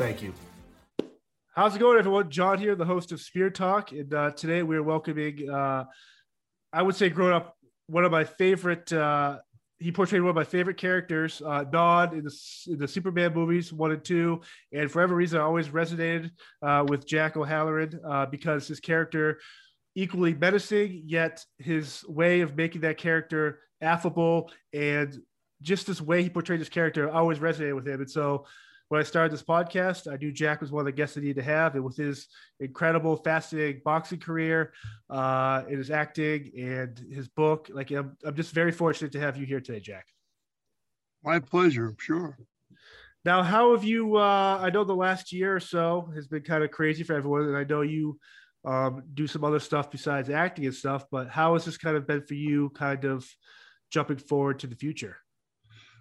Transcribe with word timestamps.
Thank 0.00 0.22
you. 0.22 0.32
How's 1.54 1.76
it 1.76 1.78
going, 1.78 1.98
everyone? 1.98 2.30
John 2.30 2.58
here, 2.58 2.74
the 2.74 2.86
host 2.86 3.12
of 3.12 3.20
Spear 3.20 3.50
Talk, 3.50 3.92
and 3.92 4.14
uh, 4.14 4.30
today 4.30 4.62
we're 4.62 4.82
welcoming. 4.82 5.46
Uh, 5.46 5.84
I 6.72 6.80
would 6.80 6.94
say, 6.94 7.10
growing 7.10 7.34
up, 7.34 7.54
one 7.86 8.06
of 8.06 8.10
my 8.10 8.24
favorite. 8.24 8.90
Uh, 8.90 9.40
he 9.78 9.92
portrayed 9.92 10.22
one 10.22 10.30
of 10.30 10.36
my 10.36 10.44
favorite 10.44 10.78
characters, 10.78 11.42
uh, 11.44 11.66
Non, 11.70 12.14
in 12.14 12.24
the, 12.24 12.34
in 12.68 12.78
the 12.78 12.88
Superman 12.88 13.34
movies 13.34 13.74
one 13.74 13.92
and 13.92 14.02
two, 14.02 14.40
and 14.72 14.90
for 14.90 15.02
every 15.02 15.16
reason, 15.16 15.38
I 15.38 15.42
always 15.42 15.68
resonated 15.68 16.30
uh, 16.62 16.82
with 16.88 17.06
Jack 17.06 17.36
O'Halloran 17.36 18.00
uh, 18.02 18.24
because 18.24 18.66
his 18.66 18.80
character 18.80 19.38
equally 19.94 20.32
menacing, 20.32 21.02
yet 21.04 21.44
his 21.58 22.06
way 22.08 22.40
of 22.40 22.56
making 22.56 22.80
that 22.80 22.96
character 22.96 23.58
affable 23.82 24.50
and 24.72 25.20
just 25.60 25.86
this 25.86 26.00
way 26.00 26.22
he 26.22 26.30
portrayed 26.30 26.58
his 26.58 26.70
character 26.70 27.10
always 27.10 27.38
resonated 27.38 27.74
with 27.74 27.86
him. 27.86 28.00
And 28.00 28.10
so 28.10 28.46
when 28.90 28.98
I 29.00 29.04
started 29.04 29.32
this 29.32 29.44
podcast, 29.44 30.12
I 30.12 30.16
knew 30.16 30.32
Jack 30.32 30.60
was 30.60 30.72
one 30.72 30.80
of 30.80 30.86
the 30.86 30.90
guests 30.92 31.16
I 31.16 31.20
needed 31.20 31.36
to 31.36 31.42
have. 31.44 31.76
And 31.76 31.84
with 31.84 31.96
his 31.96 32.26
incredible, 32.58 33.14
fascinating 33.14 33.82
boxing 33.84 34.18
career, 34.18 34.72
uh, 35.08 35.62
and 35.68 35.78
his 35.78 35.92
acting 35.92 36.50
and 36.58 36.98
his 37.08 37.28
book, 37.28 37.70
like 37.72 37.92
I'm, 37.92 38.16
I'm 38.24 38.34
just 38.34 38.52
very 38.52 38.72
fortunate 38.72 39.12
to 39.12 39.20
have 39.20 39.36
you 39.36 39.46
here 39.46 39.60
today, 39.60 39.78
Jack. 39.78 40.06
My 41.22 41.38
pleasure, 41.38 41.86
I'm 41.86 41.96
sure. 42.00 42.36
Now, 43.24 43.44
how 43.44 43.76
have 43.76 43.84
you? 43.84 44.16
Uh, 44.16 44.58
I 44.60 44.70
know 44.70 44.82
the 44.82 44.92
last 44.92 45.32
year 45.32 45.54
or 45.54 45.60
so 45.60 46.10
has 46.16 46.26
been 46.26 46.42
kind 46.42 46.64
of 46.64 46.72
crazy 46.72 47.04
for 47.04 47.14
everyone, 47.14 47.42
and 47.42 47.56
I 47.56 47.62
know 47.62 47.82
you 47.82 48.18
um, 48.64 49.04
do 49.14 49.28
some 49.28 49.44
other 49.44 49.60
stuff 49.60 49.92
besides 49.92 50.30
acting 50.30 50.64
and 50.64 50.74
stuff. 50.74 51.04
But 51.12 51.28
how 51.28 51.52
has 51.52 51.64
this 51.64 51.78
kind 51.78 51.96
of 51.96 52.08
been 52.08 52.22
for 52.22 52.34
you, 52.34 52.70
kind 52.70 53.04
of 53.04 53.24
jumping 53.92 54.18
forward 54.18 54.58
to 54.60 54.66
the 54.66 54.74
future? 54.74 55.18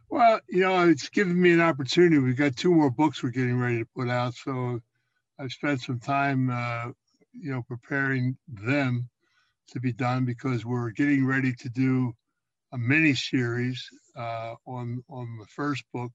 Well, 0.09 0.39
you 0.49 0.61
know, 0.61 0.87
it's 0.89 1.09
given 1.09 1.39
me 1.39 1.51
an 1.53 1.61
opportunity. 1.61 2.17
We've 2.19 2.35
got 2.37 2.55
two 2.55 2.73
more 2.73 2.91
books 2.91 3.21
we're 3.21 3.29
getting 3.29 3.59
ready 3.59 3.79
to 3.79 3.89
put 3.95 4.09
out, 4.09 4.33
so 4.35 4.79
I've 5.39 5.51
spent 5.51 5.81
some 5.81 5.99
time, 5.99 6.49
uh, 6.49 6.91
you 7.33 7.51
know, 7.51 7.63
preparing 7.67 8.37
them 8.47 9.09
to 9.69 9.79
be 9.79 9.93
done 9.93 10.25
because 10.25 10.65
we're 10.65 10.91
getting 10.91 11.25
ready 11.25 11.53
to 11.53 11.69
do 11.69 12.13
a 12.73 12.77
mini 12.77 13.15
series 13.15 13.87
uh, 14.15 14.55
on 14.65 15.03
on 15.09 15.37
the 15.39 15.45
first 15.47 15.83
book 15.93 16.11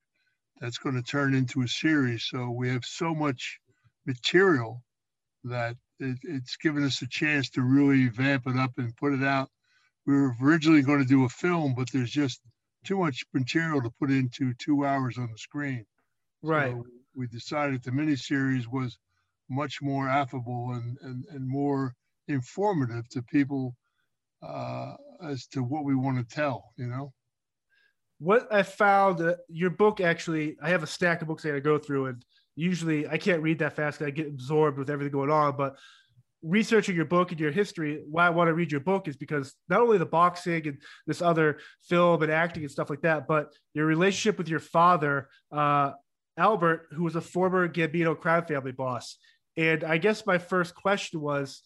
that's 0.61 0.79
going 0.79 0.97
to 0.97 1.03
turn 1.03 1.35
into 1.35 1.63
a 1.63 1.69
series. 1.69 2.25
So 2.25 2.51
we 2.51 2.69
have 2.71 2.85
so 2.85 3.15
much 3.15 3.61
material 4.07 4.83
that 5.45 5.77
it, 6.01 6.19
it's 6.23 6.57
given 6.57 6.85
us 6.85 7.03
a 7.03 7.09
chance 7.09 7.51
to 7.51 7.63
really 7.63 8.09
vamp 8.09 8.47
it 8.47 8.57
up 8.57 8.73
and 8.79 8.97
put 8.97 9.15
it 9.15 9.25
out. 9.25 9.51
We 10.07 10.15
were 10.15 10.35
originally 10.43 10.83
going 10.83 11.01
to 11.01 11.09
do 11.09 11.25
a 11.25 11.29
film, 11.29 11.75
but 11.77 11.91
there's 11.93 12.11
just 12.11 12.41
too 12.85 12.99
much 12.99 13.25
material 13.33 13.83
to 13.83 13.91
put 13.99 14.11
into 14.11 14.55
two 14.55 14.85
hours 14.85 15.19
on 15.19 15.29
the 15.31 15.39
screen. 15.39 15.85
Right. 16.43 16.73
So 16.73 16.85
we 17.15 17.27
decided 17.27 17.83
the 17.83 17.91
miniseries 17.91 18.67
was 18.67 18.99
much 19.51 19.81
more 19.83 20.09
affable 20.09 20.73
and, 20.73 20.97
and, 21.03 21.25
and 21.31 21.49
more 21.49 21.95
informative 22.29 23.09
to 23.11 23.23
people 23.23 23.77
uh, 24.43 24.95
as 25.23 25.47
to 25.49 25.63
what 25.63 25.85
we 25.85 25.95
want 25.95 26.17
to 26.19 26.35
tell, 26.35 26.73
you 26.77 26.87
know? 26.87 27.13
What 28.19 28.53
I 28.53 28.63
found, 28.63 29.21
uh, 29.21 29.35
your 29.49 29.71
book 29.71 30.01
actually, 30.01 30.57
I 30.63 30.69
have 30.71 30.83
a 30.83 30.87
stack 30.87 31.21
of 31.21 31.29
books 31.29 31.45
I 31.45 31.49
got 31.49 31.55
to 31.55 31.61
go 31.61 31.79
through, 31.79 32.07
and 32.07 32.25
usually 32.57 33.09
I 33.09 33.19
can't 33.19 33.43
read 33.43 33.59
that 33.59 33.75
fast. 33.75 34.01
I 34.03 34.11
get 34.11 34.29
absorbed 34.29 34.79
with 34.79 34.89
everything 34.89 35.13
going 35.13 35.31
on, 35.31 35.57
but 35.57 35.77
researching 36.45 36.95
your 36.95 37.07
book 37.07 37.31
and 37.31 37.41
your 37.41 37.51
history, 37.51 38.03
why 38.09 38.27
I 38.27 38.31
want 38.31 38.49
to 38.49 38.55
read 38.55 38.71
your 38.71 38.81
book 38.81 39.09
is 39.09 39.17
because 39.17 39.55
not 39.69 39.81
only 39.81 39.99
the 39.99 40.07
boxing 40.07 40.67
and 40.69 40.83
this 41.07 41.23
other 41.23 41.59
film 41.83 42.23
and 42.23 42.31
acting 42.31 42.63
and 42.63 42.71
stuff 42.71 42.91
like 42.91 43.01
that, 43.03 43.27
but 43.27 43.53
your 43.73 43.87
relationship 43.87 44.37
with 44.39 44.49
your 44.49 44.61
father, 44.61 45.29
uh, 45.51 45.93
Albert, 46.37 46.89
who 46.93 47.05
was 47.05 47.17
a 47.17 47.21
former 47.21 47.69
Gambino 47.69 48.19
crime 48.19 48.45
family 48.45 48.73
boss. 48.73 49.17
And 49.57 49.85
I 49.85 49.99
guess 49.99 50.27
my 50.27 50.39
first 50.39 50.75
question 50.75 51.21
was 51.21 51.63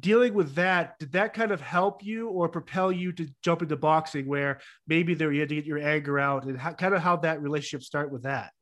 dealing 0.00 0.32
with 0.34 0.54
that, 0.54 0.98
did 0.98 1.12
that 1.12 1.34
kind 1.34 1.50
of 1.50 1.60
help 1.60 2.04
you 2.04 2.28
or 2.28 2.48
propel 2.48 2.92
you 2.92 3.12
to 3.12 3.28
jump 3.42 3.62
into 3.62 3.76
boxing 3.76 4.26
where 4.26 4.60
maybe 4.86 5.14
there 5.14 5.32
you 5.32 5.40
had 5.40 5.48
to 5.48 5.56
get 5.56 5.66
your 5.66 5.78
anger 5.78 6.18
out 6.18 6.44
and 6.44 6.56
how, 6.58 6.72
kind 6.72 6.94
of 6.94 7.02
how 7.02 7.16
that 7.16 7.42
relationship 7.42 7.82
start 7.82 8.10
with 8.10 8.22
that? 8.22 8.52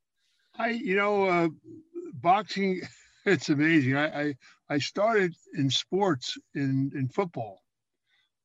I, 0.59 0.71
you 0.71 0.97
know, 0.97 1.27
uh, 1.27 1.49
boxing 2.15 2.81
it's 3.27 3.49
amazing. 3.49 3.97
I, 3.97 4.21
I, 4.21 4.35
I 4.71 4.79
started 4.79 5.35
in 5.55 5.69
sports 5.69 6.39
in 6.55 6.93
in 6.95 7.09
football, 7.09 7.61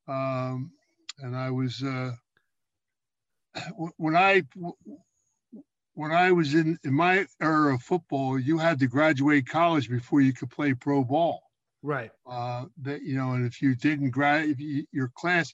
um, 0.08 0.72
and 1.20 1.36
I 1.36 1.52
was 1.52 1.84
uh, 1.84 2.14
when 3.98 4.16
I 4.16 4.42
when 5.94 6.12
I 6.12 6.32
was 6.32 6.56
in 6.56 6.80
in 6.84 6.94
my 6.94 7.28
era 7.40 7.76
of 7.76 7.84
football, 7.84 8.40
you 8.40 8.58
had 8.58 8.80
to 8.80 8.88
graduate 8.88 9.48
college 9.48 9.88
before 9.88 10.20
you 10.20 10.34
could 10.34 10.50
play 10.50 10.74
pro 10.74 11.04
ball. 11.04 11.42
Right. 11.84 12.12
Uh, 12.26 12.66
that 12.82 13.04
you 13.04 13.16
know, 13.16 13.34
and 13.34 13.46
if 13.46 13.62
you 13.62 13.76
didn't 13.76 14.10
grad, 14.10 14.50
if 14.50 14.60
you, 14.60 14.84
your 14.92 15.12
class, 15.16 15.54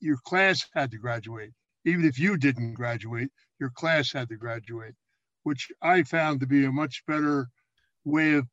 your 0.00 0.16
class 0.24 0.66
had 0.74 0.90
to 0.92 0.98
graduate. 0.98 1.52
Even 1.84 2.06
if 2.06 2.18
you 2.18 2.38
didn't 2.38 2.72
graduate, 2.72 3.28
your 3.60 3.70
class 3.70 4.10
had 4.12 4.30
to 4.30 4.36
graduate, 4.36 4.94
which 5.42 5.70
I 5.82 6.02
found 6.02 6.40
to 6.40 6.46
be 6.46 6.64
a 6.64 6.72
much 6.72 7.04
better 7.06 7.48
way 8.04 8.32
of 8.32 8.46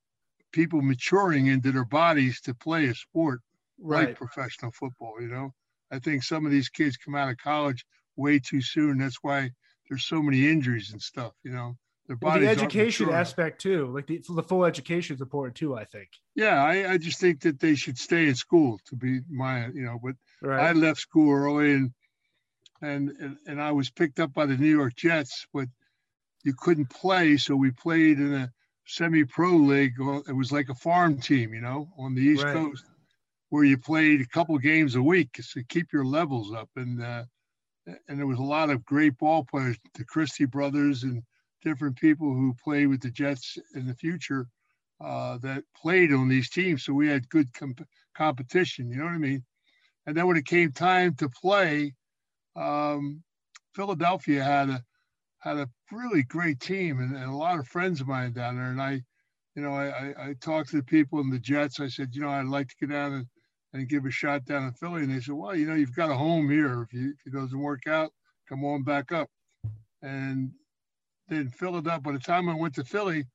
people 0.54 0.82
maturing 0.82 1.48
into 1.48 1.72
their 1.72 1.84
bodies 1.84 2.40
to 2.42 2.54
play 2.54 2.86
a 2.86 2.96
sport 2.96 3.42
right. 3.82 4.08
like 4.08 4.16
professional 4.16 4.72
football. 4.72 5.16
You 5.20 5.28
know, 5.28 5.54
I 5.92 6.00
think 6.00 6.24
some 6.24 6.46
of 6.46 6.52
these 6.52 6.70
kids 6.70 6.96
come 6.96 7.16
out 7.16 7.30
of 7.30 7.38
college 7.38 7.86
way 8.16 8.40
too 8.40 8.62
soon. 8.62 9.00
That's 9.00 9.18
why 9.22 9.52
there's 9.90 10.06
so 10.06 10.22
many 10.22 10.48
injuries 10.50 10.92
and 10.94 11.02
stuff. 11.02 11.34
You 11.44 11.52
know, 11.52 11.76
their 12.08 12.18
well, 12.22 12.40
the 12.40 12.48
education 12.48 13.10
aspect 13.10 13.62
too, 13.62 13.88
like 13.88 14.08
the, 14.08 14.22
the 14.30 14.44
full 14.44 14.64
education 14.64 15.16
is 15.16 15.22
important 15.22 15.56
too. 15.56 15.76
I 15.76 15.84
think. 15.86 16.10
Yeah, 16.36 16.64
I, 16.64 16.94
I 16.94 16.98
just 16.98 17.20
think 17.20 17.42
that 17.42 17.60
they 17.60 17.76
should 17.76 17.98
stay 17.98 18.28
in 18.28 18.36
school. 18.36 18.80
To 18.88 18.96
be 18.96 19.22
my, 19.30 19.68
you 19.68 19.84
know, 19.84 20.00
but 20.02 20.16
right. 20.42 20.70
I 20.70 20.72
left 20.72 21.00
school 21.00 21.34
early 21.34 21.74
and, 21.74 21.92
and 22.82 23.10
and 23.20 23.38
and 23.48 23.62
I 23.62 23.72
was 23.72 23.90
picked 23.90 24.20
up 24.20 24.34
by 24.34 24.46
the 24.46 24.58
New 24.58 24.70
York 24.70 24.96
Jets, 24.96 25.48
but 25.54 25.68
you 26.44 26.54
couldn't 26.58 26.90
play, 26.90 27.38
so 27.38 27.56
we 27.56 27.72
played 27.72 28.20
in 28.20 28.34
a 28.34 28.52
semi-pro 28.86 29.56
league. 29.56 29.94
It 30.28 30.36
was 30.36 30.52
like 30.52 30.70
a 30.70 30.76
farm 30.76 31.20
team, 31.20 31.54
you 31.54 31.62
know, 31.62 31.90
on 31.98 32.16
the 32.16 32.22
East 32.22 32.44
right. 32.44 32.56
Coast, 32.56 32.86
where 33.50 33.64
you 33.64 33.78
played 33.78 34.22
a 34.22 34.28
couple 34.28 34.58
games 34.58 34.96
a 34.96 35.02
week 35.02 35.32
to 35.34 35.64
keep 35.70 35.94
your 35.94 36.06
levels 36.06 36.54
up. 36.54 36.70
And 36.76 37.02
uh, 37.02 37.24
and 38.08 38.18
there 38.18 38.28
was 38.28 38.40
a 38.40 38.44
lot 38.44 38.70
of 38.70 38.86
great 38.86 39.18
ball 39.18 39.44
players, 39.44 39.78
the 39.96 40.06
Christie 40.06 40.46
brothers, 40.46 41.04
and 41.04 41.22
different 41.62 41.98
people 41.98 42.34
who 42.34 42.56
played 42.64 42.88
with 42.88 43.02
the 43.02 43.12
Jets 43.12 43.58
in 43.76 43.88
the 43.88 43.96
future 43.96 44.48
uh, 45.04 45.38
that 45.40 45.64
played 45.76 46.14
on 46.14 46.28
these 46.28 46.50
teams. 46.50 46.84
So 46.84 46.94
we 46.94 47.08
had 47.08 47.30
good 47.30 47.54
comp- 47.54 47.88
competition. 48.16 48.90
You 48.90 48.98
know 48.98 49.06
what 49.06 49.14
I 49.14 49.18
mean? 49.18 49.44
And 50.06 50.16
then 50.16 50.28
when 50.28 50.38
it 50.38 50.46
came 50.46 50.72
time 50.72 51.16
to 51.16 51.30
play, 51.30 51.94
um, 52.56 53.24
Philadelphia 53.74 54.44
had 54.44 54.70
a 54.70 54.84
had 55.44 55.58
a 55.58 55.70
really 55.92 56.24
great 56.24 56.62
team 56.62 57.00
and, 57.00 57.16
and, 57.16 57.30
a 57.30 57.36
lot 57.36 57.60
of 57.60 57.68
friends 57.68 58.00
of 58.00 58.08
mine 58.08 58.32
down 58.32 58.56
there. 58.56 58.72
And 58.72 58.82
I, 58.82 59.02
you 59.56 59.62
know, 59.62 59.74
I, 59.74 59.88
I, 59.88 60.14
I, 60.30 60.34
talked 60.40 60.70
to 60.70 60.78
the 60.78 60.84
people 60.84 61.20
in 61.20 61.30
the 61.30 61.38
Jets. 61.38 61.82
I 61.82 61.90
said, 61.90 62.10
you 62.14 62.22
know, 62.22 62.30
I'd 62.30 62.46
like 62.46 62.70
to 62.70 62.76
get 62.80 62.92
down 62.92 63.14
and, 63.14 63.26
and 63.74 63.90
give 63.90 64.06
a 64.06 64.12
shot 64.12 64.46
down 64.46 64.64
in 64.64 64.72
Philly. 64.72 65.04
And 65.04 65.14
they 65.14 65.20
said, 65.20 65.36
well, 65.36 65.54
you 65.54 65.68
know, 65.68 65.76
you've 65.76 65.96
got 65.96 66.10
a 66.10 66.16
home 66.16 66.50
here. 66.50 66.84
If, 66.84 66.94
you, 66.94 67.10
if 67.10 67.34
it 67.34 67.38
doesn't 67.38 67.60
work 67.60 67.88
out, 67.88 68.12
come 68.48 68.64
on 68.64 68.84
back 68.84 69.12
up. 69.12 69.28
And 70.02 70.52
then 71.28 71.50
Philadelphia, 71.50 72.00
by 72.00 72.14
the 72.14 72.20
time 72.20 72.48
I 72.48 72.56
went 72.56 72.76
to 72.76 72.86
Philly, 72.86 73.26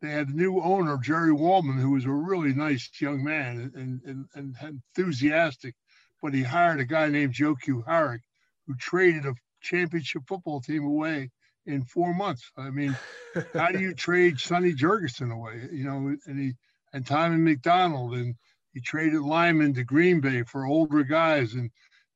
they 0.00 0.10
had 0.10 0.28
a 0.28 0.36
new 0.36 0.60
owner, 0.60 0.98
Jerry 0.98 1.32
Wolman, 1.32 1.78
who 1.78 1.90
was 1.90 2.04
a 2.04 2.12
really 2.12 2.54
nice 2.54 2.88
young 3.00 3.24
man 3.24 3.72
and, 3.74 4.00
and, 4.04 4.26
and 4.36 4.78
enthusiastic. 4.96 5.74
But 6.22 6.32
he 6.34 6.44
hired 6.44 6.78
a 6.78 6.84
guy 6.84 7.08
named 7.08 7.32
Joe 7.32 7.56
Kuharich, 7.56 8.20
who 8.68 8.76
traded 8.76 9.26
a 9.26 9.34
championship 9.60 10.22
football 10.26 10.60
team 10.60 10.84
away 10.84 11.30
in 11.66 11.84
four 11.84 12.14
months. 12.14 12.50
I 12.56 12.70
mean, 12.70 12.96
how 13.54 13.70
do 13.70 13.80
you 13.80 13.94
trade 13.94 14.40
Sonny 14.40 14.72
Jurgensen 14.72 15.32
away? 15.32 15.68
You 15.70 15.84
know, 15.84 16.16
and 16.26 16.38
he 16.38 16.54
and 16.92 17.06
Tommy 17.06 17.36
McDonald 17.36 18.14
and 18.14 18.34
he 18.72 18.80
traded 18.80 19.20
Lyman 19.20 19.74
to 19.74 19.84
Green 19.84 20.20
Bay 20.20 20.42
for 20.42 20.66
older 20.66 21.02
guys, 21.02 21.54
and 21.54 21.70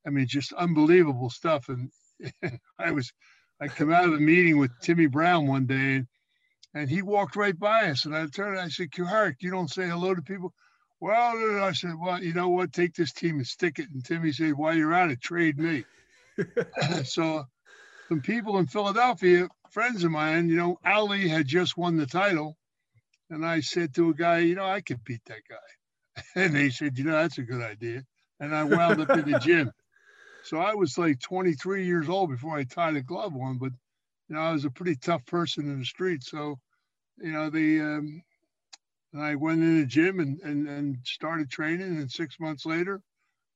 I 0.05 0.09
mean, 0.09 0.27
just 0.27 0.53
unbelievable 0.53 1.29
stuff. 1.29 1.69
And 1.69 1.91
I 2.79 2.91
was, 2.91 3.11
I 3.59 3.67
come 3.67 3.91
out 3.91 4.05
of 4.05 4.13
a 4.13 4.19
meeting 4.19 4.57
with 4.57 4.71
Timmy 4.81 5.07
Brown 5.07 5.47
one 5.47 5.65
day, 5.65 6.03
and 6.73 6.89
he 6.89 7.01
walked 7.01 7.35
right 7.35 7.57
by 7.57 7.89
us. 7.89 8.05
And 8.05 8.15
I 8.15 8.25
turned, 8.27 8.57
and 8.57 8.65
I 8.65 8.69
said, 8.69 8.91
Kuharich, 8.91 9.41
you 9.41 9.51
don't 9.51 9.69
say 9.69 9.87
hello 9.87 10.13
to 10.13 10.21
people. 10.21 10.53
Well, 10.99 11.61
I 11.61 11.73
said, 11.73 11.95
well, 11.99 12.23
you 12.23 12.33
know 12.33 12.49
what? 12.49 12.71
Take 12.71 12.93
this 12.93 13.11
team 13.11 13.35
and 13.35 13.47
stick 13.47 13.77
it. 13.79 13.89
And 13.93 14.05
Timmy 14.05 14.31
said, 14.31 14.53
while 14.53 14.73
you're 14.73 14.93
at 14.93 15.11
it, 15.11 15.21
trade 15.21 15.59
me. 15.59 15.83
so 17.03 17.45
some 18.09 18.21
people 18.21 18.57
in 18.57 18.67
Philadelphia, 18.67 19.47
friends 19.71 20.03
of 20.03 20.11
mine, 20.11 20.49
you 20.49 20.57
know, 20.57 20.77
Ali 20.85 21.27
had 21.27 21.47
just 21.47 21.77
won 21.77 21.97
the 21.97 22.05
title. 22.05 22.57
And 23.29 23.45
I 23.45 23.61
said 23.61 23.95
to 23.95 24.09
a 24.09 24.13
guy, 24.13 24.39
you 24.39 24.55
know, 24.55 24.65
I 24.65 24.81
could 24.81 25.03
beat 25.03 25.23
that 25.25 25.41
guy. 25.49 25.55
And 26.35 26.55
they 26.55 26.69
said, 26.69 26.97
you 26.97 27.05
know, 27.05 27.13
that's 27.13 27.39
a 27.39 27.43
good 27.43 27.61
idea. 27.61 28.03
And 28.39 28.55
I 28.55 28.63
wound 28.63 29.01
up 29.01 29.09
in 29.09 29.31
the 29.31 29.39
gym. 29.39 29.71
So 30.43 30.59
I 30.59 30.75
was 30.75 30.97
like 30.97 31.19
23 31.19 31.85
years 31.85 32.09
old 32.09 32.29
before 32.29 32.57
I 32.57 32.65
tied 32.65 32.95
a 32.95 33.01
glove 33.01 33.35
on, 33.35 33.57
but 33.57 33.71
you 34.27 34.35
know, 34.35 34.41
I 34.41 34.51
was 34.51 34.65
a 34.65 34.69
pretty 34.69 34.95
tough 34.95 35.25
person 35.25 35.65
in 35.65 35.79
the 35.79 35.85
street. 35.85 36.23
So, 36.23 36.59
you 37.17 37.31
know, 37.31 37.49
the 37.49 37.81
um, 37.81 38.21
I 39.17 39.35
went 39.35 39.61
in 39.61 39.79
the 39.79 39.85
gym 39.85 40.19
and, 40.19 40.39
and 40.41 40.67
and 40.67 40.97
started 41.03 41.49
training. 41.49 41.97
And 41.97 42.11
six 42.11 42.39
months 42.39 42.65
later, 42.65 43.01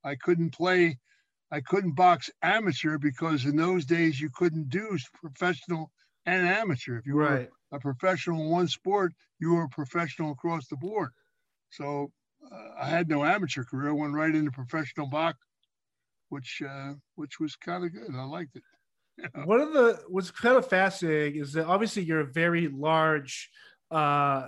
I 0.04 0.14
couldn't 0.14 0.50
play. 0.50 0.98
I 1.50 1.60
couldn't 1.60 1.94
box 1.94 2.30
amateur 2.42 2.98
because 2.98 3.44
in 3.44 3.56
those 3.56 3.84
days 3.84 4.20
you 4.20 4.30
couldn't 4.30 4.68
do 4.68 4.98
professional 5.14 5.90
and 6.26 6.46
amateur. 6.46 6.98
If 6.98 7.06
you 7.06 7.14
right. 7.14 7.48
were 7.70 7.76
a 7.76 7.80
professional 7.80 8.42
in 8.42 8.50
one 8.50 8.68
sport, 8.68 9.12
you 9.40 9.54
were 9.54 9.64
a 9.64 9.68
professional 9.68 10.32
across 10.32 10.68
the 10.68 10.76
board. 10.76 11.10
So 11.70 12.12
uh, 12.50 12.80
I 12.80 12.86
had 12.86 13.08
no 13.08 13.24
amateur 13.24 13.64
career. 13.64 13.90
I 13.90 13.92
went 13.92 14.14
right 14.14 14.34
into 14.34 14.50
professional 14.50 15.08
box, 15.08 15.38
which 16.28 16.62
uh, 16.68 16.94
which 17.14 17.40
was 17.40 17.56
kind 17.56 17.84
of 17.84 17.92
good. 17.92 18.14
I 18.14 18.24
liked 18.24 18.56
it. 18.56 18.62
One 19.46 19.60
of 19.60 19.72
the 19.72 20.00
what's 20.08 20.30
kind 20.30 20.56
of 20.56 20.68
fascinating 20.68 21.40
is 21.40 21.52
that 21.54 21.66
obviously 21.66 22.04
you're 22.04 22.20
a 22.20 22.32
very 22.32 22.68
large 22.68 23.50
uh, 23.90 24.46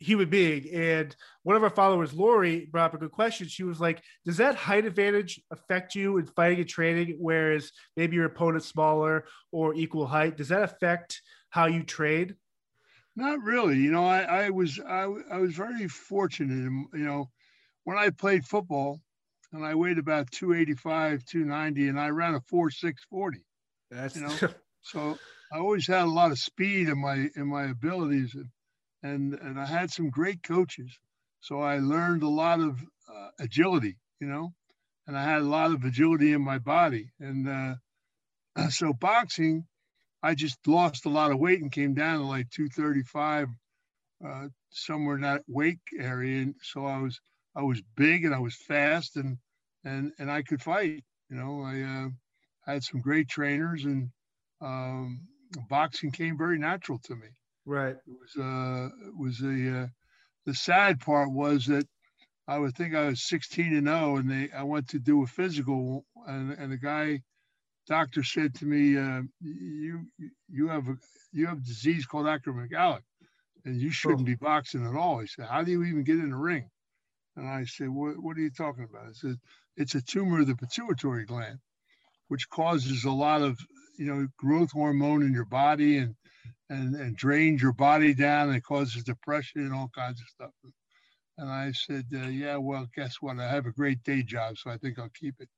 human 0.00 0.28
being, 0.28 0.68
and 0.74 1.14
one 1.42 1.56
of 1.56 1.62
our 1.62 1.70
followers, 1.70 2.12
Lori, 2.12 2.66
brought 2.66 2.86
up 2.86 2.94
a 2.94 2.98
good 2.98 3.12
question. 3.12 3.46
She 3.46 3.62
was 3.62 3.80
like, 3.80 4.02
"Does 4.24 4.38
that 4.38 4.56
height 4.56 4.84
advantage 4.86 5.40
affect 5.50 5.94
you 5.94 6.18
in 6.18 6.26
fighting 6.26 6.60
and 6.60 6.68
training? 6.68 7.16
Whereas 7.18 7.70
maybe 7.96 8.16
your 8.16 8.24
opponent's 8.24 8.66
smaller 8.66 9.26
or 9.52 9.74
equal 9.74 10.06
height, 10.06 10.36
does 10.36 10.48
that 10.48 10.62
affect 10.62 11.22
how 11.50 11.66
you 11.66 11.82
trade?" 11.82 12.34
Not 13.16 13.42
really. 13.42 13.76
You 13.76 13.90
know, 13.90 14.06
I, 14.06 14.22
I 14.22 14.50
was 14.50 14.80
I, 14.80 15.06
I 15.30 15.38
was 15.38 15.54
very 15.54 15.86
fortunate. 15.88 16.88
You 16.94 17.04
know, 17.04 17.30
when 17.84 17.98
I 17.98 18.10
played 18.10 18.44
football, 18.44 19.00
and 19.52 19.64
I 19.64 19.74
weighed 19.74 19.98
about 19.98 20.30
285, 20.30 21.24
290, 21.24 21.88
and 21.88 22.00
I 22.00 22.08
ran 22.08 22.34
a 22.34 22.40
four 22.40 22.70
six 22.70 23.04
forty. 23.10 23.44
That's 23.90 24.16
you 24.16 24.22
know, 24.22 24.36
so 24.82 25.18
I 25.52 25.58
always 25.58 25.86
had 25.86 26.02
a 26.02 26.06
lot 26.06 26.30
of 26.30 26.38
speed 26.38 26.88
in 26.88 27.00
my 27.00 27.28
in 27.36 27.46
my 27.48 27.64
abilities, 27.64 28.34
and 28.34 28.48
and 29.02 29.34
and 29.34 29.58
I 29.58 29.66
had 29.66 29.90
some 29.90 30.10
great 30.10 30.42
coaches. 30.42 30.98
So 31.40 31.60
I 31.60 31.78
learned 31.78 32.22
a 32.22 32.28
lot 32.28 32.60
of 32.60 32.80
uh, 33.08 33.28
agility, 33.38 33.96
you 34.20 34.26
know, 34.26 34.52
and 35.06 35.16
I 35.16 35.24
had 35.24 35.40
a 35.40 35.46
lot 35.46 35.72
of 35.72 35.84
agility 35.84 36.32
in 36.32 36.42
my 36.42 36.58
body. 36.58 37.10
And 37.18 37.48
uh, 37.48 38.68
so 38.70 38.92
boxing, 38.92 39.64
I 40.22 40.34
just 40.34 40.58
lost 40.66 41.06
a 41.06 41.10
lot 41.10 41.32
of 41.32 41.38
weight 41.38 41.62
and 41.62 41.72
came 41.72 41.94
down 41.94 42.18
to 42.18 42.24
like 42.24 42.50
235, 42.50 43.48
uh, 44.26 44.48
somewhere 44.70 45.16
in 45.16 45.22
that 45.22 45.42
weight 45.48 45.78
area. 45.98 46.42
And 46.42 46.54
so 46.62 46.84
I 46.84 46.98
was 46.98 47.18
I 47.56 47.62
was 47.62 47.82
big 47.96 48.24
and 48.24 48.34
I 48.34 48.38
was 48.38 48.54
fast 48.54 49.16
and 49.16 49.38
and 49.84 50.12
and 50.18 50.30
I 50.30 50.42
could 50.42 50.62
fight. 50.62 51.02
You 51.30 51.36
know, 51.36 51.62
I 51.62 51.80
uh, 51.80 52.08
had 52.70 52.82
some 52.82 53.00
great 53.00 53.28
trainers, 53.28 53.84
and 53.84 54.10
um, 54.60 55.20
boxing 55.68 56.10
came 56.10 56.36
very 56.36 56.58
natural 56.58 56.98
to 57.04 57.14
me. 57.14 57.28
Right. 57.70 57.94
It 57.94 58.16
was 58.20 58.36
uh, 58.36 58.88
it 59.06 59.16
was 59.16 59.40
a 59.42 59.82
uh, 59.82 59.86
the 60.44 60.54
sad 60.54 60.98
part 60.98 61.30
was 61.30 61.66
that 61.66 61.86
I 62.48 62.58
would 62.58 62.74
think 62.74 62.96
I 62.96 63.06
was 63.06 63.22
16 63.28 63.76
and 63.76 63.86
0, 63.86 64.16
and 64.16 64.28
they 64.28 64.50
I 64.50 64.64
went 64.64 64.88
to 64.88 64.98
do 64.98 65.22
a 65.22 65.26
physical, 65.28 66.04
and 66.26 66.50
and 66.50 66.72
the 66.72 66.76
guy 66.78 67.20
doctor 67.86 68.24
said 68.24 68.56
to 68.56 68.66
me, 68.66 68.98
uh, 68.98 69.22
"You 69.40 70.04
you 70.48 70.66
have 70.66 70.88
a 70.88 70.96
you 71.30 71.46
have 71.46 71.58
a 71.58 71.60
disease 71.60 72.06
called 72.06 72.26
acromegaly, 72.26 73.02
and 73.64 73.80
you 73.80 73.92
shouldn't 73.92 74.22
oh. 74.22 74.24
be 74.24 74.34
boxing 74.34 74.84
at 74.84 74.96
all." 74.96 75.20
He 75.20 75.28
said, 75.28 75.46
"How 75.46 75.62
do 75.62 75.70
you 75.70 75.84
even 75.84 76.02
get 76.02 76.18
in 76.18 76.30
the 76.30 76.36
ring?" 76.36 76.68
And 77.36 77.48
I 77.48 77.66
said, 77.66 77.88
"What 77.88 78.20
what 78.20 78.36
are 78.36 78.40
you 78.40 78.50
talking 78.50 78.82
about?" 78.82 79.10
I 79.10 79.12
said, 79.12 79.36
"It's 79.76 79.94
a 79.94 80.02
tumor 80.02 80.40
of 80.40 80.48
the 80.48 80.56
pituitary 80.56 81.24
gland." 81.24 81.60
which 82.30 82.48
causes 82.48 83.04
a 83.04 83.10
lot 83.10 83.42
of 83.42 83.58
you 83.98 84.06
know 84.06 84.26
growth 84.38 84.70
hormone 84.70 85.22
in 85.22 85.32
your 85.32 85.44
body 85.44 85.98
and 85.98 86.14
and 86.70 86.94
and 86.94 87.16
drains 87.16 87.60
your 87.60 87.74
body 87.74 88.14
down 88.14 88.50
and 88.50 88.64
causes 88.64 89.04
depression 89.04 89.62
and 89.62 89.74
all 89.74 89.90
kinds 89.94 90.20
of 90.20 90.28
stuff. 90.28 90.50
And 91.36 91.50
I 91.50 91.72
said, 91.72 92.06
uh, 92.14 92.28
yeah, 92.28 92.56
well, 92.56 92.86
guess 92.96 93.16
what? 93.20 93.38
I 93.38 93.48
have 93.48 93.66
a 93.66 93.72
great 93.72 94.02
day 94.02 94.22
job, 94.22 94.56
so 94.58 94.70
I 94.70 94.78
think 94.78 94.98
I'll 94.98 95.10
keep 95.10 95.34
it. 95.40 95.48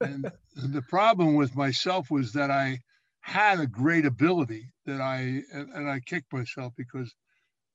and 0.00 0.30
the 0.56 0.82
problem 0.82 1.34
with 1.34 1.56
myself 1.56 2.10
was 2.10 2.32
that 2.34 2.50
I 2.50 2.80
had 3.20 3.60
a 3.60 3.66
great 3.66 4.04
ability 4.04 4.68
that 4.86 5.00
I 5.00 5.42
and, 5.52 5.70
and 5.72 5.88
I 5.88 6.00
kicked 6.00 6.32
myself 6.32 6.74
because 6.76 7.14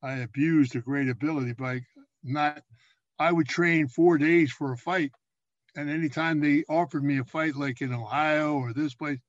I 0.04 0.18
abused 0.18 0.76
a 0.76 0.82
great 0.82 1.10
ability 1.10 1.54
by 1.54 1.82
not. 2.24 2.62
I 3.20 3.32
would 3.32 3.48
train 3.48 3.88
four 3.88 4.20
days 4.20 4.52
for 4.52 4.74
a 4.74 4.78
fight 4.78 5.12
and 5.78 5.92
anytime 5.92 6.40
they 6.40 6.64
offered 6.68 7.04
me 7.04 7.20
a 7.20 7.24
fight 7.24 7.56
like 7.56 7.82
in 7.82 7.94
Ohio 7.94 8.56
or 8.56 8.74
this 8.74 8.96
place, 8.96 9.20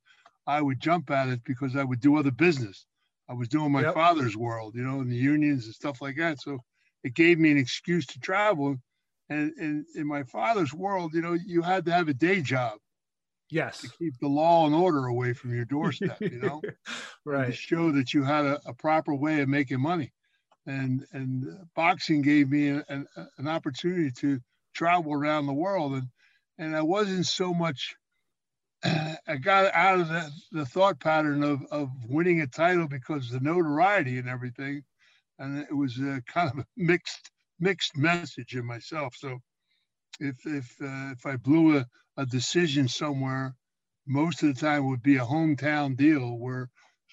I 0.48 0.62
would 0.62 0.80
jump 0.80 1.10
at 1.10 1.28
it 1.28 1.44
because 1.44 1.76
I 1.76 1.84
would 1.84 2.00
do 2.00 2.16
other 2.16 2.30
business. 2.30 2.86
I 3.28 3.34
was 3.34 3.48
doing 3.48 3.70
my 3.70 3.82
yep. 3.82 3.94
father's 3.94 4.34
world, 4.34 4.74
you 4.74 4.82
know, 4.82 5.02
in 5.02 5.10
the 5.10 5.16
unions 5.16 5.66
and 5.66 5.74
stuff 5.74 6.00
like 6.00 6.16
that. 6.16 6.40
So 6.40 6.60
it 7.04 7.14
gave 7.14 7.38
me 7.38 7.50
an 7.50 7.58
excuse 7.58 8.06
to 8.06 8.18
travel. 8.18 8.76
And 9.28 9.52
in, 9.58 9.84
in 9.94 10.06
my 10.06 10.22
father's 10.22 10.72
world, 10.72 11.12
you 11.12 11.20
know, 11.20 11.34
you 11.34 11.60
had 11.60 11.84
to 11.84 11.92
have 11.92 12.08
a 12.08 12.14
day 12.14 12.40
job. 12.40 12.78
Yes. 13.50 13.82
To 13.82 13.90
keep 13.98 14.14
the 14.20 14.28
law 14.28 14.64
and 14.64 14.74
order 14.74 15.06
away 15.06 15.34
from 15.34 15.54
your 15.54 15.66
doorstep, 15.66 16.18
you 16.22 16.40
know? 16.40 16.62
right. 17.26 17.46
To 17.46 17.52
show 17.52 17.92
that 17.92 18.14
you 18.14 18.24
had 18.24 18.46
a, 18.46 18.60
a, 18.64 18.72
proper 18.72 19.14
way 19.14 19.42
of 19.42 19.48
making 19.48 19.80
money. 19.80 20.12
And 20.66 21.06
and 21.12 21.46
boxing 21.74 22.22
gave 22.22 22.50
me 22.50 22.68
an, 22.68 22.84
an, 22.88 23.06
an 23.38 23.48
opportunity 23.48 24.10
to 24.20 24.40
travel 24.74 25.12
around 25.12 25.46
the 25.46 25.54
world. 25.54 25.92
And 25.92 26.08
and 26.58 26.76
I 26.76 26.82
wasn't 26.82 27.26
so 27.26 27.52
much. 27.52 27.96
I 29.28 29.36
got 29.36 29.74
out 29.74 30.00
of 30.00 30.08
the, 30.08 30.30
the 30.52 30.66
thought 30.66 30.98
pattern 31.00 31.44
of, 31.44 31.60
of 31.70 31.90
winning 32.08 32.40
a 32.40 32.46
title 32.46 32.88
because 32.88 33.28
the 33.28 33.40
notoriety 33.40 34.16
and 34.18 34.28
everything, 34.28 34.82
and 35.38 35.58
it 35.58 35.76
was 35.76 35.98
a 35.98 36.22
kind 36.26 36.50
of 36.50 36.58
a 36.60 36.66
mixed 36.76 37.30
mixed 37.60 37.96
message 37.96 38.54
in 38.54 38.64
myself. 38.64 39.14
So 39.16 39.38
if 40.18 40.36
if 40.46 40.74
uh, 40.82 41.12
if 41.12 41.26
I 41.26 41.36
blew 41.36 41.76
a, 41.76 41.86
a 42.16 42.24
decision 42.24 42.88
somewhere, 42.88 43.54
most 44.06 44.42
of 44.42 44.54
the 44.54 44.60
time 44.60 44.84
it 44.84 44.88
would 44.88 45.02
be 45.02 45.16
a 45.16 45.24
hometown 45.24 45.94
deal 45.94 46.38
where 46.38 46.70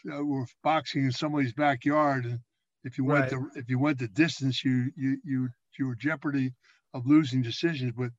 uh, 0.10 0.24
we're 0.24 0.46
boxing 0.64 1.04
in 1.04 1.12
somebody's 1.12 1.54
backyard, 1.54 2.26
and 2.26 2.40
if 2.86 2.98
you 2.98 3.04
went 3.04 3.32
right. 3.32 3.42
the 3.54 3.60
if 3.60 3.70
you 3.70 3.78
went 3.78 4.00
the 4.00 4.08
distance, 4.08 4.64
you 4.64 4.90
you 4.96 5.18
you 5.26 5.50
you 5.78 5.88
were 5.88 5.96
jeopardy 5.96 6.54
of 6.94 7.06
losing 7.06 7.42
decisions. 7.42 7.92
But 7.98 8.12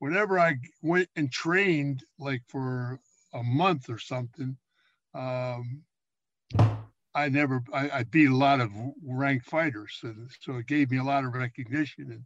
whenever 0.00 0.38
I 0.38 0.56
went 0.82 1.08
and 1.16 1.32
trained 1.32 2.02
like 2.18 2.42
for 2.48 3.00
a 3.38 3.42
month 3.42 3.88
or 3.88 3.98
something, 3.98 4.56
um, 5.14 5.82
I 7.14 7.28
never 7.28 7.62
I, 7.72 7.90
I, 7.90 8.02
beat 8.04 8.28
a 8.28 8.36
lot 8.36 8.60
of 8.60 8.70
ranked 9.04 9.46
fighters, 9.46 9.98
and 10.02 10.30
so 10.40 10.56
it 10.56 10.66
gave 10.66 10.90
me 10.90 10.98
a 10.98 11.04
lot 11.04 11.24
of 11.24 11.34
recognition. 11.34 12.12
And, 12.12 12.24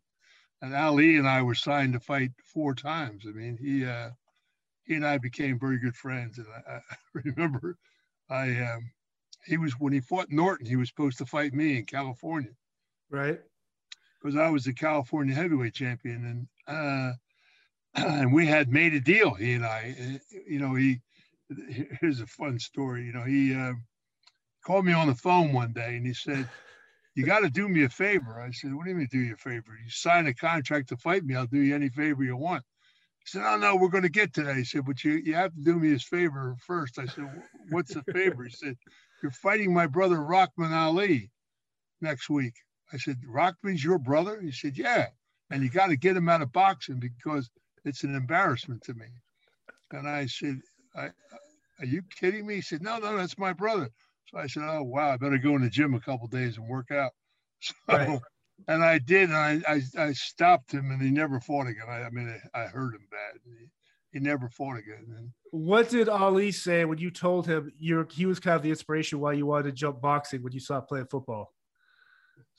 and 0.60 0.74
Ali 0.74 1.16
and 1.16 1.28
I 1.28 1.42
were 1.42 1.54
signed 1.54 1.94
to 1.94 2.00
fight 2.00 2.32
four 2.44 2.74
times. 2.74 3.24
I 3.26 3.30
mean, 3.30 3.56
he 3.60 3.84
uh, 3.86 4.10
he 4.84 4.94
and 4.94 5.06
I 5.06 5.18
became 5.18 5.58
very 5.58 5.78
good 5.78 5.96
friends. 5.96 6.38
And 6.38 6.46
I, 6.48 6.74
I 6.74 6.80
remember 7.14 7.78
I 8.28 8.60
um, 8.60 8.90
he 9.44 9.56
was 9.56 9.72
when 9.78 9.92
he 9.92 10.00
fought 10.00 10.30
Norton, 10.30 10.66
he 10.66 10.76
was 10.76 10.88
supposed 10.88 11.18
to 11.18 11.26
fight 11.26 11.52
me 11.52 11.78
in 11.78 11.84
California, 11.84 12.52
right? 13.10 13.40
Because 14.20 14.36
I 14.36 14.48
was 14.50 14.64
the 14.64 14.72
California 14.72 15.34
heavyweight 15.34 15.74
champion, 15.74 16.48
and 16.66 16.76
uh, 16.76 17.12
and 17.94 18.32
we 18.32 18.46
had 18.46 18.70
made 18.70 18.94
a 18.94 19.00
deal. 19.00 19.34
He 19.34 19.54
and 19.54 19.64
I, 19.64 19.94
eh, 19.98 20.18
you 20.48 20.58
know, 20.58 20.74
he. 20.74 21.00
Here's 22.00 22.20
a 22.20 22.26
fun 22.26 22.58
story. 22.58 23.04
You 23.04 23.12
know, 23.12 23.24
he 23.24 23.54
uh, 23.54 23.74
called 24.64 24.86
me 24.86 24.94
on 24.94 25.08
the 25.08 25.14
phone 25.14 25.52
one 25.52 25.72
day 25.74 25.96
and 25.96 26.06
he 26.06 26.14
said, 26.14 26.48
"You 27.14 27.26
got 27.26 27.40
to 27.40 27.50
do 27.50 27.68
me 27.68 27.84
a 27.84 27.90
favor." 27.90 28.40
I 28.40 28.50
said, 28.52 28.74
"What 28.74 28.84
do 28.84 28.90
you 28.90 28.96
mean 28.96 29.08
do 29.10 29.18
you 29.18 29.34
a 29.34 29.36
favor? 29.36 29.78
You 29.82 29.90
sign 29.90 30.26
a 30.26 30.34
contract 30.34 30.88
to 30.90 30.96
fight 30.96 31.24
me. 31.24 31.36
I'll 31.36 31.46
do 31.46 31.58
you 31.60 31.74
any 31.74 31.90
favor 31.90 32.24
you 32.24 32.36
want." 32.36 32.64
He 33.24 33.26
said, 33.26 33.42
"Oh 33.44 33.58
no, 33.58 33.76
we're 33.76 33.90
going 33.90 34.04
to 34.04 34.10
get 34.10 34.32
to 34.34 34.44
that." 34.44 34.56
He 34.56 34.64
said, 34.64 34.86
"But 34.86 35.04
you 35.04 35.12
you 35.12 35.34
have 35.34 35.54
to 35.54 35.60
do 35.60 35.78
me 35.78 35.90
this 35.92 36.04
favor 36.04 36.56
first. 36.66 36.98
I 36.98 37.06
said, 37.06 37.28
"What's 37.70 37.94
the 37.94 38.04
favor?" 38.12 38.44
He 38.44 38.50
said, 38.50 38.76
"You're 39.22 39.32
fighting 39.32 39.74
my 39.74 39.86
brother 39.86 40.22
Rahman 40.22 40.72
Ali 40.72 41.30
next 42.00 42.30
week." 42.30 42.54
I 42.92 42.96
said, 42.96 43.18
"Rahman's 43.26 43.84
your 43.84 43.98
brother?" 43.98 44.40
He 44.40 44.52
said, 44.52 44.78
"Yeah." 44.78 45.08
And 45.50 45.62
you 45.62 45.68
got 45.68 45.88
to 45.88 45.96
get 45.96 46.16
him 46.16 46.30
out 46.30 46.40
of 46.40 46.52
boxing 46.52 46.98
because 46.98 47.50
it's 47.84 48.04
an 48.04 48.14
embarrassment 48.14 48.82
to 48.84 48.94
me. 48.94 49.06
And 49.90 50.08
I 50.08 50.26
said, 50.26 50.60
I, 50.96 51.10
Are 51.80 51.86
you 51.86 52.02
kidding 52.18 52.46
me? 52.46 52.56
He 52.56 52.62
said, 52.62 52.82
No, 52.82 52.98
no, 52.98 53.16
that's 53.16 53.38
my 53.38 53.52
brother. 53.52 53.90
So 54.32 54.38
I 54.38 54.46
said, 54.46 54.62
"Oh 54.66 54.82
wow, 54.82 55.12
I 55.12 55.16
better 55.16 55.38
go 55.38 55.56
in 55.56 55.62
the 55.62 55.68
gym 55.68 55.94
a 55.94 56.00
couple 56.00 56.26
days 56.26 56.56
and 56.56 56.68
work 56.68 56.90
out." 56.90 57.12
So, 57.64 57.74
right. 57.88 58.20
and 58.66 58.82
I 58.82 58.98
did, 58.98 59.30
and 59.30 59.36
I, 59.36 59.60
I, 59.68 59.82
I 59.96 60.12
stopped 60.14 60.72
him, 60.72 60.90
and 60.90 61.00
he 61.00 61.10
never 61.10 61.38
fought 61.38 61.68
again. 61.68 61.86
I, 61.88 62.02
I 62.02 62.10
mean, 62.10 62.28
I, 62.52 62.62
I 62.62 62.66
hurt 62.66 62.94
him 62.94 63.06
bad. 63.08 63.40
He, 63.44 63.68
he, 64.12 64.18
never 64.18 64.48
fought 64.48 64.78
again. 64.78 65.06
And, 65.16 65.30
what 65.52 65.88
did 65.88 66.08
Ali 66.08 66.50
say 66.50 66.84
when 66.84 66.98
you 66.98 67.12
told 67.12 67.46
him 67.46 67.72
you're, 67.78 68.08
he 68.10 68.26
was 68.26 68.40
kind 68.40 68.56
of 68.56 68.62
the 68.62 68.70
inspiration 68.70 69.20
why 69.20 69.34
you 69.34 69.46
wanted 69.46 69.64
to 69.64 69.72
jump 69.72 70.00
boxing 70.00 70.42
when 70.42 70.52
you 70.52 70.58
stopped 70.58 70.88
playing 70.88 71.06
football? 71.06 71.52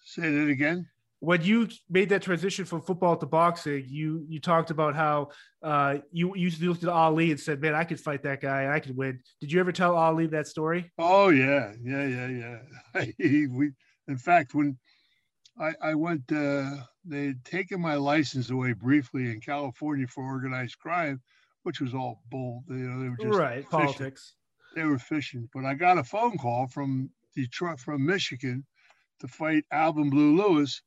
Say 0.06 0.32
that 0.32 0.48
again 0.48 0.88
when 1.24 1.42
you 1.42 1.70
made 1.90 2.10
that 2.10 2.22
transition 2.22 2.66
from 2.66 2.82
football 2.82 3.16
to 3.16 3.26
boxing, 3.26 3.86
you 3.88 4.26
you 4.28 4.42
talked 4.42 4.72
about 4.72 4.94
how 4.94 5.30
uh, 5.64 6.00
you 6.12 6.36
you 6.36 6.52
looked 6.60 6.84
at 6.84 6.90
Ali 6.90 7.32
and 7.32 7.40
said, 7.40 7.62
"Man, 7.62 7.74
I 7.74 7.86
could 7.86 8.00
fight 8.00 8.24
that 8.24 8.42
guy. 8.42 8.64
And 8.64 8.74
I 8.74 8.82
could 8.82 8.98
win." 8.98 9.22
Did 9.40 9.50
you 9.50 9.62
ever 9.62 9.72
tell 9.72 9.96
Ali 9.96 10.28
that 10.28 10.48
story? 10.48 10.92
Oh 11.00 11.30
yeah, 11.30 11.72
yeah, 11.82 12.06
yeah, 12.06 12.28
yeah. 12.28 13.06
we, 13.58 13.72
in 14.10 14.18
fact, 14.18 14.54
when 14.54 14.78
I, 15.58 15.72
I 15.82 15.96
went, 15.96 16.30
uh, 16.30 16.76
they 17.06 17.28
had 17.28 17.46
taken 17.46 17.80
my 17.80 17.96
license 17.96 18.50
away 18.50 18.74
briefly 18.74 19.32
in 19.32 19.40
California 19.40 20.08
for 20.08 20.26
organized 20.26 20.78
crime, 20.80 21.22
which 21.64 21.80
was 21.80 21.94
all 21.94 22.22
bull. 22.32 22.66
You 22.68 22.76
know, 22.76 23.02
they 23.02 23.10
were 23.10 23.18
just 23.30 23.40
right 23.40 23.64
fishing. 23.64 23.70
politics. 23.70 24.34
They 24.76 24.84
were 24.84 25.00
fishing, 25.00 25.48
but 25.54 25.64
I 25.64 25.76
got 25.76 25.98
a 25.98 26.04
phone 26.04 26.38
call 26.38 26.68
from 26.68 27.10
Detroit, 27.34 27.80
from 27.80 28.06
Michigan, 28.06 28.66
to 29.22 29.28
fight 29.30 29.64
Alvin 29.72 30.10
Blue 30.10 30.36
Lewis 30.36 30.82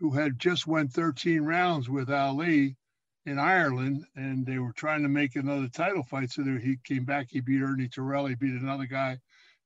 who 0.00 0.10
had 0.10 0.38
just 0.38 0.66
won 0.66 0.88
13 0.88 1.42
rounds 1.42 1.88
with 1.88 2.10
Ali 2.10 2.76
in 3.26 3.38
Ireland, 3.38 4.04
and 4.16 4.44
they 4.44 4.58
were 4.58 4.72
trying 4.72 5.02
to 5.02 5.08
make 5.08 5.36
another 5.36 5.68
title 5.68 6.02
fight. 6.02 6.30
So 6.30 6.42
there, 6.42 6.58
he 6.58 6.76
came 6.84 7.04
back, 7.04 7.28
he 7.30 7.40
beat 7.40 7.62
Ernie 7.62 7.88
Terrell, 7.88 8.26
he 8.26 8.34
beat 8.34 8.60
another 8.60 8.86
guy. 8.86 9.18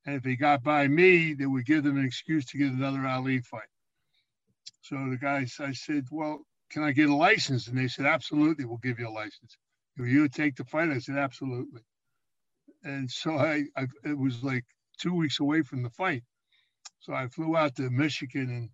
And 0.06 0.14
if 0.14 0.24
he 0.24 0.36
got 0.36 0.62
by 0.62 0.86
me, 0.86 1.34
they 1.34 1.46
would 1.46 1.66
give 1.66 1.84
them 1.84 1.98
an 1.98 2.04
excuse 2.04 2.46
to 2.46 2.58
get 2.58 2.72
another 2.72 3.06
Ali 3.06 3.40
fight. 3.40 3.68
So 4.82 4.96
the 5.10 5.18
guys, 5.18 5.56
I 5.60 5.72
said, 5.72 6.06
Well, 6.10 6.40
can 6.70 6.82
I 6.82 6.92
get 6.92 7.10
a 7.10 7.14
license? 7.14 7.66
And 7.66 7.76
they 7.76 7.88
said, 7.88 8.06
Absolutely, 8.06 8.64
we'll 8.64 8.78
give 8.78 8.98
you 8.98 9.08
a 9.08 9.10
license. 9.10 9.56
Will 9.96 10.06
you 10.06 10.28
take 10.28 10.56
the 10.56 10.64
fight? 10.64 10.90
I 10.90 10.98
said, 10.98 11.16
Absolutely. 11.16 11.82
And 12.84 13.10
so 13.10 13.36
I, 13.36 13.64
I 13.76 13.86
it 14.04 14.16
was 14.16 14.42
like 14.44 14.64
two 14.98 15.14
weeks 15.14 15.40
away 15.40 15.62
from 15.62 15.82
the 15.82 15.90
fight. 15.90 16.22
So 17.00 17.12
I 17.12 17.26
flew 17.28 17.56
out 17.56 17.76
to 17.76 17.90
Michigan 17.90 18.70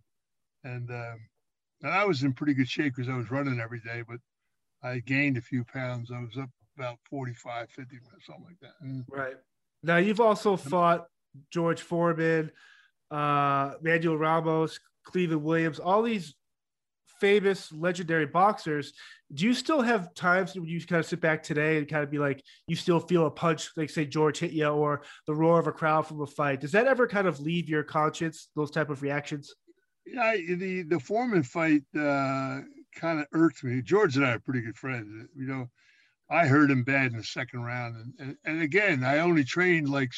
and 0.62 0.72
and 0.72 0.90
um, 0.90 1.20
and 1.84 1.92
I 1.92 2.04
was 2.04 2.22
in 2.22 2.32
pretty 2.32 2.54
good 2.54 2.68
shape 2.68 2.96
because 2.96 3.10
I 3.10 3.16
was 3.16 3.30
running 3.30 3.60
every 3.60 3.80
day, 3.80 4.02
but 4.08 4.16
I 4.82 5.00
gained 5.00 5.36
a 5.36 5.42
few 5.42 5.64
pounds. 5.64 6.10
I 6.10 6.20
was 6.20 6.36
up 6.40 6.48
about 6.76 6.98
45, 7.10 7.70
50, 7.70 7.96
something 8.26 8.44
like 8.44 8.58
that. 8.62 8.72
And 8.80 9.04
right. 9.10 9.36
Now, 9.82 9.98
you've 9.98 10.20
also 10.20 10.56
fought 10.56 11.06
George 11.52 11.82
Foreman, 11.82 12.50
uh, 13.10 13.74
Manuel 13.82 14.16
Ramos, 14.16 14.80
Cleveland 15.04 15.44
Williams, 15.44 15.78
all 15.78 16.02
these 16.02 16.34
famous, 17.20 17.70
legendary 17.70 18.26
boxers. 18.26 18.94
Do 19.32 19.44
you 19.44 19.52
still 19.52 19.82
have 19.82 20.14
times 20.14 20.54
when 20.54 20.64
you 20.64 20.80
kind 20.86 21.00
of 21.00 21.06
sit 21.06 21.20
back 21.20 21.42
today 21.42 21.76
and 21.76 21.86
kind 21.86 22.02
of 22.02 22.10
be 22.10 22.18
like, 22.18 22.42
you 22.66 22.76
still 22.76 23.00
feel 23.00 23.26
a 23.26 23.30
punch, 23.30 23.70
like 23.76 23.90
say 23.90 24.06
George 24.06 24.38
hit 24.38 24.52
you, 24.52 24.68
or 24.68 25.02
the 25.26 25.34
roar 25.34 25.58
of 25.58 25.66
a 25.66 25.72
crowd 25.72 26.06
from 26.06 26.22
a 26.22 26.26
fight? 26.26 26.60
Does 26.60 26.72
that 26.72 26.86
ever 26.86 27.06
kind 27.06 27.28
of 27.28 27.40
leave 27.40 27.68
your 27.68 27.82
conscience? 27.82 28.48
Those 28.56 28.70
type 28.70 28.88
of 28.88 29.02
reactions? 29.02 29.54
Yeah, 30.06 30.36
the 30.36 30.82
the 30.82 31.00
Foreman 31.00 31.42
fight 31.42 31.82
uh, 31.96 32.60
kind 32.94 33.20
of 33.20 33.26
irked 33.32 33.64
me. 33.64 33.82
George 33.82 34.16
and 34.16 34.26
I 34.26 34.32
are 34.32 34.38
pretty 34.38 34.60
good 34.60 34.76
friends. 34.76 35.28
You 35.34 35.46
know, 35.46 35.70
I 36.30 36.46
hurt 36.46 36.70
him 36.70 36.84
bad 36.84 37.12
in 37.12 37.18
the 37.18 37.24
second 37.24 37.62
round, 37.62 37.96
and 37.96 38.12
and, 38.18 38.36
and 38.44 38.62
again, 38.62 39.02
I 39.04 39.18
only 39.20 39.44
trained 39.44 39.88
like 39.88 40.12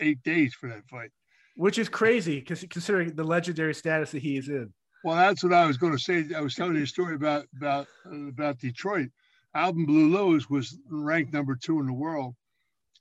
eight 0.00 0.22
days 0.22 0.54
for 0.54 0.68
that 0.68 0.88
fight, 0.88 1.10
which 1.56 1.78
is 1.78 1.88
crazy 1.88 2.40
because 2.40 2.64
considering 2.70 3.14
the 3.14 3.24
legendary 3.24 3.74
status 3.74 4.10
that 4.12 4.22
he 4.22 4.36
is 4.36 4.48
in. 4.48 4.72
Well, 5.04 5.16
that's 5.16 5.44
what 5.44 5.52
I 5.52 5.66
was 5.66 5.76
going 5.76 5.92
to 5.92 5.98
say. 5.98 6.26
I 6.34 6.40
was 6.40 6.54
telling 6.54 6.76
you 6.76 6.82
a 6.82 6.86
story 6.86 7.14
about 7.14 7.44
about 7.56 7.86
about 8.06 8.58
Detroit. 8.58 9.10
Alvin 9.54 9.86
Blue 9.86 10.08
Lewis 10.08 10.50
was 10.50 10.78
ranked 10.90 11.32
number 11.32 11.56
two 11.56 11.78
in 11.80 11.86
the 11.86 11.92
world, 11.92 12.34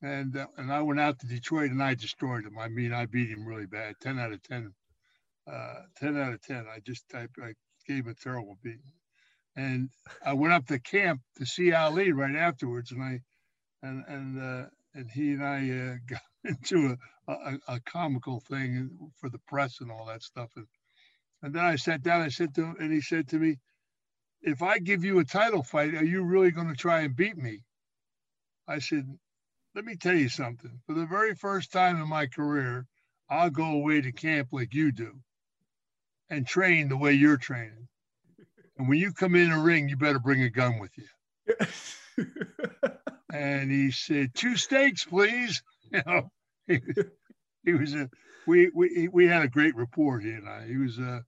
and 0.01 0.35
uh, 0.37 0.47
and 0.57 0.71
I 0.71 0.81
went 0.81 0.99
out 0.99 1.17
to 1.19 1.27
Detroit 1.27 1.71
and 1.71 1.81
I 1.81 1.95
destroyed 1.95 2.45
him. 2.45 2.57
I 2.59 2.67
mean, 2.67 2.93
I 2.93 3.05
beat 3.05 3.29
him 3.29 3.45
really 3.45 3.65
bad, 3.65 3.95
ten 4.01 4.19
out 4.19 4.33
of 4.33 4.43
ten 4.43 4.73
uh, 5.51 5.81
10 5.97 6.17
out 6.17 6.33
of 6.33 6.41
10. 6.41 6.65
I 6.67 6.79
just 6.79 7.07
typed, 7.09 7.37
I 7.41 7.53
gave 7.87 8.07
a 8.07 8.13
terrible 8.13 8.57
beat. 8.63 8.79
And 9.55 9.89
I 10.25 10.33
went 10.33 10.53
up 10.53 10.65
to 10.67 10.79
camp 10.79 11.21
to 11.37 11.45
see 11.45 11.71
Ali 11.71 12.11
right 12.11 12.35
afterwards. 12.35 12.91
And 12.91 13.03
I, 13.03 13.19
and, 13.83 14.03
and, 14.07 14.41
uh, 14.41 14.65
and 14.93 15.09
he 15.09 15.33
and 15.33 15.43
I 15.43 15.69
uh, 15.69 15.95
got 16.07 16.21
into 16.43 16.97
a, 17.27 17.31
a, 17.31 17.59
a, 17.67 17.79
comical 17.81 18.41
thing 18.41 18.89
for 19.19 19.29
the 19.29 19.39
press 19.47 19.81
and 19.81 19.91
all 19.91 20.05
that 20.05 20.23
stuff. 20.23 20.49
And, 20.55 20.67
and 21.41 21.53
then 21.53 21.63
I 21.63 21.75
sat 21.75 22.01
down, 22.01 22.21
I 22.21 22.29
said 22.29 22.55
to 22.55 22.63
him, 22.63 22.75
and 22.79 22.91
he 22.91 23.01
said 23.01 23.27
to 23.29 23.39
me, 23.39 23.57
if 24.41 24.61
I 24.61 24.79
give 24.79 25.03
you 25.03 25.19
a 25.19 25.25
title 25.25 25.63
fight, 25.63 25.95
are 25.95 26.03
you 26.03 26.23
really 26.23 26.51
going 26.51 26.67
to 26.67 26.75
try 26.75 27.01
and 27.01 27.15
beat 27.15 27.37
me? 27.37 27.61
I 28.67 28.79
said, 28.79 29.07
let 29.73 29.85
me 29.85 29.95
tell 29.95 30.15
you 30.15 30.29
something. 30.29 30.81
For 30.85 30.93
the 30.93 31.05
very 31.05 31.35
first 31.35 31.71
time 31.71 32.01
in 32.01 32.07
my 32.09 32.27
career, 32.27 32.85
I'll 33.29 33.49
go 33.49 33.71
away 33.71 34.01
to 34.01 34.11
camp 34.11 34.49
like 34.51 34.73
you 34.73 34.91
do 34.91 35.19
and 36.29 36.45
train 36.47 36.89
the 36.89 36.97
way 36.97 37.13
you're 37.13 37.37
training. 37.37 37.87
And 38.77 38.89
when 38.89 38.99
you 38.99 39.13
come 39.13 39.35
in 39.35 39.51
a 39.51 39.59
ring, 39.59 39.89
you 39.89 39.97
better 39.97 40.19
bring 40.19 40.43
a 40.43 40.49
gun 40.49 40.79
with 40.79 40.91
you. 40.97 42.25
and 43.33 43.71
he 43.71 43.91
said, 43.91 44.33
two 44.33 44.55
steaks, 44.55 45.05
please. 45.05 45.61
You 45.91 46.01
know, 46.07 46.31
he, 46.65 46.81
he 47.63 47.73
was 47.73 47.93
a, 47.93 48.09
we, 48.47 48.71
we, 48.73 49.07
we 49.07 49.27
had 49.27 49.43
a 49.43 49.47
great 49.47 49.75
rapport, 49.75 50.19
he 50.19 50.31
and 50.31 50.49
I. 50.49 50.65
He 50.65 50.77
was 50.77 50.97
a, 50.97 51.23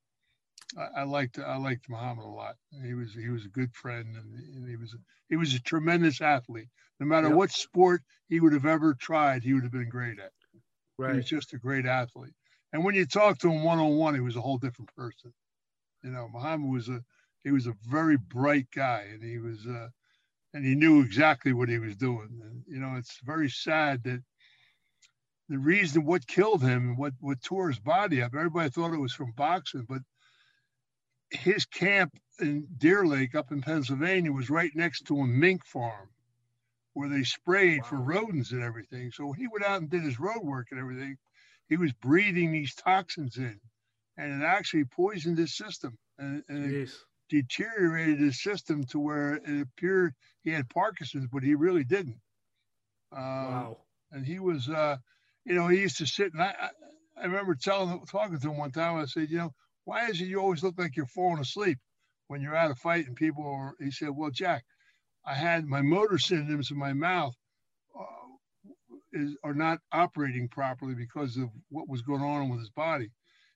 I, 0.75 1.01
I 1.01 1.03
liked, 1.03 1.37
I 1.37 1.57
liked 1.57 1.87
Muhammad 1.87 2.25
a 2.25 2.27
lot. 2.27 2.55
He 2.83 2.95
was, 2.95 3.13
he 3.13 3.29
was 3.29 3.45
a 3.45 3.49
good 3.49 3.71
friend 3.75 4.15
and 4.15 4.67
he 4.67 4.75
was, 4.75 4.93
a, 4.93 4.97
he 5.29 5.35
was 5.35 5.53
a 5.53 5.61
tremendous 5.61 6.21
athlete. 6.21 6.69
No 6.99 7.05
matter 7.05 7.27
yep. 7.27 7.37
what 7.37 7.51
sport 7.51 8.01
he 8.27 8.39
would 8.39 8.53
have 8.53 8.65
ever 8.65 8.95
tried, 8.95 9.43
he 9.43 9.53
would 9.53 9.63
have 9.63 9.71
been 9.71 9.89
great 9.89 10.19
at. 10.19 10.31
Right. 10.97 11.11
He 11.11 11.17
was 11.17 11.25
just 11.25 11.53
a 11.53 11.59
great 11.59 11.85
athlete. 11.85 12.33
And 12.73 12.83
when 12.83 12.95
you 12.95 13.05
talk 13.05 13.39
to 13.39 13.51
him 13.51 13.63
one 13.63 13.79
on 13.79 13.95
one, 13.95 14.15
he 14.15 14.21
was 14.21 14.35
a 14.35 14.41
whole 14.41 14.57
different 14.57 14.93
person. 14.95 15.33
You 16.03 16.11
know, 16.11 16.29
Muhammad 16.31 16.69
was 16.71 16.89
a 16.89 17.01
he 17.43 17.51
was 17.51 17.67
a 17.67 17.75
very 17.87 18.17
bright 18.17 18.67
guy, 18.75 19.05
and 19.11 19.23
he 19.23 19.37
was 19.37 19.65
uh, 19.65 19.87
and 20.53 20.65
he 20.65 20.75
knew 20.75 21.01
exactly 21.01 21.53
what 21.53 21.69
he 21.69 21.79
was 21.79 21.95
doing. 21.95 22.41
And 22.43 22.63
you 22.67 22.79
know, 22.79 22.95
it's 22.97 23.19
very 23.23 23.49
sad 23.49 24.03
that 24.03 24.21
the 25.49 25.57
reason 25.57 26.05
what 26.05 26.27
killed 26.27 26.61
him 26.61 26.89
and 26.89 26.97
what 26.97 27.13
what 27.19 27.41
tore 27.41 27.69
his 27.69 27.79
body 27.79 28.21
up. 28.21 28.33
Everybody 28.35 28.69
thought 28.69 28.93
it 28.93 28.99
was 28.99 29.13
from 29.13 29.31
boxing, 29.31 29.85
but 29.87 30.01
his 31.29 31.65
camp 31.65 32.13
in 32.39 32.67
Deer 32.77 33.05
Lake 33.05 33.35
up 33.35 33.51
in 33.51 33.61
Pennsylvania 33.61 34.31
was 34.31 34.49
right 34.49 34.71
next 34.75 35.07
to 35.07 35.19
a 35.19 35.27
mink 35.27 35.65
farm 35.65 36.09
where 36.93 37.09
they 37.09 37.23
sprayed 37.23 37.81
wow. 37.83 37.87
for 37.87 37.95
rodents 37.97 38.51
and 38.51 38.63
everything. 38.63 39.11
So 39.11 39.31
he 39.31 39.47
went 39.47 39.65
out 39.65 39.81
and 39.81 39.89
did 39.89 40.03
his 40.03 40.19
road 40.19 40.43
work 40.43 40.67
and 40.71 40.79
everything, 40.79 41.17
he 41.67 41.77
was 41.77 41.91
breathing 41.93 42.51
these 42.51 42.75
toxins 42.75 43.37
in, 43.37 43.59
and 44.17 44.41
it 44.41 44.45
actually 44.45 44.85
poisoned 44.85 45.37
his 45.37 45.55
system 45.55 45.97
and, 46.17 46.43
and 46.47 46.73
it 46.73 46.89
deteriorated 47.29 48.19
his 48.19 48.41
system 48.41 48.83
to 48.85 48.99
where 48.99 49.35
it 49.35 49.61
appeared 49.61 50.13
he 50.43 50.51
had 50.51 50.69
Parkinson's, 50.69 51.27
but 51.31 51.43
he 51.43 51.55
really 51.55 51.83
didn't. 51.83 52.19
Um, 53.11 53.23
wow. 53.23 53.77
And 54.11 54.25
he 54.25 54.39
was, 54.39 54.69
uh, 54.69 54.97
you 55.45 55.53
know, 55.55 55.67
he 55.67 55.79
used 55.81 55.97
to 55.97 56.05
sit 56.05 56.33
and 56.33 56.41
I, 56.41 56.55
I, 56.59 56.69
I 57.21 57.25
remember 57.25 57.55
telling, 57.55 58.05
talking 58.05 58.39
to 58.39 58.49
him 58.49 58.57
one 58.57 58.71
time. 58.71 58.97
I 58.97 59.05
said, 59.05 59.29
you 59.29 59.37
know, 59.37 59.53
why 59.85 60.07
is 60.07 60.21
it 60.21 60.25
you 60.25 60.39
always 60.39 60.63
look 60.63 60.75
like 60.77 60.95
you're 60.95 61.05
falling 61.05 61.41
asleep 61.41 61.79
when 62.27 62.41
you're 62.41 62.55
out 62.55 62.71
of 62.71 62.77
fight 62.79 63.07
and 63.07 63.15
people 63.15 63.45
are? 63.45 63.73
He 63.79 63.91
said, 63.91 64.09
well, 64.09 64.31
Jack, 64.31 64.63
I 65.25 65.33
had 65.33 65.65
my 65.65 65.81
motor 65.81 66.15
synapses 66.15 66.71
in 66.71 66.77
my 66.77 66.93
mouth 66.93 67.35
is 69.13 69.35
are 69.43 69.53
not 69.53 69.79
operating 69.91 70.47
properly 70.47 70.95
because 70.95 71.37
of 71.37 71.49
what 71.69 71.87
was 71.87 72.01
going 72.01 72.21
on 72.21 72.49
with 72.49 72.59
his 72.59 72.69
body. 72.69 73.09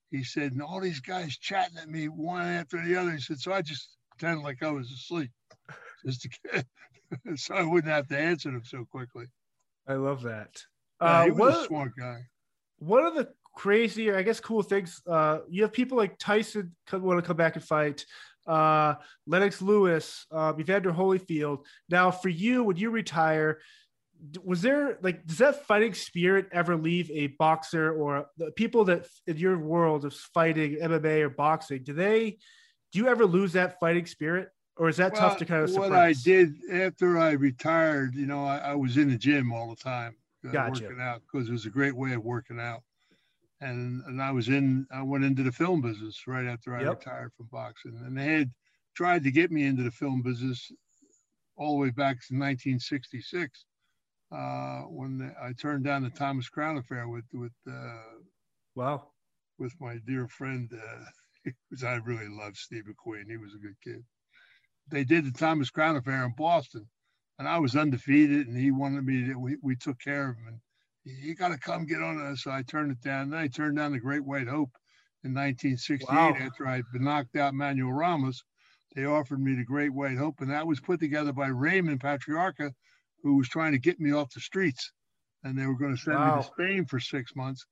He 0.10 0.24
said, 0.24 0.52
and 0.52 0.62
all 0.62 0.82
these 0.82 1.00
guys 1.00 1.38
chatting 1.38 1.78
at 1.78 1.90
me 1.90 2.08
one 2.10 2.46
after 2.46 2.84
the 2.84 2.96
other. 2.96 3.12
He 3.12 3.20
said, 3.20 3.40
so 3.40 3.54
I 3.54 3.62
just 3.62 3.98
pretended 4.12 4.44
like 4.44 4.62
I 4.62 4.72
was 4.72 4.92
asleep, 4.92 5.32
just 6.06 6.22
to 6.22 6.30
get, 6.30 6.66
so 7.38 7.56
I 7.56 7.64
wouldn't 7.64 7.92
have 7.92 8.08
to 8.08 8.18
answer 8.18 8.52
them 8.52 8.64
so 8.66 8.86
quickly. 8.92 9.26
I 9.88 9.94
love 9.94 10.24
that. 10.24 10.62
Yeah, 11.02 11.08
uh, 11.08 11.24
he 11.26 11.32
was 11.32 11.64
a 11.64 11.68
smart 11.68 11.94
guy. 11.98 12.20
One 12.80 13.06
of 13.06 13.16
the 13.16 13.30
crazier, 13.56 14.18
I 14.18 14.24
guess, 14.24 14.40
cool 14.40 14.64
things. 14.64 15.02
Uh, 15.08 15.40
you 15.50 15.64
have 15.64 15.74
people 15.74 15.98
like 15.98 16.18
Tyson 16.18 16.76
want 16.92 17.20
to 17.20 17.26
come 17.26 17.38
back 17.38 17.56
and 17.56 17.64
fight. 17.64 18.06
Uh, 18.48 18.96
Lennox 19.28 19.62
Lewis, 19.62 20.26
uh, 20.32 20.54
Evander 20.60 20.92
Holyfield. 20.92 21.60
Now, 21.90 22.12
for 22.12 22.30
you, 22.30 22.64
when 22.64 22.78
you 22.78 22.90
retire, 22.90 23.60
was 24.44 24.62
there 24.62 24.98
like 25.02 25.26
does 25.26 25.40
that 25.40 25.66
fighting 25.66 25.94
spirit 25.94 26.48
ever 26.52 26.76
leave 26.76 27.10
a 27.12 27.28
boxer 27.28 27.94
or 27.94 28.28
the 28.38 28.52
people 28.52 28.86
that 28.86 29.08
in 29.26 29.38
your 29.38 29.58
world 29.58 30.06
of 30.06 30.14
fighting 30.14 30.78
MMA 30.82 31.22
or 31.22 31.30
boxing? 31.30 31.84
Do 31.84 31.94
they 31.94 32.38
do 32.92 33.00
you 33.00 33.08
ever 33.08 33.26
lose 33.26 33.54
that 33.54 33.80
fighting 33.80 34.06
spirit? 34.06 34.50
Or 34.78 34.90
is 34.90 34.98
that 34.98 35.14
well, 35.14 35.22
tough 35.22 35.38
to 35.40 35.46
kind 35.46 35.64
of 35.64 35.70
suppress? 35.70 35.90
What 35.90 36.00
I 36.00 36.14
did 36.14 36.54
after 36.72 37.18
I 37.18 37.32
retired, 37.32 38.16
you 38.16 38.26
know, 38.26 38.46
I, 38.46 38.58
I 38.58 38.76
was 38.76 38.98
in 38.98 39.10
the 39.10 39.18
gym 39.18 39.52
all 39.52 39.70
the 39.70 39.76
time, 39.76 40.16
uh, 40.48 40.52
gotcha. 40.52 40.84
working 40.84 41.02
out 41.02 41.22
because 41.22 41.50
it 41.50 41.52
was 41.52 41.66
a 41.66 41.70
great 41.70 41.96
way 41.96 42.14
of 42.14 42.24
working 42.24 42.60
out. 42.60 42.82
and 43.60 44.04
and 44.06 44.22
I 44.22 44.32
was 44.32 44.50
in 44.50 44.86
I 44.92 45.02
went 45.02 45.24
into 45.24 45.44
the 45.44 45.52
film 45.52 45.82
business 45.82 46.24
right 46.28 46.46
after 46.46 46.76
I 46.76 46.84
yep. 46.84 47.00
retired 47.00 47.32
from 47.36 47.48
boxing, 47.52 48.00
and 48.06 48.18
they 48.18 48.26
had 48.26 48.52
tried 48.96 49.24
to 49.24 49.32
get 49.32 49.52
me 49.52 49.66
into 49.66 49.84
the 49.84 49.92
film 49.92 50.22
business 50.22 50.72
all 51.58 51.72
the 51.72 51.78
way 51.78 51.90
back 51.90 52.18
to 52.28 52.34
1966 52.36 53.66
uh, 54.32 54.82
when 54.84 55.18
the, 55.18 55.34
I 55.42 55.54
turned 55.54 55.84
down 55.84 56.04
the 56.04 56.10
Thomas 56.10 56.50
Crown 56.50 56.78
affair 56.78 57.08
with 57.08 57.26
with 57.34 57.52
uh, 57.68 57.98
wow 58.76 59.08
with 59.62 59.74
my 59.80 59.98
dear 60.08 60.28
friend, 60.28 60.70
uh, 60.74 61.52
I 61.88 61.96
really 62.06 62.28
loved, 62.28 62.58
Steve 62.58 62.84
McQueen. 62.84 63.30
He 63.30 63.38
was 63.38 63.54
a 63.54 63.60
good 63.60 63.76
kid. 63.84 64.04
They 64.90 65.04
did 65.04 65.26
the 65.26 65.32
Thomas 65.32 65.70
Crown 65.70 65.96
affair 65.96 66.26
in 66.26 66.34
Boston, 66.36 66.88
and 67.40 67.48
I 67.48 67.60
was 67.60 67.76
undefeated, 67.76 68.48
and 68.48 68.58
he 68.58 68.72
wanted 68.72 69.06
me 69.06 69.28
to. 69.28 69.36
We, 69.36 69.58
we 69.62 69.76
took 69.76 70.00
care 70.00 70.30
of 70.30 70.38
him, 70.38 70.48
and 70.48 70.60
you 71.06 71.36
got 71.36 71.50
to 71.50 71.58
come 71.58 71.86
get 71.86 72.02
on 72.02 72.20
us. 72.20 72.44
So 72.44 72.52
I 72.52 72.64
turned 72.64 72.92
it 72.92 73.02
down. 73.02 73.30
Then 73.30 73.40
I 73.40 73.48
turned 73.48 73.78
down 73.78 73.92
the 73.92 74.00
Great 74.00 74.26
White 74.26 74.48
Hope 74.48 74.72
in 75.24 75.34
1968 75.34 76.10
wow. 76.10 76.34
after 76.40 76.68
I'd 76.68 76.84
been 76.92 77.04
knocked 77.04 77.36
out 77.36 77.54
Manuel 77.54 77.94
Ramos. 77.94 78.44
They 78.96 79.06
offered 79.06 79.40
me 79.40 79.56
the 79.56 79.64
Great 79.64 79.94
White 79.94 80.18
Hope, 80.18 80.42
and 80.42 80.52
that 80.52 80.68
was 80.68 80.82
put 80.82 81.00
together 81.00 81.32
by 81.32 81.48
Raymond 81.48 82.02
Patriarca, 82.02 82.74
who 83.24 83.38
was 83.38 83.48
trying 83.50 83.72
to 83.74 83.80
get 83.80 84.00
me 84.00 84.12
off 84.12 84.34
the 84.34 84.40
streets, 84.40 84.92
and 85.44 85.58
they 85.58 85.66
were 85.66 85.78
going 85.78 85.96
to 85.96 86.02
send 86.02 86.18
wow. 86.18 86.38
me 86.38 86.42
to 86.42 86.48
Spain 86.48 86.86
for 86.86 87.00
six 87.00 87.36
months. 87.36 87.66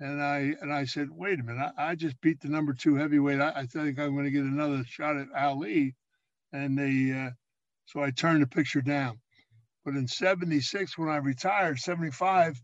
And 0.00 0.22
I 0.22 0.54
and 0.60 0.72
I 0.72 0.84
said, 0.84 1.08
wait 1.10 1.40
a 1.40 1.42
minute, 1.42 1.72
I, 1.76 1.90
I 1.90 1.94
just 1.94 2.20
beat 2.20 2.40
the 2.40 2.48
number 2.48 2.72
two 2.72 2.94
heavyweight. 2.94 3.40
I, 3.40 3.52
I 3.54 3.66
think 3.66 3.98
I'm 3.98 4.14
going 4.14 4.24
to 4.24 4.30
get 4.30 4.44
another 4.44 4.82
shot 4.86 5.16
at 5.16 5.28
Ali, 5.36 5.94
and 6.52 6.78
they 6.78 7.12
uh, 7.12 7.30
so 7.86 8.02
I 8.02 8.10
turned 8.10 8.42
the 8.42 8.46
picture 8.46 8.80
down. 8.80 9.18
But 9.84 9.94
in 9.94 10.08
'76, 10.08 10.96
when 10.96 11.08
I 11.08 11.16
retired, 11.16 11.78
'75, 11.78 12.60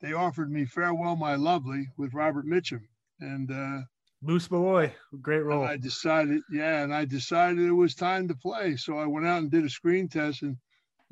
they 0.00 0.12
offered 0.12 0.50
me 0.50 0.66
"Farewell, 0.66 1.16
My 1.16 1.36
Lovely" 1.36 1.88
with 1.96 2.14
Robert 2.14 2.46
Mitchum, 2.46 2.82
and 3.20 3.50
uh, 3.50 3.82
Moose 4.22 4.50
Malloy, 4.50 4.92
great 5.22 5.44
role. 5.44 5.64
I 5.64 5.76
decided, 5.76 6.42
yeah, 6.50 6.82
and 6.82 6.94
I 6.94 7.04
decided 7.04 7.60
it 7.60 7.72
was 7.72 7.94
time 7.94 8.28
to 8.28 8.34
play. 8.34 8.76
So 8.76 8.98
I 8.98 9.06
went 9.06 9.26
out 9.26 9.38
and 9.38 9.50
did 9.50 9.64
a 9.64 9.70
screen 9.70 10.08
test, 10.08 10.42
and 10.42 10.56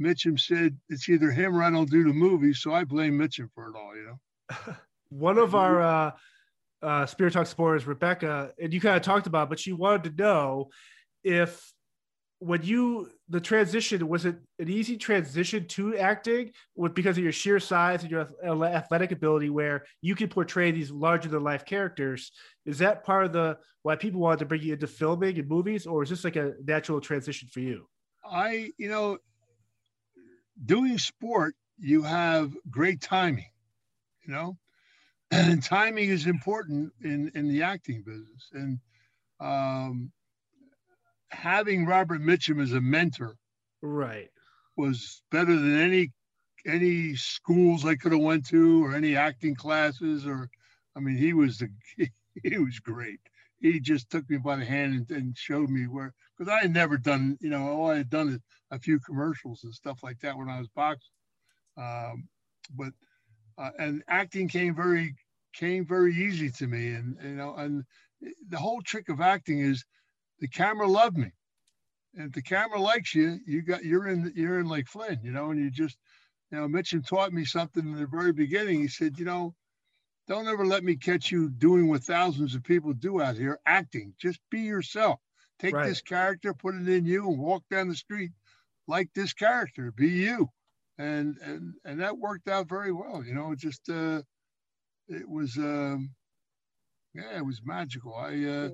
Mitchum 0.01 0.39
said 0.39 0.77
it's 0.89 1.09
either 1.09 1.31
him 1.31 1.57
or 1.57 1.63
I 1.63 1.71
don't 1.71 1.91
do 1.91 2.05
the 2.05 2.13
movie. 2.13 2.53
So 2.53 2.73
I 2.73 2.85
blame 2.85 3.19
Mitchum 3.19 3.49
for 3.55 3.69
it 3.69 3.77
all, 3.77 3.97
you 3.97 4.07
know. 4.07 4.75
one 5.11 5.39
of 5.39 5.55
our 5.55 5.81
uh, 5.81 6.11
uh, 6.83 7.07
Spear 7.07 7.31
Talk 7.31 7.47
supporters, 7.47 7.87
Rebecca, 7.87 8.53
and 8.61 8.73
you 8.73 8.81
kind 8.81 8.97
of 8.97 9.03
talked 9.03 9.27
about, 9.27 9.49
but 9.49 9.59
she 9.59 9.73
wanted 9.73 10.05
to 10.05 10.23
know 10.23 10.71
if 11.23 11.73
when 12.45 12.63
you 12.63 13.09
the 13.31 13.41
transition 13.41 14.07
was 14.07 14.27
it 14.27 14.37
an 14.59 14.69
easy 14.69 14.99
transition 14.99 15.67
to 15.67 15.97
acting 15.97 16.51
with 16.77 16.93
because 16.93 17.17
of 17.17 17.23
your 17.23 17.33
sheer 17.33 17.59
size 17.59 18.03
and 18.03 18.11
your 18.11 18.29
athletic 18.45 19.13
ability 19.13 19.49
where 19.49 19.85
you 20.03 20.15
can 20.15 20.29
portray 20.29 20.71
these 20.71 20.91
larger 20.91 21.29
than 21.29 21.43
life 21.43 21.65
characters 21.65 22.33
is 22.67 22.77
that 22.79 23.03
part 23.03 23.25
of 23.25 23.33
the 23.33 23.57
why 23.83 23.97
people 23.97 24.21
wanted 24.21 24.41
to 24.41 24.45
bring 24.45 24.61
you 24.61 24.75
into 24.75 24.87
filming 24.87 25.39
and 25.39 25.49
movies 25.49 25.87
or 25.87 26.03
is 26.03 26.11
this 26.11 26.25
like 26.25 26.37
a 26.37 26.53
natural 26.67 27.01
transition 27.01 27.49
for 27.51 27.61
you 27.61 27.89
i 28.31 28.71
you 28.77 28.91
know 28.91 29.17
doing 30.63 30.99
sport 30.99 31.55
you 31.79 32.03
have 32.03 32.53
great 32.71 33.01
timing 33.01 33.47
you 34.27 34.33
know? 34.33 34.57
And 35.31 35.63
timing 35.63 36.11
is 36.11 36.27
important 36.27 36.93
in 37.03 37.33
in 37.35 37.49
the 37.49 37.63
acting 37.63 38.03
business. 38.03 38.51
And 38.53 38.79
um, 39.41 40.13
having 41.31 41.85
robert 41.85 42.21
mitchum 42.21 42.63
as 42.63 42.73
a 42.73 42.81
mentor 42.81 43.35
right. 43.83 44.31
was 44.77 45.23
better 45.33 45.57
than 45.57 45.77
any 45.77 46.13
any 46.65 47.17
schools 47.17 47.85
i 47.85 47.97
could 47.97 48.13
have 48.13 48.21
went 48.21 48.47
to 48.47 48.85
or 48.85 48.95
any 48.95 49.17
acting 49.17 49.57
classes 49.57 50.25
or 50.27 50.49
i 50.95 51.01
mean 51.01 51.17
he 51.17 51.33
was 51.33 51.59
the 51.59 51.69
he, 52.43 52.59
was 52.59 52.79
great. 52.79 53.21
He 53.59 53.81
just 53.81 54.11
took 54.11 54.29
me 54.29 54.37
by 54.39 54.57
the 54.57 54.65
hand 54.65 54.95
and, 54.95 55.11
and 55.11 55.37
showed 55.37 55.71
me 55.71 55.87
where 55.87 56.15
because 56.37 56.53
i 56.53 56.61
had 56.61 56.73
never 56.73 56.97
done 56.97 57.37
you 57.41 57.51
know 57.51 57.69
all 57.69 57.91
i 57.91 57.97
had 57.97 58.11
done 58.11 58.29
is 58.29 58.39
a 58.71 58.79
few 58.79 58.99
commercials 59.01 59.65
and 59.65 59.75
stuff 59.75 60.03
like 60.03 60.19
that 60.21 60.37
when 60.37 60.49
i 60.49 60.59
was 60.59 60.69
boxing 60.75 61.11
um, 61.77 62.29
but 62.77 62.93
uh, 63.59 63.71
and 63.79 64.03
acting 64.09 64.49
came 64.49 64.75
very 64.75 65.15
came 65.55 65.87
very 65.87 66.15
easy 66.15 66.51
to 66.51 66.67
me. 66.67 66.93
And, 66.93 67.17
you 67.23 67.37
know, 67.37 67.55
and 67.55 67.85
the 68.49 68.59
whole 68.59 68.83
trick 68.83 69.09
of 69.09 69.21
acting 69.21 69.61
is 69.61 69.85
the 70.41 70.49
camera 70.49 70.87
loved 70.87 71.17
me. 71.17 71.31
And 72.15 72.29
if 72.29 72.33
the 72.33 72.43
camera 72.43 72.81
likes 72.81 73.15
you, 73.15 73.39
you 73.47 73.63
got, 73.63 73.85
you're 73.85 74.09
in, 74.09 74.33
you're 74.37 74.61
in 74.61 74.69
like 74.69 74.87
Flynn, 74.87 75.21
you 75.23 75.33
know, 75.33 75.51
and 75.51 75.61
you 75.61 75.71
just, 75.71 75.97
you 76.51 76.59
know, 76.59 76.69
Mitchum 76.69 77.07
taught 77.07 77.33
me 77.33 77.45
something 77.45 77.85
in 77.85 77.97
the 77.97 78.07
very 78.07 78.33
beginning. 78.33 78.81
He 78.81 78.89
said, 78.89 79.19
you 79.19 79.25
know, 79.25 79.55
don't 80.29 80.49
ever 80.49 80.65
let 80.65 80.85
me 80.85 80.97
catch 80.97 81.31
you 81.31 81.51
doing 81.51 81.89
what 81.89 82.03
thousands 82.03 82.55
of 82.55 82.63
people 82.63 82.93
do 82.93 83.21
out 83.21 83.37
here, 83.37 83.59
acting. 83.67 84.15
Just 84.19 84.41
be 84.51 84.61
yourself. 84.61 85.21
Take 85.59 85.75
right. 85.75 85.87
this 85.87 86.01
character, 86.01 86.53
put 86.53 86.75
it 86.75 86.89
in 86.89 87.07
you, 87.07 87.29
and 87.29 87.39
walk 87.39 87.63
down 87.71 87.89
the 87.89 87.95
street 87.95 88.33
like 88.87 89.09
this 89.15 89.33
character. 89.33 89.93
Be 89.93 90.09
you, 90.09 90.49
and 90.99 91.37
and 91.39 91.75
and 91.85 92.01
that 92.01 92.19
worked 92.19 92.49
out 92.49 92.69
very 92.69 92.93
well. 92.93 93.23
You 93.25 93.35
know, 93.35 93.55
just 93.55 93.89
uh, 93.89 94.23
it 95.09 95.29
was 95.29 95.57
um, 95.57 96.11
yeah, 97.15 97.39
it 97.39 97.47
was 97.47 97.61
magical. 97.65 98.15
I 98.15 98.45
uh, 98.45 98.69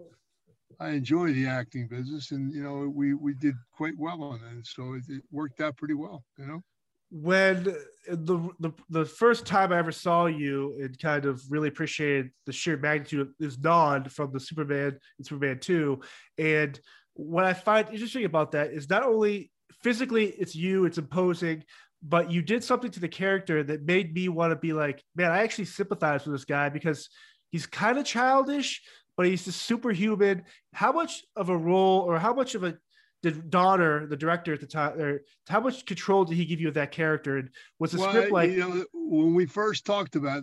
I 0.79 0.91
enjoy 0.91 1.33
the 1.33 1.47
acting 1.47 1.87
business, 1.89 2.31
and 2.31 2.53
you 2.53 2.63
know 2.63 2.89
we 2.89 3.15
we 3.15 3.35
did 3.35 3.55
quite 3.73 3.99
well 3.99 4.23
on 4.23 4.41
it, 4.59 4.67
so 4.67 4.95
it, 4.95 5.05
it 5.09 5.23
worked 5.31 5.61
out 5.61 5.77
pretty 5.77 5.95
well. 5.95 6.25
You 6.39 6.47
know 6.47 6.63
when 7.11 7.65
the, 8.09 8.51
the 8.61 8.73
the 8.89 9.05
first 9.05 9.45
time 9.45 9.73
I 9.73 9.79
ever 9.79 9.93
saw 9.93 10.27
you 10.27 10.79
and 10.81 10.99
kind 10.99 11.25
of 11.27 11.43
really 11.51 11.69
appreciated 11.69 12.31
the 12.47 12.53
sheer 12.53 12.77
magnitude 12.77 13.21
of, 13.21 13.29
is 13.41 13.59
Non 13.59 14.09
from 14.09 14.33
the 14.33 14.41
Superman 14.41 14.99
and 15.19 15.27
Superman 15.27 15.59
2. 15.59 16.01
And 16.39 16.81
what 17.15 17.45
I 17.45 17.53
find 17.53 17.89
interesting 17.91 18.25
about 18.25 18.53
that 18.53 18.73
is 18.73 18.89
not 18.89 19.03
only 19.03 19.51
physically 19.83 20.27
it's 20.27 20.55
you, 20.55 20.85
it's 20.85 20.99
imposing, 20.99 21.65
but 22.03 22.31
you 22.31 22.43
did 22.43 22.65
something 22.65 22.91
to 22.93 23.01
the 23.01 23.09
character 23.09 23.63
that 23.63 23.85
made 23.85 24.15
me 24.15 24.29
want 24.29 24.53
to 24.53 24.57
be 24.57 24.73
like, 24.73 25.03
man, 25.17 25.31
I 25.31 25.43
actually 25.43 25.67
sympathize 25.67 26.25
with 26.25 26.35
this 26.35 26.45
guy 26.45 26.69
because 26.69 27.11
he's 27.51 27.67
kind 27.67 27.99
of 27.99 28.05
childish, 28.05 28.83
but 29.17 29.27
he's 29.27 29.45
just 29.45 29.63
superhuman. 29.63 30.45
How 30.73 30.93
much 30.93 31.25
of 31.37 31.49
a 31.49 31.57
role 31.57 32.01
or 32.01 32.19
how 32.19 32.33
much 32.33 32.55
of 32.55 32.65
a 32.65 32.79
did 33.23 33.51
Donner, 33.51 34.07
the 34.07 34.17
director 34.17 34.53
at 34.55 34.61
the 34.61 34.67
time, 34.67 34.99
or 35.01 35.21
how 35.49 35.61
much 35.61 35.85
control 35.85 36.25
did 36.25 36.37
he 36.37 36.45
give 36.45 36.61
you 36.61 36.69
of 36.69 36.75
that 36.75 36.93
character? 36.93 37.39
And 37.39 37.51
was 37.79 37.93
the 37.93 37.99
well, 37.99 38.09
script 38.11 38.33
like? 38.33 38.51
You 38.51 38.59
know, 38.59 38.85
when 38.95 39.35
we 39.35 39.47
first 39.47 39.85
talked 39.85 40.17
about, 40.17 40.43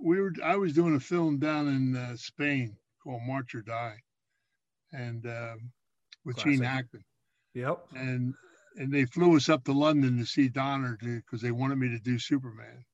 we 0.00 0.20
were 0.20 0.32
I 0.44 0.56
was 0.56 0.72
doing 0.72 0.94
a 0.94 1.00
film 1.00 1.38
down 1.38 1.68
in 1.68 1.96
uh, 1.96 2.16
Spain 2.16 2.76
called 3.02 3.22
March 3.26 3.54
or 3.54 3.62
Die, 3.62 3.96
and 4.92 5.26
um, 5.26 5.72
with 6.24 6.36
Classic. 6.36 6.52
Gene 6.52 6.62
Hackman. 6.62 7.04
Yep. 7.54 7.86
And 7.94 8.34
and 8.76 8.92
they 8.92 9.04
flew 9.04 9.36
us 9.36 9.48
up 9.48 9.64
to 9.64 9.72
London 9.72 10.18
to 10.18 10.26
see 10.26 10.48
Donner 10.48 10.98
because 11.00 11.40
they 11.40 11.52
wanted 11.52 11.78
me 11.78 11.88
to 11.88 11.98
do 11.98 12.18
Superman. 12.18 12.84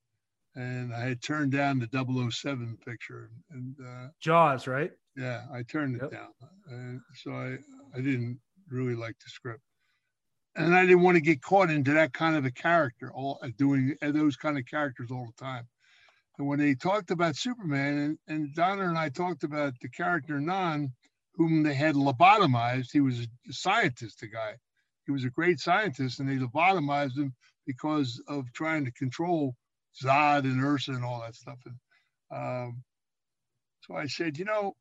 And 0.57 0.93
I 0.93 1.01
had 1.01 1.23
turned 1.23 1.53
down 1.53 1.79
the 1.79 2.31
007 2.31 2.77
picture 2.85 3.31
and 3.51 3.75
uh, 3.81 4.09
Jaws, 4.21 4.67
right? 4.67 4.91
Yeah, 5.17 5.45
I 5.53 5.63
turned 5.63 5.97
it 5.97 6.03
yep. 6.03 6.11
down. 6.11 6.29
And 6.69 7.01
so 7.15 7.33
I, 7.33 7.57
I 7.97 8.01
didn't 8.01 8.39
really 8.71 8.95
liked 8.95 9.23
the 9.25 9.31
script. 9.31 9.63
And 10.57 10.75
I 10.75 10.85
didn't 10.85 11.03
want 11.03 11.17
to 11.17 11.21
get 11.21 11.43
caught 11.43 11.71
into 11.71 11.93
that 11.93 12.13
kind 12.13 12.37
of 12.37 12.45
a 12.45 12.51
character, 12.51 13.13
all 13.13 13.39
uh, 13.43 13.49
doing 13.57 13.97
uh, 14.03 14.11
those 14.11 14.37
kind 14.37 14.59
of 14.59 14.67
characters 14.67 15.11
all 15.11 15.27
the 15.27 15.45
time. 15.45 15.69
And 16.39 16.49
when 16.49 16.59
they 16.59 16.75
talked 16.75 17.11
about 17.11 17.37
Superman, 17.37 17.99
and, 17.99 18.19
and 18.27 18.55
Donner 18.55 18.89
and 18.89 18.99
I 18.99 19.11
talked 19.11 19.45
about 19.45 19.75
the 19.81 19.89
character 19.89 20.41
Non, 20.41 20.93
whom 21.35 21.63
they 21.63 21.75
had 21.75 21.95
lobotomized, 21.95 22.91
he 22.93 23.01
was 23.01 23.21
a 23.21 23.53
scientist, 23.53 24.21
the 24.21 24.29
guy 24.29 24.57
he 25.11 25.13
was 25.13 25.25
a 25.25 25.31
great 25.31 25.59
scientist, 25.59 26.21
and 26.21 26.29
they 26.29 26.37
lobotomized 26.37 27.19
him 27.19 27.35
because 27.67 28.23
of 28.29 28.53
trying 28.53 28.85
to 28.85 28.93
control 28.93 29.57
Zod 30.01 30.45
and 30.45 30.63
Ursa 30.63 30.93
and 30.93 31.05
all 31.05 31.21
that 31.21 31.35
stuff. 31.35 31.59
And 31.67 31.75
um, 32.31 32.85
so 33.81 33.97
I 33.97 34.07
said, 34.07 34.39
you 34.39 34.45
know, 34.45 34.77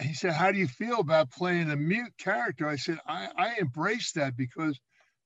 he 0.00 0.14
said, 0.14 0.32
how 0.32 0.52
do 0.52 0.58
you 0.58 0.68
feel 0.68 1.00
about 1.00 1.30
playing 1.30 1.70
a 1.70 1.76
mute 1.76 2.12
character? 2.18 2.68
I 2.68 2.76
said, 2.76 2.98
I, 3.06 3.28
I 3.36 3.54
embraced 3.60 4.14
that 4.14 4.36
because 4.36 4.78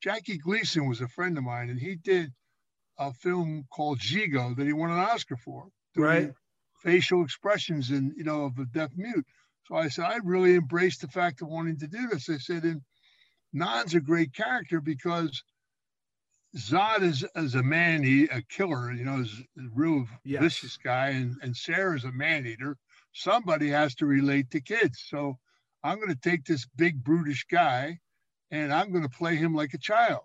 Jackie 0.03 0.39
Gleason 0.39 0.89
was 0.89 1.01
a 1.01 1.09
friend 1.09 1.39
of 1.39 1.45
mine, 1.45 1.71
and 1.71 1.81
he 1.81 1.97
did 1.97 2.33
a 2.99 3.13
film 3.13 3.65
called 3.71 3.99
Gigot 4.01 4.57
that 4.57 4.67
he 4.67 4.73
won 4.73 4.91
an 4.91 4.99
Oscar 4.99 5.37
for. 5.37 5.69
Right. 5.97 6.33
Facial 6.83 7.25
expressions 7.25 7.91
and 7.91 8.13
you 8.17 8.25
know 8.25 8.45
of 8.45 8.59
a 8.59 8.67
deaf 8.67 8.91
mute. 8.97 9.25
So 9.67 9.77
I 9.77 9.89
said, 9.89 10.05
I 10.05 10.19
really 10.23 10.55
embraced 10.55 11.01
the 11.01 11.09
fact 11.09 11.41
of 11.41 11.49
wanting 11.49 11.79
to 11.79 11.87
do 11.87 12.09
this. 12.09 12.29
I 12.29 12.37
said, 12.37 12.65
and 12.65 12.83
Non's 13.53 13.95
a 13.95 14.01
great 14.01 14.35
character 14.35 14.81
because 14.81 15.43
Zod 16.57 17.03
is 17.03 17.25
as 17.35 17.55
a 17.55 17.63
man, 17.63 18.03
he 18.03 18.25
a 18.25 18.43
killer, 18.43 18.93
you 18.93 19.05
know, 19.05 19.21
is 19.21 19.41
a 19.59 19.63
real 19.75 20.07
vicious 20.25 20.77
guy, 20.77 21.09
and, 21.11 21.37
and 21.41 21.57
Sarah 21.57 21.97
is 21.97 22.05
a 22.05 22.13
man 22.13 22.47
eater. 22.47 22.77
Somebody 23.15 23.71
has 23.71 23.95
to 23.97 24.07
relate 24.07 24.51
to 24.51 24.61
kids. 24.61 25.05
So 25.09 25.39
I'm 25.83 25.97
going 25.97 26.09
to 26.09 26.21
take 26.31 26.45
this 26.45 26.67
big 26.77 27.03
brutish 27.03 27.47
guy 27.51 27.99
and 28.51 28.73
I'm 28.73 28.91
going 28.91 29.05
to 29.05 29.17
play 29.19 29.37
him 29.37 29.55
like 29.55 29.73
a 29.75 29.79
child. 29.79 30.23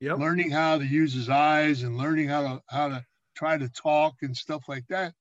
Yep. 0.00 0.18
Learning 0.18 0.50
how 0.50 0.78
to 0.78 0.84
use 0.86 1.12
his 1.12 1.28
eyes 1.28 1.82
and 1.82 1.98
learning 1.98 2.28
how 2.28 2.42
to 2.42 2.62
how 2.68 2.88
to 2.88 3.04
try 3.36 3.58
to 3.58 3.68
talk 3.68 4.14
and 4.22 4.34
stuff 4.36 4.62
like 4.68 4.86
that. 4.88 5.12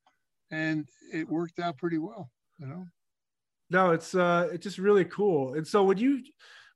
and 0.52 0.88
it 1.14 1.28
worked 1.28 1.60
out 1.60 1.78
pretty 1.78 1.98
well. 1.98 2.30
You 2.60 2.68
know. 2.68 2.86
No, 3.70 3.92
it's 3.92 4.16
uh, 4.16 4.50
it's 4.52 4.64
just 4.64 4.78
really 4.78 5.06
cool. 5.06 5.54
And 5.56 5.68
so 5.68 5.84
when 5.84 5.98
you 5.98 6.24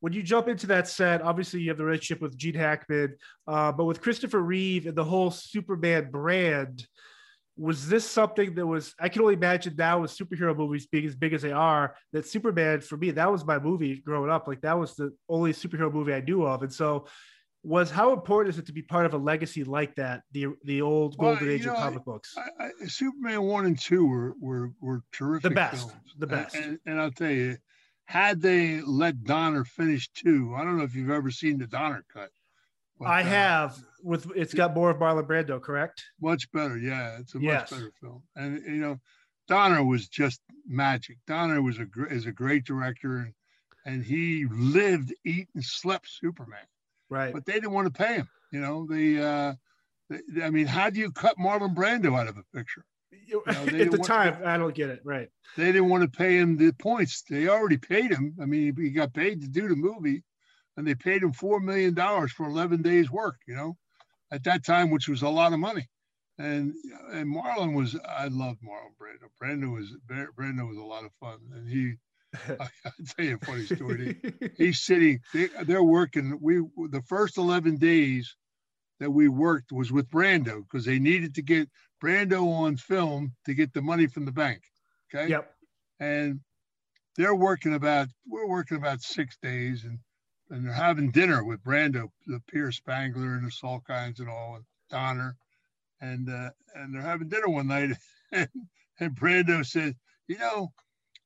when 0.02 0.14
you 0.14 0.22
jump 0.22 0.48
into 0.48 0.68
that 0.68 0.88
set, 0.88 1.22
obviously 1.22 1.62
you 1.62 1.70
have 1.70 1.78
the 1.78 1.86
relationship 1.86 2.22
with 2.22 2.38
Gene 2.38 2.56
Hackman, 2.56 3.16
uh, 3.48 3.72
but 3.72 3.86
with 3.86 4.02
Christopher 4.02 4.42
Reeve 4.42 4.86
and 4.86 4.96
the 4.96 5.04
whole 5.04 5.32
Superman 5.32 6.12
brand, 6.12 6.86
was 7.58 7.88
this 7.88 8.10
something 8.10 8.56
that 8.56 8.66
was 8.66 8.96
I 9.00 9.10
can 9.10 9.22
only 9.22 9.36
imagine 9.36 9.76
now 9.78 10.00
with 10.00 10.12
superhero 10.12 10.56
movies 10.56 10.88
being 10.88 11.06
as 11.06 11.16
big 11.16 11.34
as 11.34 11.42
they 11.42 11.52
are 11.52 11.96
that 12.12 12.28
Superman 12.28 12.82
for 12.82 12.98
me 12.98 13.12
that 13.12 13.32
was 13.32 13.46
my 13.46 13.60
movie 13.60 13.98
growing 13.98 14.32
up. 14.32 14.48
Like 14.48 14.62
that 14.62 14.78
was 14.78 14.96
the 14.96 15.14
only 15.30 15.54
superhero 15.54 15.94
movie 15.94 16.14
I 16.14 16.22
knew 16.22 16.46
of. 16.46 16.64
And 16.64 16.74
so 16.74 17.08
was 17.62 17.92
how 17.92 18.12
important 18.12 18.54
is 18.54 18.60
it 18.60 18.66
to 18.66 18.74
be 18.74 18.82
part 18.82 19.06
of 19.06 19.14
a 19.14 19.18
legacy 19.18 19.64
like 19.64 19.96
that 19.96 20.24
the 20.32 20.48
the 20.64 20.82
old 20.82 21.18
golden 21.18 21.48
well, 21.48 21.56
age 21.56 21.66
know, 21.66 21.74
of 21.74 21.78
comic 21.78 22.06
books? 22.06 22.36
I, 22.38 22.66
I, 22.66 22.88
Superman 22.88 23.44
one 23.44 23.66
and 23.66 23.80
two 23.80 24.06
were 24.06 24.34
were, 24.40 24.72
were 24.82 25.02
terrific 25.12 25.50
the 25.50 25.56
best 25.56 25.90
films. 25.90 26.14
the 26.18 26.28
best. 26.28 26.56
and, 26.56 26.66
and, 26.66 26.80
and 26.86 27.02
I'll 27.02 27.12
tell 27.12 27.30
you 27.30 27.58
had 28.06 28.42
they 28.42 28.82
let 28.82 29.24
Donner 29.24 29.64
finish 29.64 30.10
two 30.10 30.54
I 30.58 30.64
don't 30.64 30.78
know 30.78 30.84
if 30.84 30.96
you've 30.96 31.12
ever 31.12 31.32
seen 31.32 31.60
the 31.60 31.68
Donner 31.68 32.04
cut 32.12 32.30
but, 33.00 33.08
I 33.08 33.22
uh, 33.22 33.26
have 33.26 33.78
with 34.04 34.30
it's 34.36 34.54
got 34.54 34.76
more 34.76 34.90
of 34.90 34.98
Marlon 34.98 35.26
Brando, 35.26 35.62
correct? 35.62 36.04
Much 36.22 36.52
better, 36.52 36.78
yeah. 36.78 37.18
It's 37.20 37.34
a 37.34 37.38
much 37.38 37.46
yes. 37.46 37.70
better 37.70 37.92
film, 38.00 38.24
and 38.36 38.62
you 38.66 38.82
know, 38.82 39.00
Donner 39.48 39.84
was 39.84 40.08
just 40.08 40.42
magic. 40.68 41.18
Donner 41.26 41.62
was 41.62 41.80
a 41.80 41.88
is 42.10 42.26
a 42.26 42.32
great 42.32 42.66
director, 42.66 43.18
and 43.18 43.34
and 43.86 44.04
he 44.04 44.46
lived, 44.50 45.14
eat, 45.26 45.48
and 45.56 45.64
slept 45.64 46.10
Superman. 46.10 46.66
Right. 47.10 47.34
But 47.34 47.46
they 47.46 47.54
didn't 47.54 47.72
want 47.72 47.94
to 47.94 48.04
pay 48.04 48.16
him. 48.16 48.30
You 48.52 48.62
know, 48.62 48.88
they, 48.90 49.22
uh, 49.22 49.54
they 50.10 50.44
I 50.44 50.50
mean, 50.50 50.68
how 50.68 50.90
do 50.90 51.00
you 51.00 51.12
cut 51.12 51.38
Marlon 51.38 51.76
Brando 51.76 52.18
out 52.18 52.28
of 52.28 52.38
a 52.38 52.44
picture? 52.56 52.86
You 53.28 53.44
know, 53.46 53.54
At 53.54 53.92
the 53.92 54.00
time, 54.00 54.42
to, 54.42 54.48
I 54.48 54.58
don't 54.58 54.74
get 54.74 54.90
it. 54.90 55.02
Right. 55.04 55.30
They 55.56 55.72
didn't 55.72 55.90
want 55.90 56.04
to 56.04 56.18
pay 56.18 56.38
him 56.38 56.58
the 56.58 56.72
points. 56.72 57.24
They 57.30 57.48
already 57.48 57.78
paid 57.78 58.12
him. 58.12 58.36
I 58.42 58.46
mean, 58.46 58.76
he 58.76 58.90
got 58.90 59.14
paid 59.14 59.42
to 59.42 59.48
do 59.48 59.68
the 59.68 59.76
movie 59.76 60.24
and 60.78 60.88
they 60.88 60.96
paid 60.96 61.24
him 61.24 61.34
four 61.34 61.60
million 61.60 61.94
dollars 61.94 62.32
for 62.32 62.46
11 62.46 62.82
days 62.82 63.12
work 63.12 63.38
you 63.48 63.56
know 63.56 63.78
at 64.34 64.44
that 64.44 64.66
time 64.66 64.90
which 64.90 65.08
was 65.08 65.22
a 65.22 65.30
lot 65.30 65.54
of 65.54 65.60
money. 65.60 65.88
And 66.38 66.74
and 67.12 67.34
marlon 67.34 67.76
was 67.76 67.96
i 68.08 68.28
loved 68.28 68.60
marlon 68.62 68.94
brando. 69.00 69.30
Brando 69.42 69.74
was 69.74 69.96
brando 70.10 70.68
was 70.68 70.78
a 70.78 70.84
lot 70.84 71.06
of 71.06 71.12
fun. 71.20 71.40
And 71.54 71.70
he 71.70 71.94
I, 72.50 72.68
will 72.86 73.06
tell 73.16 73.26
you 73.26 73.40
a 73.42 73.46
funny 73.46 73.66
story. 73.66 74.18
He's 74.58 74.82
sitting 74.82 75.20
they, 75.34 75.50
they're 75.64 75.84
working. 75.84 76.38
We 76.42 76.58
the 76.90 77.04
first 77.08 77.38
11 77.38 77.78
days 77.78 78.36
that 79.00 79.12
we 79.12 79.28
worked 79.28 79.72
was 79.72 79.92
with 79.92 80.10
brando 80.10 80.64
because 80.64 80.86
they 80.86 81.00
needed 81.00 81.36
to 81.36 81.42
get 81.42 81.70
brando 82.04 82.48
on 82.48 82.78
film 82.78 83.34
to 83.46 83.54
get 83.54 83.74
the 83.74 83.82
money 83.82 84.08
from 84.08 84.26
the 84.26 84.32
bank 84.32 84.62
okay? 85.14 85.30
Yep. 85.30 85.54
And 86.00 86.40
they're 87.18 87.36
working 87.36 87.74
about 87.74 88.08
we're 88.28 88.48
working 88.48 88.78
about 88.78 89.02
six 89.02 89.38
days 89.42 89.84
and 89.84 90.00
and 90.50 90.66
they're 90.66 90.74
having 90.74 91.12
dinner 91.12 91.44
with 91.44 91.64
Brando, 91.64 92.10
the 92.28 92.42
Pierre 92.48 92.72
Spengler 92.72 93.36
and 93.36 93.46
the 93.46 93.52
Salkinds 93.52 94.20
and 94.20 94.30
all, 94.30 94.56
and 94.56 94.66
Donner, 94.90 95.36
and 96.02 96.30
uh, 96.30 96.50
and 96.76 96.94
they're 96.94 97.02
having 97.02 97.30
dinner 97.30 97.50
one 97.50 97.68
night, 97.68 97.92
and, 98.32 98.50
and 99.00 99.16
Brando 99.16 99.66
said, 99.66 99.96
you 100.28 100.38
know, 100.38 100.72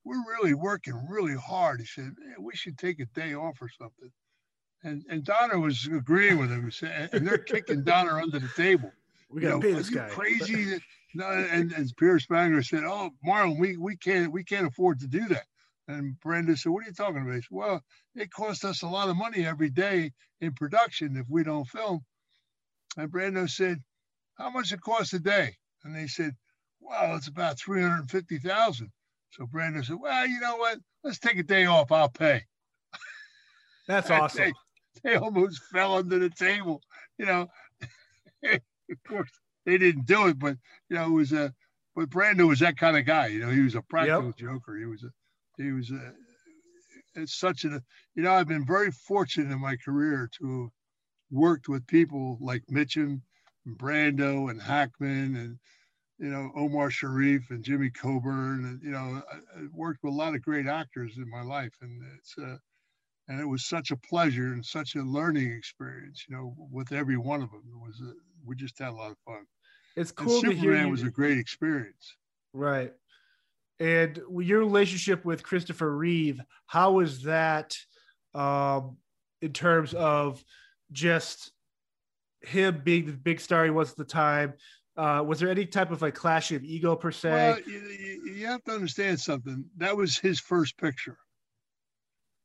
we're 0.04 0.24
really 0.30 0.54
working 0.54 1.06
really 1.10 1.36
hard. 1.36 1.80
He 1.80 1.86
said, 1.86 2.14
we 2.40 2.56
should 2.56 2.78
take 2.78 3.00
a 3.00 3.06
day 3.06 3.34
off 3.34 3.62
or 3.62 3.70
something. 3.70 4.12
And 4.84 5.04
and 5.10 5.24
Donner 5.24 5.60
was 5.60 5.88
agreeing 5.92 6.38
with 6.38 6.52
him. 6.52 6.72
And 7.12 7.28
they're 7.28 7.38
kicking 7.40 7.84
Donner 7.84 8.20
under 8.20 8.40
the 8.40 8.52
table. 8.56 8.92
We 9.30 9.42
got 9.42 9.56
to 9.56 9.60
pay 9.60 9.74
this 9.74 9.90
guy. 9.90 10.08
Crazy. 10.08 10.80
no, 11.14 11.28
and, 11.28 11.74
and 11.74 11.92
Pierre 11.98 12.18
Spengler 12.18 12.64
said, 12.64 12.86
"Oh, 12.86 13.10
Marlon, 13.28 13.60
we 13.60 13.76
we 13.76 13.98
can't 13.98 14.32
we 14.32 14.46
can't 14.46 14.66
afford 14.66 15.02
to 15.02 15.08
do 15.08 15.28
that." 15.28 15.44
And 15.88 16.16
Brando 16.26 16.58
said, 16.58 16.72
What 16.72 16.84
are 16.84 16.88
you 16.88 16.94
talking 16.94 17.22
about? 17.22 17.36
He 17.36 17.42
said, 17.42 17.48
Well, 17.52 17.82
it 18.16 18.32
costs 18.32 18.66
us 18.66 18.82
a 18.82 18.88
lot 18.88 19.10
of 19.10 19.16
money 19.16 19.46
every 19.46 19.70
day 19.70 20.12
in 20.42 20.54
production 20.54 21.16
if 21.16 21.28
we 21.30 21.44
don't 21.44 21.68
film. 21.68 22.02
And 22.98 23.12
Brando 23.12 23.50
said, 23.50 23.82
How 24.38 24.50
much 24.50 24.72
it 24.72 24.82
costs 24.82 25.14
a 25.14 25.20
day? 25.20 25.56
And 25.84 25.96
they 25.96 26.08
said, 26.08 26.36
Well, 26.82 27.16
it's 27.16 27.28
about 27.28 27.60
350,000. 27.60 28.92
So 29.32 29.46
Brando 29.46 29.86
said, 29.86 29.98
Well, 30.00 30.28
you 30.28 30.40
know 30.42 30.58
what? 30.58 30.80
Let's 31.04 31.20
take 31.20 31.38
a 31.38 31.44
day 31.44 31.66
off. 31.66 31.92
I'll 31.92 32.10
pay. 32.10 32.44
That's 33.88 34.10
awesome. 34.12 34.52
They, 35.04 35.12
they 35.12 35.16
almost 35.16 35.62
fell 35.72 35.96
under 35.96 36.20
the 36.20 36.30
table. 36.30 36.82
You 37.18 37.26
know, 37.28 37.48
of 38.44 39.04
course, 39.08 39.30
they 39.66 39.78
didn't 39.78 40.06
do 40.06 40.28
it, 40.28 40.38
but, 40.38 40.58
you 40.90 40.98
know, 40.98 41.06
it 41.06 41.12
was 41.12 41.32
a, 41.32 41.54
but 41.96 42.10
Brando 42.10 42.48
was 42.48 42.60
that 42.60 42.78
kind 42.78 42.98
of 42.98 43.06
guy. 43.06 43.28
You 43.28 43.40
know, 43.40 43.50
he 43.50 43.62
was 43.62 43.76
a 43.76 43.82
practical 43.82 44.26
yep. 44.26 44.38
joker. 44.38 44.78
He 44.78 44.86
was 44.86 45.04
a, 45.04 45.10
he 45.58 45.72
was 45.72 45.92
a, 45.92 46.14
it's 47.16 47.38
such 47.38 47.66
a 47.66 47.82
you 48.16 48.24
know 48.24 48.34
I've 48.34 48.48
been 48.48 48.66
very 48.66 48.92
fortunate 48.92 49.52
in 49.52 49.62
my 49.62 49.76
career 49.78 50.30
to 50.40 50.62
have 50.62 50.72
worked 51.32 51.68
with 51.68 51.86
people 51.88 52.38
like 52.40 52.64
Mitchum, 52.72 53.22
and 53.66 53.78
Brando, 53.78 54.50
and 54.50 54.62
Hackman, 54.62 55.36
and 55.36 55.60
you 56.20 56.30
know 56.30 56.52
Omar 56.56 56.90
Sharif 56.90 57.50
and 57.50 57.64
Jimmy 57.64 57.90
Coburn, 57.90 58.66
and 58.66 58.82
you 58.84 58.92
know 58.92 59.22
I, 59.32 59.36
I 59.36 59.64
worked 59.74 60.04
with 60.04 60.14
a 60.14 60.18
lot 60.18 60.36
of 60.36 60.42
great 60.42 60.68
actors 60.68 61.18
in 61.18 61.30
my 61.30 61.42
life, 61.42 61.74
and 61.82 62.02
it's 62.18 62.38
uh, 62.38 62.58
and 63.28 63.40
it 63.42 63.46
was 63.46 63.66
such 63.66 63.92
a 63.92 63.98
pleasure 63.98 64.54
and 64.54 64.66
such 64.66 64.96
a 64.96 65.02
learning 65.02 65.52
experience, 65.52 66.26
you 66.28 66.36
know, 66.36 66.56
with 66.72 66.92
every 66.92 67.18
one 67.18 67.42
of 67.42 67.52
them. 67.52 67.64
It 67.70 67.80
was 67.80 68.00
a, 68.02 68.14
we 68.46 68.56
just 68.56 68.80
had 68.80 68.90
a 68.90 68.96
lot 68.96 69.12
of 69.12 69.18
fun. 69.26 69.46
It's 69.96 70.12
cool. 70.12 70.32
And 70.32 70.42
Superman 70.42 70.92
was 70.92 71.04
a 71.04 71.10
great 71.10 71.38
experience. 71.38 72.16
Right. 72.54 72.94
And 73.80 74.20
your 74.40 74.60
relationship 74.60 75.24
with 75.24 75.44
Christopher 75.44 75.96
Reeve, 75.96 76.42
how 76.66 76.94
was 76.94 77.24
that 77.24 77.78
um, 78.34 78.98
in 79.42 79.54
terms 79.54 79.94
of 79.94 80.44
just 80.92 81.52
him 82.42 82.82
being 82.84 83.06
the 83.06 83.12
big 83.14 83.40
star 83.40 83.66
he 83.66 83.70
was 83.70 83.92
at 83.92 83.98
the 83.98 84.06
time? 84.06 84.54
Uh, 84.96 85.24
was 85.26 85.40
there 85.40 85.50
any 85.50 85.66
type 85.66 85.92
of 85.92 86.02
like 86.02 86.16
clashing 86.16 86.58
of 86.58 86.64
ego 86.64 86.96
per 86.96 87.12
se? 87.12 87.30
Well, 87.30 87.60
you, 87.68 88.34
you, 88.34 88.48
have 88.48 88.64
to 88.64 88.72
understand 88.72 89.20
something. 89.20 89.64
That 89.78 89.96
was 89.96 90.18
his 90.18 90.40
first 90.40 90.76
picture. 90.78 91.18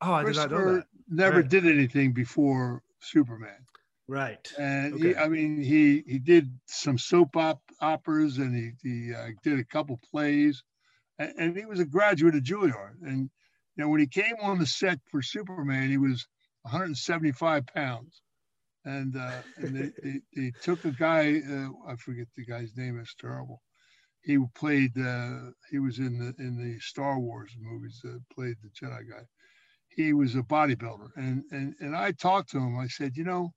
Oh, 0.02 0.12
I 0.12 0.24
did 0.24 0.36
not 0.36 0.50
know 0.50 0.74
that. 0.74 0.84
Never 1.08 1.40
right. 1.40 1.48
did 1.48 1.66
anything 1.66 2.12
before 2.12 2.82
Superman. 3.00 3.64
Right. 4.06 4.52
And 4.58 4.94
okay. 4.94 5.08
he, 5.08 5.16
I 5.16 5.28
mean, 5.28 5.62
he 5.62 6.02
he 6.06 6.18
did 6.18 6.52
some 6.66 6.98
soap 6.98 7.36
op- 7.36 7.62
operas 7.80 8.36
and 8.36 8.54
he 8.54 8.72
he 8.82 9.14
uh, 9.14 9.28
did 9.42 9.58
a 9.58 9.64
couple 9.64 9.98
plays, 10.10 10.62
and, 11.18 11.32
and 11.38 11.56
he 11.56 11.64
was 11.64 11.80
a 11.80 11.84
graduate 11.84 12.34
of 12.34 12.42
Juilliard. 12.42 13.02
And 13.02 13.30
you 13.76 13.84
know, 13.84 13.88
when 13.88 14.00
he 14.00 14.06
came 14.06 14.36
on 14.42 14.58
the 14.58 14.66
set 14.66 14.98
for 15.10 15.22
Superman, 15.22 15.88
he 15.88 15.98
was 15.98 16.26
175 16.62 17.66
pounds. 17.66 18.22
And, 18.84 19.16
uh, 19.16 19.42
and 19.56 19.76
they, 19.76 19.90
they, 20.02 20.20
they, 20.34 20.52
took 20.60 20.84
a 20.84 20.90
guy, 20.90 21.40
uh, 21.48 21.68
I 21.86 21.94
forget 21.96 22.26
the 22.36 22.44
guy's 22.44 22.76
name, 22.76 22.98
it's 22.98 23.14
terrible. 23.14 23.62
He 24.22 24.38
played, 24.54 24.98
uh, 24.98 25.50
he 25.70 25.78
was 25.78 25.98
in 25.98 26.18
the 26.18 26.34
in 26.42 26.56
the 26.56 26.78
Star 26.80 27.18
Wars 27.18 27.52
movies, 27.60 28.00
uh, 28.04 28.18
played 28.34 28.56
the 28.62 28.70
Jedi 28.70 29.08
guy. 29.08 29.22
He 29.88 30.12
was 30.12 30.34
a 30.34 30.42
bodybuilder. 30.42 31.10
And, 31.16 31.44
and, 31.52 31.74
and 31.80 31.96
I 31.96 32.12
talked 32.12 32.50
to 32.50 32.58
him. 32.58 32.78
I 32.78 32.88
said, 32.88 33.16
you 33.16 33.24
know, 33.24 33.52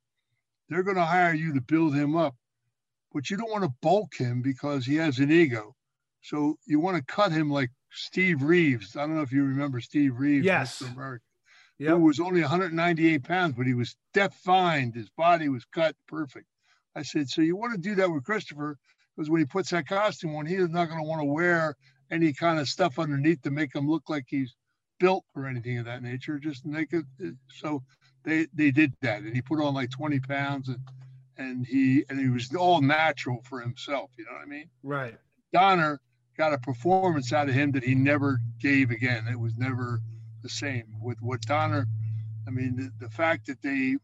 they're 0.70 0.84
going 0.84 0.98
to 0.98 1.06
hire 1.06 1.34
you 1.34 1.54
to 1.54 1.62
build 1.62 1.96
him 1.96 2.15
up, 2.15 2.36
but 3.12 3.30
you 3.30 3.38
don't 3.38 3.52
want 3.52 3.63
to 3.63 3.74
bulk 3.82 4.15
him 4.15 4.41
because 4.41 4.86
he 4.86 4.96
has 4.96 5.20
an 5.20 5.32
ego. 5.32 5.76
So 6.25 6.57
you 6.65 6.79
want 6.79 6.97
to 6.97 7.03
cut 7.03 7.31
him 7.31 7.51
like 7.51 7.69
Steve 7.91 8.41
Reeves. 8.41 8.95
I 8.95 9.01
don't 9.01 9.15
know 9.15 9.21
if 9.21 9.31
you 9.31 9.43
remember 9.43 9.79
Steve 9.79 10.17
Reeves. 10.17 10.45
Yes. 10.45 10.81
America, 10.81 11.23
yep. 11.77 11.91
Who 11.91 11.99
was 11.99 12.19
only 12.19 12.41
198 12.41 13.23
pounds, 13.23 13.53
but 13.55 13.67
he 13.67 13.75
was 13.75 13.95
defined. 14.13 14.95
His 14.95 15.09
body 15.11 15.49
was 15.49 15.65
cut 15.65 15.95
perfect. 16.07 16.47
I 16.95 17.03
said, 17.03 17.29
so 17.29 17.41
you 17.41 17.55
want 17.55 17.73
to 17.73 17.79
do 17.79 17.93
that 17.95 18.09
with 18.09 18.23
Christopher 18.23 18.77
because 19.15 19.29
when 19.29 19.39
he 19.39 19.45
puts 19.45 19.69
that 19.69 19.88
costume 19.88 20.35
on, 20.35 20.47
he's 20.47 20.67
not 20.69 20.89
going 20.89 20.99
to 20.99 21.07
want 21.07 21.21
to 21.21 21.25
wear 21.25 21.75
any 22.09 22.33
kind 22.33 22.59
of 22.59 22.67
stuff 22.67 22.97
underneath 22.97 23.41
to 23.43 23.51
make 23.51 23.75
him 23.75 23.88
look 23.88 24.09
like 24.09 24.25
he's 24.27 24.55
built 24.99 25.25
or 25.35 25.45
anything 25.45 25.77
of 25.77 25.85
that 25.85 26.01
nature. 26.01 26.39
Just 26.39 26.65
make 26.65 26.91
it 26.91 27.05
so 27.51 27.83
they 28.23 28.47
they 28.53 28.71
did 28.71 28.93
that, 29.01 29.21
and 29.21 29.35
he 29.35 29.41
put 29.41 29.61
on 29.61 29.75
like 29.75 29.91
20 29.91 30.19
pounds, 30.21 30.69
and 30.69 30.79
and 31.38 31.65
he 31.67 32.03
and 32.09 32.19
he 32.19 32.29
was 32.29 32.53
all 32.55 32.81
natural 32.81 33.41
for 33.43 33.61
himself. 33.61 34.09
You 34.17 34.25
know 34.25 34.31
what 34.31 34.41
I 34.41 34.45
mean? 34.45 34.69
Right. 34.81 35.15
Donner 35.53 36.01
got 36.38 36.54
a 36.54 36.58
performance 36.58 37.32
out 37.34 37.50
of 37.50 37.56
him 37.56 37.71
that 37.71 37.84
he 37.84 37.95
never 37.95 38.39
gave 38.60 38.91
again. 38.91 39.28
It 39.28 39.39
was 39.39 39.58
never 39.58 40.02
the 40.43 40.50
same 40.50 40.98
with 41.02 41.21
what 41.21 41.41
Donner. 41.41 41.88
I 42.48 42.52
mean, 42.52 42.76
the, 42.76 43.06
the 43.06 43.12
fact 43.12 43.48
that 43.48 43.62
they 43.62 43.98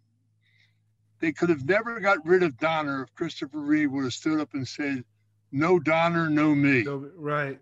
they 1.19 1.31
could 1.31 1.49
have 1.49 1.65
never 1.65 1.99
got 1.99 2.25
rid 2.25 2.41
of 2.41 2.57
Donner 2.57 3.03
if 3.03 3.13
Christopher 3.13 3.59
Reeve 3.59 3.91
would 3.91 4.05
have 4.05 4.13
stood 4.13 4.39
up 4.39 4.53
and 4.53 4.67
said, 4.67 5.03
"No 5.51 5.79
Donner, 5.79 6.29
no 6.29 6.55
me." 6.55 6.83
No, 6.83 7.09
right. 7.15 7.59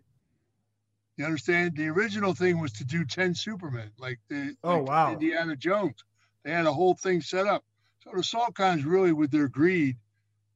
You 1.18 1.26
understand? 1.26 1.76
The 1.76 1.90
original 1.90 2.34
thing 2.34 2.60
was 2.60 2.72
to 2.74 2.86
do 2.86 3.04
ten 3.04 3.36
Supermen, 3.36 3.92
like 3.98 4.20
the 4.30 4.56
oh 4.64 4.78
like 4.78 4.88
wow 4.88 5.14
Indiana 5.14 5.56
Jones. 5.56 6.04
They 6.44 6.52
had 6.52 6.66
a 6.66 6.74
whole 6.74 6.96
thing 6.96 7.22
set 7.22 7.46
up. 7.46 7.66
So 8.04 8.12
the 8.14 8.22
Salkinds 8.22 8.86
really, 8.86 9.12
with 9.12 9.30
their 9.30 9.50
greed, 9.50 9.98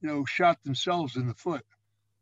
you 0.01 0.07
know, 0.07 0.23
shot 0.23 0.63
themselves 0.63 1.17
in 1.17 1.27
the 1.27 1.33
foot. 1.33 1.65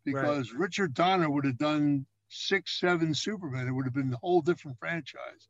Because 0.06 0.52
right. 0.52 0.60
Richard 0.60 0.94
Donner 0.94 1.30
would 1.30 1.46
have 1.46 1.58
done 1.58 2.06
six, 2.30 2.80
seven 2.80 3.14
Superman. 3.14 3.68
It 3.68 3.72
would 3.72 3.86
have 3.86 3.94
been 3.94 4.14
a 4.14 4.18
whole 4.18 4.42
different 4.42 4.78
franchise. 4.80 5.48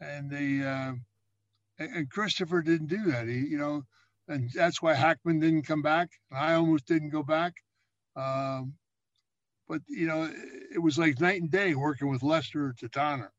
And 0.00 0.30
they, 0.30 0.66
uh, 0.66 0.92
and 1.78 2.10
Christopher 2.10 2.62
didn't 2.62 2.88
do 2.88 3.04
that. 3.12 3.28
He, 3.28 3.38
you 3.38 3.58
know, 3.58 3.82
and 4.28 4.50
that's 4.54 4.82
why 4.82 4.94
Hackman 4.94 5.38
didn't 5.40 5.66
come 5.66 5.82
back. 5.82 6.10
I 6.32 6.54
almost 6.54 6.86
didn't 6.86 7.10
go 7.10 7.22
back. 7.22 7.54
Um, 8.16 8.74
but 9.68 9.82
you 9.88 10.06
know, 10.06 10.30
it 10.74 10.78
was 10.78 10.98
like 10.98 11.20
night 11.20 11.40
and 11.40 11.50
day 11.50 11.74
working 11.74 12.08
with 12.08 12.22
Lester 12.22 12.74
to 12.78 12.88
Donner. 12.88 13.32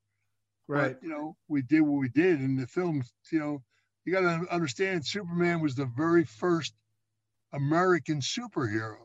Right. 0.67 0.93
But, 0.93 1.03
you 1.03 1.09
know, 1.09 1.35
we 1.47 1.61
did 1.61 1.81
what 1.81 1.99
we 1.99 2.09
did 2.09 2.41
in 2.41 2.55
the 2.55 2.67
film. 2.67 3.03
You 3.31 3.39
know, 3.39 3.63
you 4.05 4.13
got 4.13 4.21
to 4.21 4.53
understand, 4.53 5.05
Superman 5.05 5.61
was 5.61 5.75
the 5.75 5.89
very 5.97 6.25
first 6.25 6.73
American 7.53 8.19
superhero. 8.19 8.97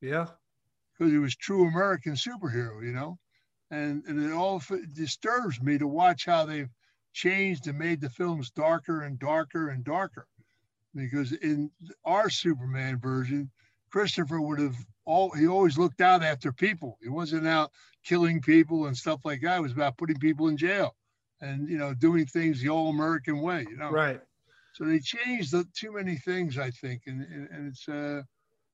Yeah. 0.00 0.26
Because 0.96 1.12
he 1.12 1.18
was 1.18 1.36
true 1.36 1.68
American 1.68 2.14
superhero. 2.14 2.84
You 2.84 2.92
know, 2.92 3.18
and 3.70 4.04
and 4.06 4.24
it 4.24 4.32
all 4.32 4.62
disturbs 4.92 5.60
me 5.60 5.78
to 5.78 5.86
watch 5.86 6.24
how 6.24 6.46
they've 6.46 6.70
changed 7.12 7.66
and 7.66 7.78
made 7.78 8.00
the 8.00 8.10
films 8.10 8.50
darker 8.50 9.02
and 9.02 9.18
darker 9.18 9.68
and 9.70 9.84
darker. 9.84 10.26
Because 10.94 11.32
in 11.32 11.70
our 12.04 12.30
Superman 12.30 12.98
version, 12.98 13.50
Christopher 13.90 14.40
would 14.40 14.58
have 14.58 14.76
all 15.04 15.30
he 15.30 15.46
always 15.46 15.78
looked 15.78 16.00
out 16.00 16.22
after 16.22 16.52
people. 16.52 16.98
He 17.02 17.08
wasn't 17.08 17.46
out 17.46 17.72
killing 18.04 18.40
people 18.40 18.86
and 18.86 18.96
stuff 18.96 19.20
like 19.24 19.40
that. 19.42 19.58
It 19.58 19.62
was 19.62 19.72
about 19.72 19.96
putting 19.96 20.18
people 20.18 20.48
in 20.48 20.56
jail 20.56 20.94
and 21.40 21.68
you 21.68 21.78
know 21.78 21.94
doing 21.94 22.26
things 22.26 22.60
the 22.60 22.68
old 22.68 22.94
American 22.94 23.40
way. 23.40 23.66
You 23.68 23.76
know, 23.76 23.90
right. 23.90 24.20
So 24.74 24.84
they 24.84 24.98
changed 24.98 25.52
the, 25.52 25.64
too 25.74 25.92
many 25.92 26.16
things, 26.16 26.58
I 26.58 26.70
think, 26.70 27.02
and 27.06 27.22
and, 27.22 27.48
and 27.50 27.68
it's 27.68 27.88
uh, 27.88 28.22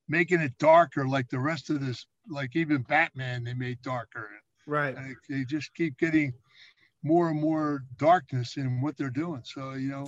making 0.08 0.40
it 0.40 0.56
darker, 0.58 1.06
like 1.06 1.28
the 1.28 1.38
rest 1.38 1.70
of 1.70 1.84
this, 1.84 2.06
like 2.28 2.56
even 2.56 2.82
Batman, 2.82 3.44
they 3.44 3.54
made 3.54 3.80
darker. 3.82 4.28
Right. 4.66 4.96
And 4.96 5.16
they 5.28 5.44
just 5.44 5.74
keep 5.74 5.98
getting 5.98 6.32
more 7.02 7.28
and 7.30 7.40
more 7.40 7.84
darkness 7.98 8.56
in 8.56 8.80
what 8.80 8.96
they're 8.96 9.10
doing. 9.10 9.42
So 9.44 9.72
you 9.72 9.90
know, 9.90 10.06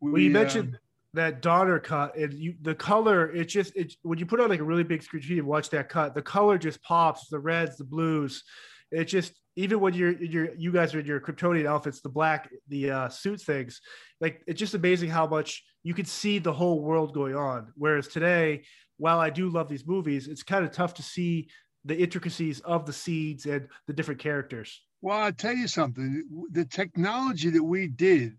we, 0.00 0.10
well, 0.10 0.20
you 0.20 0.30
mentioned 0.30 0.74
um, 0.74 0.80
that 1.14 1.42
Donner 1.42 1.78
cut, 1.78 2.16
and 2.16 2.32
you 2.34 2.54
the 2.62 2.74
color. 2.74 3.30
It 3.34 3.46
just 3.46 3.74
it 3.76 3.94
when 4.02 4.18
you 4.18 4.26
put 4.26 4.40
on 4.40 4.50
like 4.50 4.60
a 4.60 4.64
really 4.64 4.84
big 4.84 5.02
screen 5.02 5.22
and 5.38 5.46
watch 5.46 5.70
that 5.70 5.88
cut, 5.88 6.14
the 6.14 6.22
color 6.22 6.58
just 6.58 6.82
pops. 6.82 7.28
The 7.28 7.38
reds, 7.38 7.76
the 7.76 7.84
blues. 7.84 8.44
It 8.92 9.04
just 9.04 9.32
even 9.56 9.80
when 9.80 9.94
you're 9.94 10.12
you're 10.22 10.54
you 10.54 10.70
guys 10.70 10.94
are 10.94 11.00
in 11.00 11.06
your 11.06 11.20
Kryptonian 11.20 11.66
outfits, 11.66 12.00
the 12.00 12.08
black, 12.08 12.50
the 12.68 12.90
uh, 12.90 13.08
suit 13.08 13.40
things, 13.40 13.80
like 14.20 14.42
it's 14.46 14.58
just 14.58 14.74
amazing 14.74 15.08
how 15.08 15.26
much 15.26 15.64
you 15.82 15.94
could 15.94 16.08
see 16.08 16.38
the 16.38 16.52
whole 16.52 16.82
world 16.82 17.14
going 17.14 17.34
on. 17.34 17.72
Whereas 17.76 18.08
today, 18.08 18.64
while 18.98 19.18
I 19.18 19.30
do 19.30 19.48
love 19.48 19.68
these 19.68 19.86
movies, 19.86 20.28
it's 20.28 20.42
kind 20.42 20.64
of 20.64 20.72
tough 20.72 20.94
to 20.94 21.02
see 21.02 21.48
the 21.84 21.96
intricacies 21.96 22.60
of 22.60 22.86
the 22.86 22.92
seeds 22.92 23.46
and 23.46 23.68
the 23.86 23.92
different 23.92 24.20
characters. 24.20 24.82
Well, 25.02 25.18
I'll 25.18 25.32
tell 25.32 25.54
you 25.54 25.68
something. 25.68 26.24
The 26.50 26.64
technology 26.64 27.50
that 27.50 27.62
we 27.62 27.86
did 27.86 28.36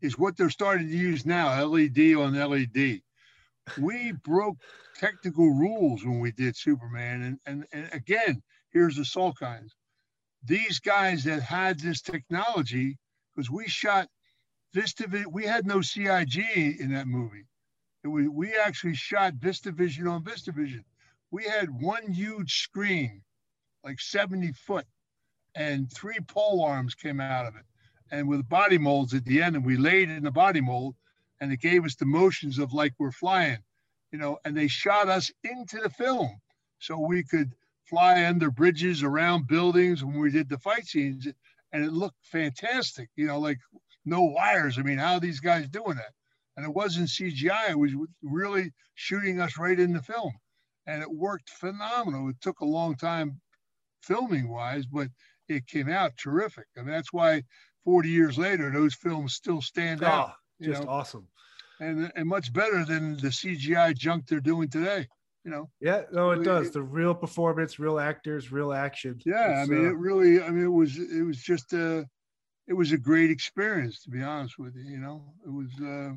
is 0.00 0.18
what 0.18 0.36
they're 0.36 0.50
starting 0.50 0.88
to 0.88 0.96
use 0.96 1.26
now 1.26 1.64
LED 1.64 2.14
on 2.14 2.34
LED. 2.34 3.00
We 3.80 4.12
broke 4.22 4.58
technical 4.96 5.48
rules 5.48 6.04
when 6.04 6.20
we 6.20 6.30
did 6.32 6.56
Superman. 6.56 7.22
And, 7.22 7.38
and, 7.46 7.66
and 7.72 7.92
again, 7.92 8.42
here's 8.70 8.96
the 8.96 9.02
Salkinds. 9.02 9.70
These 10.44 10.78
guys 10.78 11.24
that 11.24 11.42
had 11.42 11.80
this 11.80 12.02
technology, 12.02 12.98
because 13.34 13.50
we 13.50 13.66
shot 13.66 14.08
this 14.74 14.94
we 15.30 15.44
had 15.44 15.66
no 15.66 15.78
CGI 15.78 16.78
in 16.78 16.92
that 16.92 17.06
movie. 17.06 17.46
Was, 18.04 18.26
we 18.28 18.54
actually 18.54 18.94
shot 18.94 19.34
VistaVision 19.34 20.10
on 20.10 20.22
VistaVision. 20.22 20.84
We 21.30 21.44
had 21.44 21.68
one 21.70 22.12
huge 22.12 22.62
screen, 22.62 23.22
like 23.82 24.00
70 24.00 24.52
foot, 24.52 24.86
and 25.54 25.90
three 25.92 26.18
pole 26.26 26.62
arms 26.62 26.94
came 26.94 27.20
out 27.20 27.46
of 27.46 27.56
it. 27.56 27.64
And 28.10 28.28
with 28.28 28.48
body 28.48 28.78
molds 28.78 29.14
at 29.14 29.24
the 29.24 29.42
end 29.42 29.56
and 29.56 29.64
we 29.64 29.76
laid 29.76 30.10
in 30.10 30.22
the 30.22 30.30
body 30.30 30.60
mold 30.60 30.94
and 31.40 31.52
it 31.52 31.60
gave 31.60 31.84
us 31.84 31.94
the 31.96 32.06
motions 32.06 32.58
of 32.58 32.72
like 32.72 32.92
we're 32.98 33.10
flying 33.10 33.58
you 34.12 34.18
know 34.18 34.38
and 34.44 34.56
they 34.56 34.68
shot 34.68 35.08
us 35.08 35.32
into 35.42 35.78
the 35.78 35.90
film. 35.90 36.30
So 36.78 36.98
we 36.98 37.24
could 37.24 37.52
fly 37.84 38.24
under 38.26 38.50
bridges 38.50 39.02
around 39.02 39.48
buildings 39.48 40.04
when 40.04 40.20
we 40.20 40.30
did 40.30 40.48
the 40.48 40.58
fight 40.58 40.86
scenes 40.86 41.26
and 41.72 41.84
it 41.84 41.92
looked 41.92 42.24
fantastic 42.24 43.08
you 43.16 43.26
know 43.26 43.40
like 43.40 43.58
no 44.04 44.22
wires. 44.22 44.78
I 44.78 44.82
mean 44.82 44.98
how 44.98 45.14
are 45.14 45.20
these 45.20 45.40
guys 45.40 45.68
doing 45.68 45.96
that 45.96 46.12
and 46.56 46.66
it 46.66 46.72
wasn't 46.72 47.08
cgi 47.08 47.70
it 47.70 47.78
was 47.78 47.92
really 48.22 48.72
shooting 48.94 49.40
us 49.40 49.58
right 49.58 49.80
in 49.80 49.92
the 49.92 50.02
film 50.02 50.32
and 50.86 51.02
it 51.02 51.10
worked 51.10 51.48
phenomenal 51.50 52.28
it 52.28 52.36
took 52.40 52.60
a 52.60 52.64
long 52.64 52.94
time 52.94 53.40
filming 54.02 54.48
wise 54.48 54.86
but 54.86 55.08
it 55.48 55.66
came 55.66 55.90
out 55.90 56.16
terrific. 56.16 56.66
and 56.76 56.88
that's 56.88 57.12
why 57.12 57.42
40 57.84 58.08
years 58.08 58.38
later, 58.38 58.70
those 58.70 58.94
films 58.94 59.34
still 59.34 59.60
stand 59.60 60.02
oh, 60.02 60.06
out. 60.06 60.32
Just 60.60 60.82
know? 60.82 60.88
awesome. 60.88 61.28
And, 61.80 62.10
and 62.16 62.28
much 62.28 62.52
better 62.52 62.84
than 62.84 63.16
the 63.16 63.28
CGI 63.28 63.96
junk 63.96 64.26
they're 64.26 64.40
doing 64.40 64.68
today. 64.68 65.06
You 65.44 65.50
know. 65.50 65.70
Yeah, 65.80 66.02
no, 66.10 66.30
it 66.30 66.42
does. 66.42 66.70
the 66.70 66.82
real 66.82 67.14
performance, 67.14 67.78
real 67.78 68.00
actors, 68.00 68.50
real 68.50 68.72
action. 68.72 69.20
Yeah, 69.26 69.60
it's, 69.60 69.70
I 69.70 69.74
mean, 69.74 69.84
uh, 69.84 69.90
it 69.90 69.96
really. 69.96 70.42
I 70.42 70.48
mean, 70.48 70.64
it 70.64 70.68
was 70.68 70.96
it 70.96 71.22
was 71.22 71.36
just 71.36 71.74
a, 71.74 72.08
it 72.66 72.72
was 72.72 72.92
a 72.92 72.96
great 72.96 73.30
experience 73.30 74.02
to 74.04 74.10
be 74.10 74.22
honest 74.22 74.58
with 74.58 74.74
you. 74.74 74.84
You 74.84 74.98
know, 74.98 75.22
it 75.44 75.50
was. 75.50 75.68
uh 75.80 76.14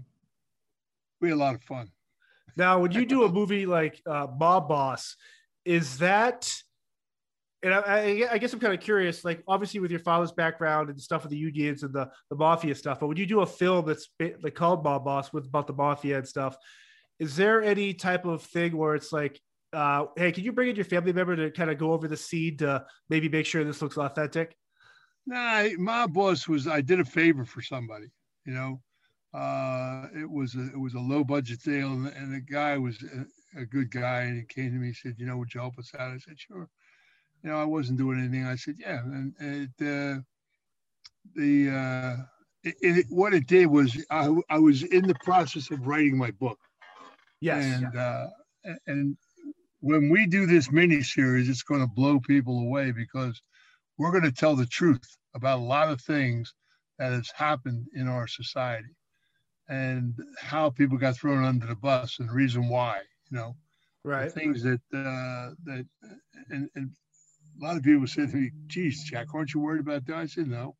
We 1.21 1.29
had 1.29 1.35
a 1.35 1.39
lot 1.39 1.55
of 1.55 1.63
fun. 1.63 1.89
Now, 2.55 2.79
when 2.79 2.91
you 2.91 3.05
do 3.05 3.23
a 3.23 3.31
movie 3.31 3.65
like 3.65 4.01
uh, 4.05 4.27
Mob 4.39 4.67
Boss, 4.67 5.15
is 5.65 5.97
that 5.99 6.51
and 7.63 7.73
I, 7.73 8.27
I, 8.31 8.37
guess 8.37 8.53
I'm 8.53 8.59
kind 8.59 8.73
of 8.73 8.79
curious, 8.79 9.25
like 9.25 9.43
obviously 9.47 9.79
with 9.79 9.89
your 9.89 9.99
father's 9.99 10.31
background 10.31 10.89
and 10.89 11.01
stuff 11.01 11.23
with 11.23 11.31
the 11.31 11.37
unions 11.37 11.81
and 11.81 11.91
the, 11.91 12.09
the 12.29 12.35
mafia 12.35 12.75
stuff, 12.75 12.99
but 12.99 13.07
when 13.07 13.17
you 13.17 13.25
do 13.25 13.41
a 13.41 13.45
film 13.47 13.85
that's 13.85 14.07
like 14.41 14.53
called 14.53 14.83
Mob 14.83 15.03
Boss 15.03 15.33
with 15.33 15.45
about 15.45 15.65
the 15.65 15.73
mafia 15.73 16.17
and 16.17 16.27
stuff, 16.27 16.55
is 17.19 17.35
there 17.35 17.63
any 17.63 17.93
type 17.93 18.25
of 18.25 18.43
thing 18.43 18.77
where 18.77 18.93
it's 18.93 19.11
like, 19.11 19.39
uh, 19.73 20.05
hey, 20.15 20.31
can 20.31 20.43
you 20.43 20.51
bring 20.51 20.69
in 20.69 20.75
your 20.75 20.85
family 20.85 21.11
member 21.11 21.35
to 21.35 21.49
kind 21.49 21.71
of 21.71 21.79
go 21.79 21.93
over 21.93 22.07
the 22.07 22.15
scene 22.15 22.57
to 22.57 22.85
maybe 23.09 23.27
make 23.27 23.45
sure 23.45 23.63
this 23.63 23.81
looks 23.81 23.97
authentic? 23.97 24.55
Nah, 25.25 25.67
Mob 25.77 26.13
Boss 26.13 26.47
was 26.47 26.67
I 26.67 26.81
did 26.81 26.99
a 26.99 27.05
favor 27.05 27.43
for 27.43 27.61
somebody, 27.61 28.07
you 28.45 28.53
know. 28.53 28.81
Uh, 29.33 30.07
it 30.15 30.29
was 30.29 30.55
a 30.55 30.67
it 30.67 30.79
was 30.79 30.93
a 30.93 30.99
low 30.99 31.23
budget 31.23 31.61
deal, 31.61 31.91
and, 31.91 32.07
and 32.07 32.33
the 32.33 32.41
guy 32.41 32.77
was 32.77 33.03
a, 33.03 33.61
a 33.61 33.65
good 33.65 33.91
guy, 33.91 34.21
and 34.21 34.37
he 34.37 34.45
came 34.45 34.71
to 34.71 34.77
me 34.77 34.87
and 34.87 34.95
said, 34.95 35.15
you 35.17 35.25
know, 35.25 35.37
would 35.37 35.53
you 35.53 35.59
help 35.59 35.77
us 35.77 35.91
out? 35.97 36.11
I 36.11 36.17
said, 36.17 36.39
sure 36.39 36.69
you 37.43 37.49
know, 37.49 37.57
I 37.57 37.65
wasn't 37.65 37.97
doing 37.97 38.19
anything. 38.19 38.45
I 38.45 38.55
said, 38.55 38.75
yeah. 38.79 38.99
And 38.99 39.33
it, 39.39 39.69
uh, 39.81 40.21
the, 41.35 41.69
uh, 41.69 42.23
it, 42.63 42.75
it, 42.81 43.05
what 43.09 43.33
it 43.33 43.47
did 43.47 43.67
was 43.67 43.97
I, 44.09 44.33
I 44.49 44.59
was 44.59 44.83
in 44.83 45.07
the 45.07 45.15
process 45.23 45.71
of 45.71 45.85
writing 45.85 46.17
my 46.17 46.31
book. 46.31 46.59
Yes. 47.39 47.63
And, 47.63 47.95
uh, 47.95 48.27
and 48.87 49.17
when 49.79 50.09
we 50.09 50.25
do 50.25 50.45
this 50.45 50.71
mini 50.71 51.03
series, 51.03 51.49
it's 51.49 51.63
going 51.63 51.81
to 51.81 51.87
blow 51.87 52.19
people 52.19 52.59
away 52.59 52.91
because 52.91 53.41
we're 53.97 54.11
going 54.11 54.23
to 54.23 54.31
tell 54.31 54.55
the 54.55 54.65
truth 54.65 55.17
about 55.35 55.59
a 55.59 55.63
lot 55.63 55.89
of 55.89 56.01
things 56.01 56.53
that 56.97 57.11
has 57.11 57.29
happened 57.35 57.85
in 57.93 58.07
our 58.07 58.27
society 58.27 58.89
and 59.69 60.15
how 60.39 60.69
people 60.69 60.97
got 60.97 61.15
thrown 61.15 61.43
under 61.43 61.67
the 61.67 61.75
bus 61.75 62.19
and 62.19 62.29
the 62.29 62.33
reason 62.33 62.69
why, 62.69 63.01
you 63.29 63.37
know, 63.37 63.55
right. 64.03 64.31
things 64.31 64.63
that, 64.63 64.81
uh, 64.93 65.53
that, 65.65 65.85
and, 66.49 66.69
and 66.75 66.91
a 67.59 67.63
lot 67.63 67.77
of 67.77 67.83
people 67.83 68.07
said 68.07 68.31
to 68.31 68.37
me, 68.37 68.51
geez, 68.67 69.03
Jack, 69.03 69.33
aren't 69.33 69.53
you 69.53 69.59
worried 69.59 69.81
about 69.81 70.05
that? 70.05 70.15
I 70.15 70.25
said, 70.25 70.47
no. 70.47 70.75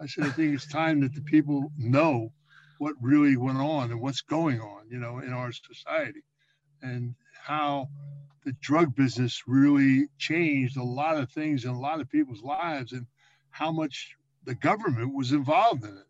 I 0.00 0.06
said, 0.06 0.24
I 0.24 0.30
think 0.30 0.54
it's 0.54 0.66
time 0.66 1.00
that 1.00 1.14
the 1.14 1.22
people 1.22 1.72
know 1.76 2.32
what 2.78 2.94
really 3.00 3.36
went 3.36 3.58
on 3.58 3.90
and 3.90 4.00
what's 4.00 4.20
going 4.20 4.60
on, 4.60 4.88
you 4.88 4.98
know, 4.98 5.18
in 5.18 5.32
our 5.32 5.50
society 5.52 6.22
and 6.82 7.14
how 7.42 7.88
the 8.44 8.52
drug 8.60 8.94
business 8.94 9.42
really 9.46 10.06
changed 10.18 10.76
a 10.76 10.82
lot 10.82 11.16
of 11.16 11.30
things 11.30 11.64
in 11.64 11.70
a 11.70 11.80
lot 11.80 12.00
of 12.00 12.08
people's 12.08 12.42
lives 12.42 12.92
and 12.92 13.06
how 13.50 13.72
much 13.72 14.14
the 14.44 14.54
government 14.54 15.14
was 15.14 15.32
involved 15.32 15.84
in 15.84 15.90
it. 15.90 16.06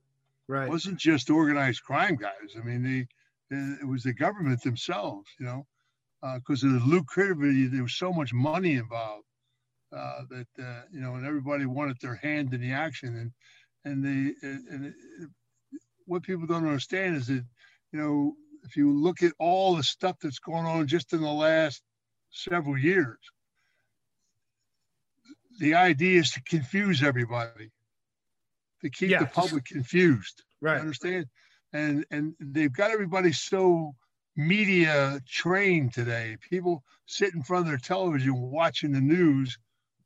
Right. 0.49 0.67
It 0.67 0.71
wasn't 0.71 0.99
just 0.99 1.31
organized 1.31 1.83
crime 1.83 2.17
guys. 2.17 2.57
I 2.57 2.63
mean, 2.63 2.83
they, 2.83 3.07
it 3.51 3.87
was 3.87 4.03
the 4.03 4.15
government 4.15 4.63
themselves, 4.63 5.29
you 5.39 5.47
know, 5.47 5.67
because 6.37 6.65
uh, 6.65 6.69
of 6.69 6.73
the 6.73 6.79
lucrativity, 6.81 7.71
there 7.71 7.83
was 7.83 7.97
so 7.97 8.13
much 8.13 8.33
money 8.33 8.75
involved 8.75 9.25
uh, 9.95 10.23
that 10.31 10.47
uh, 10.63 10.83
you 10.91 11.01
know, 11.01 11.15
and 11.15 11.27
everybody 11.27 11.67
wanted 11.67 11.97
their 12.01 12.17
hand 12.17 12.53
in 12.53 12.61
the 12.61 12.73
action, 12.73 13.17
and 13.17 13.33
and 13.85 14.05
the 14.05 14.35
and 14.43 14.95
what 16.07 16.23
people 16.23 16.47
don't 16.47 16.67
understand 16.67 17.17
is 17.17 17.27
that 17.29 17.45
you 17.93 17.99
know 17.99 18.35
if 18.65 18.77
you 18.77 18.93
look 18.93 19.23
at 19.23 19.33
all 19.39 19.77
the 19.77 19.83
stuff 19.83 20.17
that's 20.21 20.41
going 20.41 20.67
on 20.67 20.87
just 20.87 21.13
in 21.13 21.23
the 21.23 21.33
last 21.33 21.83
several 22.31 22.77
years, 22.77 23.19
the 25.59 25.75
idea 25.75 26.21
is 26.21 26.31
to 26.33 26.43
confuse 26.43 27.03
everybody, 27.03 27.71
to 28.83 28.91
keep 28.91 29.11
yeah, 29.11 29.21
the 29.21 29.27
public 29.27 29.65
confused. 29.65 30.43
Right. 30.61 30.81
understand? 30.81 31.27
And 31.73 32.05
and 32.11 32.35
they've 32.41 32.73
got 32.73 32.91
everybody 32.91 33.33
so 33.33 33.95
media 34.37 35.21
trained 35.29 35.93
today. 35.93 36.37
People 36.49 36.83
sit 37.07 37.35
in 37.35 37.43
front 37.43 37.63
of 37.63 37.69
their 37.69 37.79
television 37.79 38.35
watching 38.35 38.93
the 38.93 39.01
news, 39.01 39.59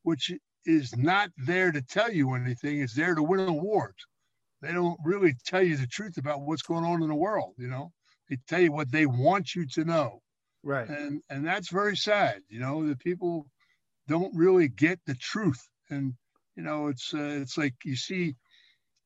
which 0.02 0.32
is 0.64 0.96
not 0.96 1.30
there 1.36 1.70
to 1.72 1.82
tell 1.82 2.10
you 2.10 2.34
anything. 2.34 2.80
It's 2.80 2.94
there 2.94 3.14
to 3.14 3.22
win 3.22 3.40
awards. 3.40 4.06
They 4.60 4.72
don't 4.72 4.98
really 5.04 5.34
tell 5.44 5.62
you 5.62 5.76
the 5.76 5.86
truth 5.86 6.16
about 6.18 6.42
what's 6.42 6.62
going 6.62 6.84
on 6.84 7.02
in 7.02 7.08
the 7.08 7.14
world. 7.14 7.54
You 7.58 7.68
know, 7.68 7.92
they 8.28 8.38
tell 8.48 8.60
you 8.60 8.72
what 8.72 8.90
they 8.90 9.06
want 9.06 9.54
you 9.54 9.66
to 9.74 9.84
know. 9.84 10.22
Right. 10.62 10.88
And 10.88 11.20
and 11.28 11.44
that's 11.44 11.70
very 11.70 11.96
sad. 11.96 12.42
You 12.48 12.60
know, 12.60 12.86
that 12.88 13.00
people 13.00 13.46
don't 14.08 14.34
really 14.34 14.68
get 14.68 15.00
the 15.06 15.14
truth. 15.14 15.60
And 15.90 16.14
you 16.56 16.62
know, 16.62 16.88
it's 16.88 17.12
uh, 17.12 17.40
it's 17.42 17.58
like 17.58 17.74
you 17.84 17.96
see 17.96 18.36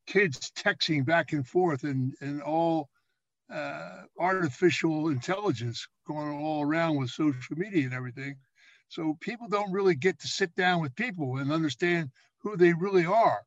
kids 0.07 0.51
texting 0.57 1.05
back 1.05 1.33
and 1.33 1.47
forth 1.47 1.85
and 1.85 2.15
and 2.21 2.43
all 2.43 2.89
uh, 3.53 4.03
artificial 4.19 5.09
intelligence 5.09 5.87
going 6.07 6.39
all 6.39 6.63
around 6.63 6.97
with 6.97 7.11
social 7.11 7.57
media 7.57 7.85
and 7.85 7.95
everything. 7.95 8.37
So 8.89 9.17
people 9.21 9.49
don't 9.49 9.73
really 9.73 9.95
get 9.95 10.19
to 10.21 10.29
sit 10.29 10.55
down 10.55 10.81
with 10.81 10.95
people 10.95 11.39
and 11.39 11.53
understand 11.53 12.11
who 12.39 12.57
they 12.57 12.73
really 12.73 13.07
are. 13.07 13.43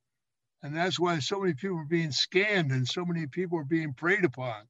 And 0.62 0.76
that's 0.76 1.00
why 1.00 1.20
so 1.20 1.40
many 1.40 1.54
people 1.54 1.78
are 1.78 1.86
being 1.86 2.10
scammed 2.10 2.72
and 2.72 2.88
so 2.88 3.06
many 3.06 3.28
people 3.28 3.58
are 3.60 3.64
being 3.66 3.94
preyed 3.94 4.26
upon 4.26 4.68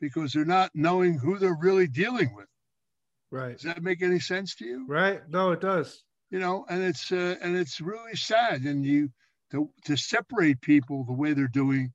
because 0.00 0.32
they're 0.32 0.44
not 0.44 0.70
knowing 0.74 1.18
who 1.18 1.38
they're 1.38 1.58
really 1.60 1.88
dealing 1.88 2.34
with. 2.34 2.46
Right. 3.30 3.54
Does 3.54 3.62
that 3.62 3.82
make 3.82 4.02
any 4.02 4.20
sense 4.20 4.54
to 4.56 4.64
you? 4.64 4.84
Right. 4.86 5.20
No, 5.28 5.52
it 5.52 5.60
does. 5.60 6.04
You 6.30 6.38
know, 6.38 6.64
and 6.68 6.82
it's 6.82 7.10
uh, 7.12 7.36
and 7.42 7.56
it's 7.56 7.80
really 7.80 8.14
sad. 8.14 8.62
And 8.62 8.84
you 8.84 9.10
to 9.52 9.70
to 9.84 9.96
separate 9.96 10.60
people 10.60 11.04
the 11.04 11.12
way 11.12 11.32
they're 11.32 11.46
doing 11.46 11.92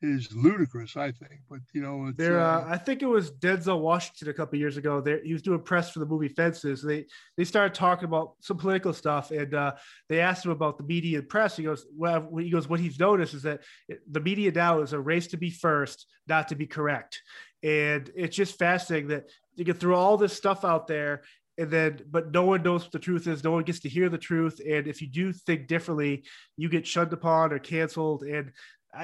is 0.00 0.28
ludicrous, 0.32 0.96
I 0.96 1.10
think. 1.10 1.40
But 1.50 1.60
you 1.72 1.82
know, 1.82 2.12
there. 2.16 2.40
Uh, 2.40 2.60
uh, 2.60 2.66
I 2.68 2.78
think 2.78 3.02
it 3.02 3.06
was 3.06 3.32
Denzel 3.32 3.80
Washington 3.80 4.28
a 4.28 4.32
couple 4.32 4.58
years 4.58 4.76
ago. 4.76 5.00
There, 5.00 5.20
he 5.24 5.32
was 5.32 5.42
doing 5.42 5.60
press 5.60 5.90
for 5.90 5.98
the 5.98 6.06
movie 6.06 6.28
Fences. 6.28 6.82
They 6.82 7.06
they 7.36 7.44
started 7.44 7.74
talking 7.74 8.04
about 8.04 8.34
some 8.40 8.56
political 8.56 8.92
stuff, 8.92 9.30
and 9.30 9.54
uh, 9.54 9.74
they 10.08 10.20
asked 10.20 10.44
him 10.44 10.52
about 10.52 10.78
the 10.78 10.84
media 10.84 11.18
and 11.18 11.28
press. 11.28 11.56
He 11.56 11.64
goes, 11.64 11.86
"Well, 11.94 12.28
he 12.38 12.50
goes, 12.50 12.68
what 12.68 12.80
he's 12.80 12.98
noticed 12.98 13.34
is 13.34 13.42
that 13.42 13.60
the 14.10 14.20
media 14.20 14.52
now 14.52 14.80
is 14.82 14.92
a 14.92 15.00
race 15.00 15.26
to 15.28 15.36
be 15.36 15.50
first, 15.50 16.06
not 16.28 16.48
to 16.48 16.54
be 16.54 16.66
correct." 16.66 17.20
And 17.62 18.08
it's 18.14 18.36
just 18.36 18.56
fascinating 18.56 19.08
that 19.08 19.30
you 19.56 19.64
get 19.64 19.78
through 19.78 19.96
all 19.96 20.16
this 20.16 20.32
stuff 20.32 20.64
out 20.64 20.86
there 20.86 21.22
and 21.58 21.70
then 21.70 22.00
but 22.10 22.32
no 22.32 22.44
one 22.44 22.62
knows 22.62 22.84
what 22.84 22.92
the 22.92 22.98
truth 22.98 23.26
is 23.26 23.44
no 23.44 23.50
one 23.50 23.64
gets 23.64 23.80
to 23.80 23.88
hear 23.88 24.08
the 24.08 24.16
truth 24.16 24.60
and 24.66 24.86
if 24.86 25.02
you 25.02 25.08
do 25.08 25.32
think 25.32 25.66
differently 25.66 26.24
you 26.56 26.68
get 26.68 26.86
shunned 26.86 27.12
upon 27.12 27.52
or 27.52 27.58
canceled 27.58 28.22
and 28.22 28.52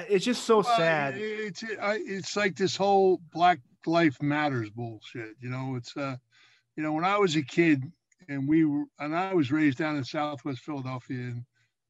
it's 0.09 0.25
just 0.25 0.43
so 0.43 0.61
sad. 0.61 1.15
it's 1.17 1.63
it's 1.67 2.35
like 2.35 2.55
this 2.55 2.75
whole 2.75 3.21
Black 3.31 3.59
Life 3.85 4.21
Matters 4.21 4.69
bullshit. 4.69 5.35
You 5.39 5.49
know, 5.49 5.75
it's 5.75 5.95
uh, 5.95 6.15
you 6.75 6.83
know, 6.83 6.93
when 6.93 7.05
I 7.05 7.17
was 7.17 7.35
a 7.35 7.41
kid 7.41 7.83
and 8.27 8.47
we 8.47 8.65
were, 8.65 8.85
and 8.99 9.15
I 9.15 9.33
was 9.33 9.51
raised 9.51 9.77
down 9.77 9.95
in 9.95 10.03
Southwest 10.03 10.61
Philadelphia, 10.61 11.33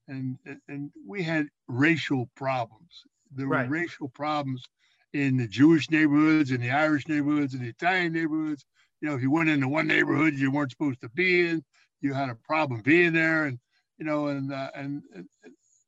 and 0.07 0.37
and 0.45 0.59
and 0.67 0.91
we 1.05 1.23
had 1.23 1.47
racial 1.67 2.29
problems. 2.35 3.03
There 3.31 3.47
were 3.47 3.55
right. 3.55 3.69
racial 3.69 4.09
problems 4.09 4.63
in 5.13 5.37
the 5.37 5.47
Jewish 5.47 5.89
neighborhoods, 5.89 6.51
in 6.51 6.61
the 6.61 6.71
Irish 6.71 7.07
neighborhoods, 7.07 7.53
in 7.53 7.61
the 7.61 7.69
Italian 7.69 8.13
neighborhoods. 8.13 8.65
You 9.01 9.09
know, 9.09 9.15
if 9.15 9.21
you 9.21 9.31
went 9.31 9.49
into 9.49 9.67
one 9.67 9.87
neighborhood 9.87 10.35
you 10.35 10.51
weren't 10.51 10.71
supposed 10.71 11.01
to 11.01 11.09
be 11.09 11.47
in, 11.47 11.63
you 12.01 12.13
had 12.13 12.29
a 12.29 12.35
problem 12.35 12.81
being 12.81 13.13
there, 13.13 13.45
and 13.45 13.59
you 13.97 14.05
know, 14.05 14.27
and 14.27 14.51
uh, 14.51 14.71
and, 14.75 15.03
and 15.13 15.27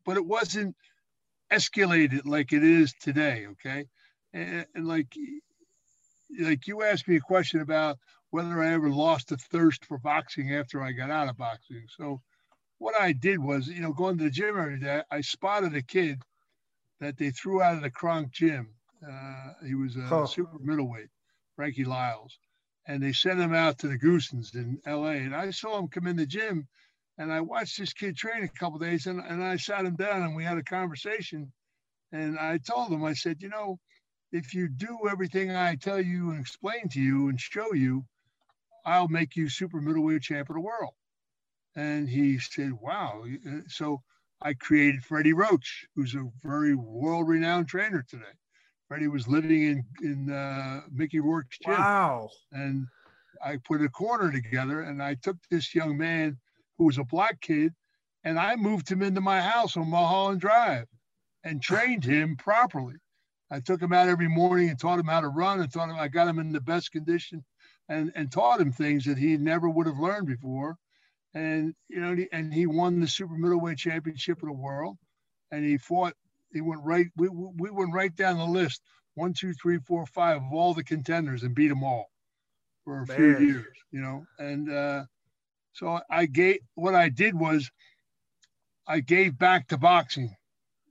but 0.06 0.18
it 0.18 0.26
wasn't 0.26 0.76
escalated 1.52 2.26
like 2.26 2.54
it 2.54 2.64
is 2.64 2.94
today. 3.02 3.48
Okay, 3.52 3.86
and, 4.34 4.66
and 4.76 4.88
like 4.88 5.14
like 6.40 6.68
you 6.68 6.84
asked 6.84 7.08
me 7.08 7.16
a 7.16 7.22
question 7.22 7.62
about 7.62 7.98
whether 8.30 8.62
I 8.62 8.74
ever 8.74 8.90
lost 8.90 9.30
the 9.30 9.38
thirst 9.38 9.86
for 9.86 9.98
boxing 9.98 10.54
after 10.54 10.82
I 10.82 10.92
got 10.92 11.10
out 11.10 11.30
of 11.30 11.38
boxing. 11.38 11.86
So 11.98 12.22
what 12.78 13.00
I 13.00 13.14
did 13.14 13.40
was, 13.40 13.68
you 13.68 13.82
know, 13.82 13.94
going 13.94 14.18
to 14.18 14.26
the 14.26 14.30
gym 14.30 14.60
every 14.60 14.80
day, 14.80 15.02
I 15.10 15.22
spotted 15.22 15.76
a 15.76 15.82
kid 15.82 16.22
that 17.00 17.18
they 17.18 17.32
threw 17.32 17.62
out 17.62 17.76
of 17.76 17.82
the 17.82 17.90
Kronk 17.90 18.32
gym. 18.32 18.70
Uh, 19.08 19.54
he 19.66 19.76
was 19.76 19.96
a 19.96 20.08
oh. 20.12 20.26
super 20.26 20.60
middleweight, 20.60 21.10
Frankie 21.56 21.86
Liles. 21.86 22.38
And 22.88 23.04
they 23.04 23.12
sent 23.14 23.40
him 23.40 23.54
out 23.54 23.80
to 23.80 23.88
the 23.88 24.00
Goossens 24.00 24.56
in 24.56 24.80
LA. 24.88 25.12
And 25.12 25.36
I 25.36 25.52
saw 25.52 25.78
him 25.78 25.90
come 25.90 26.08
in 26.08 26.16
the 26.16 26.26
gym 26.26 26.68
and 27.18 27.32
I 27.34 27.42
watched 27.42 27.78
this 27.78 27.94
kid 27.94 28.16
train 28.16 28.44
a 28.44 28.48
couple 28.48 28.80
days 28.80 29.08
and, 29.08 29.20
and 29.20 29.44
I 29.44 29.58
sat 29.58 29.86
him 29.86 29.96
down 29.96 30.24
and 30.24 30.36
we 30.36 30.44
had 30.44 30.58
a 30.58 30.64
conversation. 30.64 31.52
And 32.12 32.40
I 32.40 32.60
told 32.60 32.92
him, 32.92 33.04
I 33.04 33.14
said, 33.14 33.42
you 33.42 33.50
know, 33.50 33.80
if 34.32 34.54
you 34.54 34.70
do 34.70 35.08
everything 35.10 35.52
I 35.52 35.76
tell 35.76 36.02
you 36.02 36.32
and 36.32 36.40
explain 36.40 36.90
to 36.90 37.02
you 37.02 37.30
and 37.30 37.40
show 37.40 37.74
you, 37.74 38.06
I'll 38.86 39.10
make 39.10 39.36
you 39.36 39.50
super 39.50 39.82
middleweight 39.82 40.22
champ 40.22 40.50
of 40.50 40.56
the 40.56 40.62
world. 40.62 40.94
And 41.76 42.08
he 42.08 42.40
said, 42.40 42.72
wow. 42.74 43.24
Uh, 43.26 43.60
so 43.68 44.02
I 44.42 44.54
created 44.54 45.04
Freddie 45.04 45.34
Roach, 45.34 45.86
who's 45.96 46.16
a 46.16 46.30
very 46.44 46.76
world 46.76 47.28
renowned 47.28 47.68
trainer 47.68 48.06
today. 48.08 48.26
Freddie 48.88 49.08
was 49.08 49.28
living 49.28 49.64
in, 49.64 49.86
in 50.02 50.32
uh, 50.32 50.82
Mickey 50.92 51.20
Rourke's 51.20 51.58
gym. 51.60 51.74
Wow. 51.74 52.30
And 52.52 52.88
I 53.44 53.58
put 53.58 53.82
a 53.82 53.90
corner 53.90 54.32
together 54.32 54.82
and 54.82 55.04
I 55.04 55.16
took 55.16 55.38
this 55.50 55.76
young 55.76 55.98
man 55.98 56.38
who 56.78 56.86
was 56.86 56.98
a 56.98 57.04
black 57.04 57.42
kid, 57.42 57.74
and 58.24 58.40
I 58.40 58.56
moved 58.56 58.90
him 58.90 59.02
into 59.02 59.22
my 59.22 59.42
house 59.42 59.78
on 59.78 59.90
Mulholland 59.90 60.42
Drive 60.42 60.86
and 61.44 61.62
trained 61.62 62.04
him 62.06 62.36
properly. 62.38 62.96
I 63.50 63.60
took 63.62 63.82
him 63.82 63.94
out 63.94 64.10
every 64.10 64.28
morning 64.28 64.70
and 64.70 64.80
taught 64.80 65.00
him 65.00 65.08
how 65.08 65.22
to 65.22 65.30
run 65.30 65.62
and 65.62 65.72
taught 65.72 65.90
him 65.90 65.96
I 65.96 66.08
got 66.08 66.28
him 66.28 66.40
in 66.40 66.52
the 66.52 66.62
best 66.62 66.92
condition 66.92 67.44
and, 67.88 68.12
and 68.16 68.32
taught 68.32 68.60
him 68.60 68.72
things 68.72 69.06
that 69.06 69.18
he 69.18 69.38
never 69.38 69.70
would 69.70 69.88
have 69.88 70.00
learned 70.00 70.28
before. 70.28 70.78
And 71.34 71.74
you 71.88 72.02
know, 72.02 72.16
and 72.32 72.54
he 72.54 72.66
won 72.66 73.00
the 73.00 73.08
super 73.08 73.36
middleweight 73.36 73.78
championship 73.78 74.42
of 74.42 74.50
the 74.50 74.54
world. 74.54 74.98
And 75.52 75.64
he 75.64 75.78
fought, 75.78 76.14
he 76.52 76.62
went 76.62 76.82
right, 76.84 77.08
we, 77.16 77.28
we 77.30 77.70
went 77.70 77.94
right 77.94 78.16
down 78.16 78.38
the 78.38 78.46
list, 78.46 78.82
one, 79.16 79.34
two, 79.34 79.54
three, 79.54 79.80
four, 79.80 80.06
five 80.06 80.38
of 80.38 80.54
all 80.54 80.74
the 80.74 80.84
contenders 80.84 81.44
and 81.44 81.56
beat 81.56 81.68
them 81.68 81.84
all 81.84 82.10
for 82.84 83.02
a 83.02 83.08
Man. 83.08 83.18
few 83.18 83.48
years, 83.48 83.78
you 83.92 84.02
know. 84.02 84.26
And 84.40 84.72
uh, 84.72 85.04
so 85.74 86.00
I 86.10 86.26
gave 86.26 86.60
what 86.76 86.96
I 86.96 87.10
did 87.10 87.38
was 87.38 87.70
I 88.88 89.02
gave 89.02 89.38
back 89.38 89.68
to 89.68 89.78
boxing. 89.78 90.36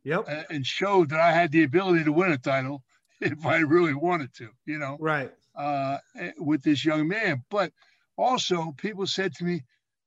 Yep. 0.05 0.47
And 0.51 0.65
showed 0.65 1.11
that 1.11 1.19
I 1.19 1.33
had 1.33 1.51
the 1.51 1.65
ability 1.65 2.05
to 2.05 2.13
win 2.13 2.31
a 2.31 2.39
title 2.39 2.85
if 3.21 3.45
I 3.45 3.59
really 3.59 3.95
wanted 3.95 4.33
to, 4.35 4.51
you 4.65 4.79
know. 4.79 4.97
Right. 5.01 5.33
Uh, 5.57 5.99
eh, 6.19 6.33
with 6.39 6.63
this 6.63 6.85
young 6.85 7.09
man, 7.09 7.43
but 7.51 7.73
also 8.19 8.73
people 8.77 9.07
said 9.07 9.35
to 9.35 9.45
me, 9.45 9.63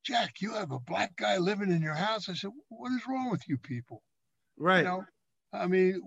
"Jack, 0.06 0.42
you 0.42 0.54
have 0.54 0.72
a 0.72 0.80
black 0.80 1.16
guy 1.16 1.38
living 1.38 1.72
in 1.72 1.82
your 1.82 1.96
house." 1.96 2.30
I 2.30 2.34
said, 2.34 2.52
"What 2.70 2.92
is 2.92 3.02
wrong 3.10 3.32
with 3.32 3.50
you 3.50 3.58
people?" 3.58 4.04
Right. 4.58 4.80
You 4.80 4.84
know, 4.84 5.06
I 5.52 5.68
mean, 5.68 6.02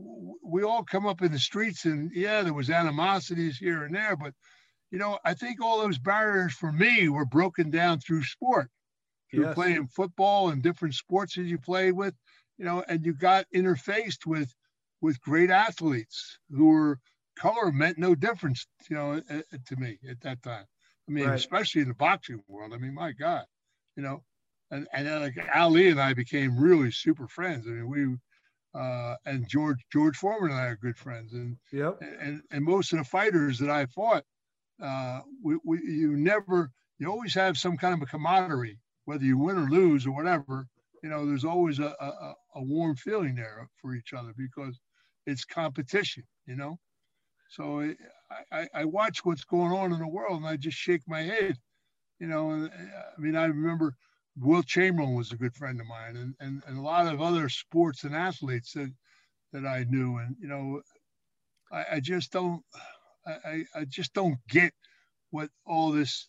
we 0.44 0.62
all 0.62 0.84
come 0.84 1.06
up 1.06 1.22
in 1.22 1.32
the 1.32 1.38
streets, 1.38 1.84
and 1.84 2.10
yeah, 2.14 2.42
there 2.42 2.54
was 2.54 2.70
animosities 2.70 3.58
here 3.58 3.84
and 3.84 3.94
there, 3.94 4.16
but 4.16 4.34
you 4.90 4.98
know, 4.98 5.18
I 5.24 5.34
think 5.34 5.60
all 5.60 5.80
those 5.80 5.98
barriers 5.98 6.52
for 6.52 6.70
me 6.70 7.08
were 7.08 7.24
broken 7.24 7.70
down 7.70 7.98
through 7.98 8.24
sport, 8.24 8.70
through 9.30 9.46
yes. 9.46 9.54
playing 9.54 9.86
football 9.88 10.50
and 10.50 10.62
different 10.62 10.94
sports 10.94 11.34
that 11.34 11.44
you 11.44 11.58
played 11.58 11.92
with, 11.92 12.14
you 12.58 12.66
know, 12.66 12.84
and 12.86 13.04
you 13.04 13.14
got 13.14 13.46
interfaced 13.54 14.26
with 14.26 14.54
with 15.00 15.20
great 15.20 15.50
athletes 15.50 16.38
who 16.50 16.66
were 16.66 16.98
color 17.36 17.72
meant 17.72 17.98
no 17.98 18.14
difference, 18.14 18.66
you 18.88 18.94
know, 18.96 19.20
to 19.66 19.76
me 19.76 19.98
at 20.08 20.20
that 20.20 20.42
time. 20.42 20.66
I 21.08 21.12
mean, 21.12 21.26
right. 21.26 21.34
especially 21.34 21.82
in 21.82 21.88
the 21.88 21.94
boxing 21.94 22.40
world. 22.46 22.72
I 22.72 22.76
mean, 22.76 22.94
my 22.94 23.12
God, 23.12 23.44
you 23.96 24.02
know, 24.02 24.22
and 24.70 24.86
and 24.92 25.06
then 25.06 25.20
like 25.20 25.38
Ali 25.54 25.88
and 25.88 26.00
I 26.00 26.14
became 26.14 26.58
really 26.58 26.90
super 26.90 27.26
friends. 27.26 27.66
I 27.66 27.70
mean, 27.70 27.88
we 27.88 28.16
uh, 28.74 29.16
and 29.26 29.48
George 29.48 29.78
George 29.92 30.16
Foreman 30.16 30.50
and 30.50 30.60
I 30.60 30.66
are 30.66 30.76
good 30.76 30.96
friends, 30.96 31.32
and 31.32 31.56
yep. 31.72 32.00
and 32.00 32.42
and 32.50 32.64
most 32.64 32.92
of 32.92 32.98
the 32.98 33.04
fighters 33.04 33.58
that 33.58 33.70
I 33.70 33.86
fought, 33.86 34.24
uh, 34.82 35.20
we, 35.42 35.56
we, 35.64 35.78
you 35.82 36.16
never, 36.16 36.70
you 36.98 37.08
always 37.08 37.34
have 37.34 37.58
some 37.58 37.76
kind 37.76 37.94
of 37.94 38.02
a 38.02 38.06
camaraderie, 38.06 38.78
whether 39.04 39.24
you 39.24 39.38
win 39.38 39.58
or 39.58 39.68
lose 39.68 40.06
or 40.06 40.12
whatever. 40.12 40.66
You 41.02 41.10
know, 41.10 41.26
there's 41.26 41.44
always 41.44 41.80
a, 41.80 41.94
a, 42.00 42.34
a 42.56 42.62
warm 42.62 42.96
feeling 42.96 43.34
there 43.34 43.68
for 43.80 43.94
each 43.94 44.12
other 44.12 44.32
because 44.36 44.78
it's 45.26 45.44
competition. 45.44 46.24
You 46.46 46.56
know, 46.56 46.78
so 47.50 47.80
I, 47.80 47.94
I, 48.60 48.68
I 48.74 48.84
watch 48.86 49.24
what's 49.24 49.44
going 49.44 49.72
on 49.72 49.92
in 49.92 49.98
the 49.98 50.08
world 50.08 50.38
and 50.38 50.46
I 50.46 50.56
just 50.56 50.78
shake 50.78 51.02
my 51.06 51.22
head. 51.22 51.58
You 52.18 52.28
know, 52.28 52.50
I 52.52 53.20
mean, 53.20 53.36
I 53.36 53.46
remember 53.46 53.94
Wilt 54.36 54.66
Chamberlain 54.66 55.14
was 55.14 55.32
a 55.32 55.36
good 55.36 55.54
friend 55.54 55.80
of 55.80 55.86
mine, 55.86 56.16
and, 56.16 56.34
and, 56.40 56.62
and 56.66 56.78
a 56.78 56.82
lot 56.82 57.12
of 57.12 57.20
other 57.20 57.48
sports 57.48 58.04
and 58.04 58.14
athletes 58.14 58.72
that 58.72 58.92
that 59.52 59.66
I 59.66 59.84
knew, 59.84 60.16
and 60.16 60.36
you 60.40 60.48
know, 60.48 60.80
I, 61.70 61.96
I 61.96 62.00
just 62.00 62.32
don't. 62.32 62.62
I, 63.26 63.64
I 63.74 63.84
just 63.84 64.14
don't 64.14 64.38
get 64.48 64.72
what 65.30 65.50
all 65.64 65.92
this 65.92 66.28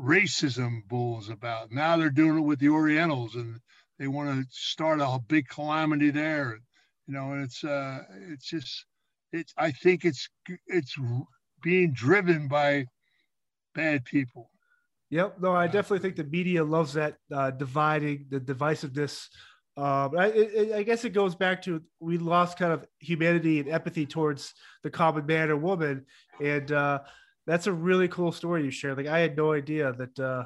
racism 0.00 0.86
bull 0.88 1.18
is 1.20 1.28
about. 1.28 1.72
Now 1.72 1.96
they're 1.96 2.10
doing 2.10 2.38
it 2.38 2.42
with 2.42 2.58
the 2.60 2.68
Orientals, 2.68 3.34
and 3.34 3.60
they 3.98 4.06
want 4.06 4.30
to 4.30 4.46
start 4.50 5.00
a 5.00 5.18
big 5.28 5.48
calamity 5.48 6.10
there. 6.10 6.58
You 7.06 7.14
know, 7.14 7.32
and 7.32 7.44
it's 7.44 7.64
uh, 7.64 7.98
it's 8.30 8.46
just 8.46 8.86
it's. 9.32 9.52
I 9.58 9.72
think 9.72 10.04
it's 10.04 10.28
it's 10.66 10.94
being 11.62 11.92
driven 11.92 12.48
by 12.48 12.86
bad 13.74 14.04
people. 14.04 14.50
Yep. 15.10 15.40
No, 15.40 15.52
I 15.52 15.66
definitely 15.66 15.98
think 15.98 16.16
the 16.16 16.24
media 16.24 16.62
loves 16.62 16.92
that 16.94 17.16
uh, 17.32 17.50
dividing, 17.50 18.26
the 18.30 18.40
divisiveness. 18.40 19.26
Um, 19.76 20.16
I, 20.16 20.26
it, 20.26 20.72
I, 20.72 20.82
guess 20.82 21.04
it 21.04 21.10
goes 21.10 21.34
back 21.34 21.62
to 21.62 21.82
we 22.00 22.18
lost 22.18 22.58
kind 22.58 22.72
of 22.72 22.84
humanity 22.98 23.60
and 23.60 23.68
empathy 23.68 24.06
towards 24.06 24.54
the 24.82 24.90
common 24.90 25.26
man 25.26 25.50
or 25.50 25.56
woman, 25.56 26.04
and 26.40 26.70
uh, 26.70 27.00
that's 27.46 27.66
a 27.66 27.72
really 27.72 28.08
cool 28.08 28.30
story 28.30 28.64
you 28.64 28.70
shared. 28.70 28.96
Like 28.96 29.06
I 29.06 29.18
had 29.20 29.36
no 29.36 29.52
idea 29.52 29.92
that 29.92 30.18
uh, 30.18 30.44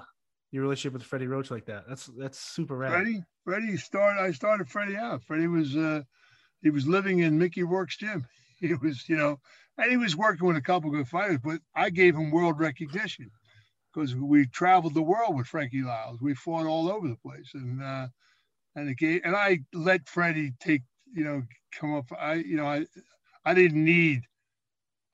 your 0.51 0.63
relationship 0.63 0.93
with 0.93 1.03
Freddie 1.03 1.27
Roach 1.27 1.51
like 1.51 1.67
that. 1.67 1.85
That's 1.89 2.07
that's 2.19 2.39
super 2.39 2.77
rad. 2.77 2.93
Freddie, 2.93 3.23
Freddie 3.45 3.77
started. 3.77 4.23
I 4.23 4.31
started 4.31 4.69
Freddie 4.69 4.97
out. 4.97 5.25
Freddie 5.25 5.49
was 5.49 5.77
uh, 5.77 6.03
he 6.63 6.71
was 6.71 6.87
living 6.87 7.21
in 7.21 7.39
Mickey 7.39 7.63
Rourke's 7.63 7.97
gym. 7.97 8.27
He 8.61 8.73
was, 8.73 9.07
you 9.09 9.17
know, 9.17 9.41
and 9.77 9.91
he 9.91 9.99
was 9.99 10.17
working 10.17 10.47
with 10.47 10.57
a 10.57 10.63
couple 10.63 10.91
good 10.91 11.09
fighters, 11.09 11.41
but 11.45 11.61
I 11.75 11.91
gave 11.91 12.15
him 12.15 12.31
world 12.31 12.59
recognition 12.59 13.31
because 13.95 14.15
we 14.15 14.47
traveled 14.47 14.95
the 14.95 15.03
world 15.03 15.37
with 15.37 15.47
Frankie 15.47 15.83
Liles. 15.83 16.21
We 16.21 16.35
fought 16.35 16.67
all 16.67 16.91
over 16.91 17.09
the 17.09 17.17
place, 17.17 17.51
and 17.55 17.83
uh, 17.83 18.09
and 18.75 18.89
it 18.89 18.99
gave, 18.99 19.23
and 19.25 19.37
I 19.37 19.61
let 19.73 20.09
Freddie 20.09 20.53
take, 20.61 20.83
you 21.13 21.25
know, 21.25 21.43
come 21.73 21.95
up. 21.95 22.07
I, 22.19 22.35
you 22.35 22.57
know, 22.57 22.67
I 22.67 22.87
I 23.45 23.55
didn't 23.55 23.85
need. 23.85 24.23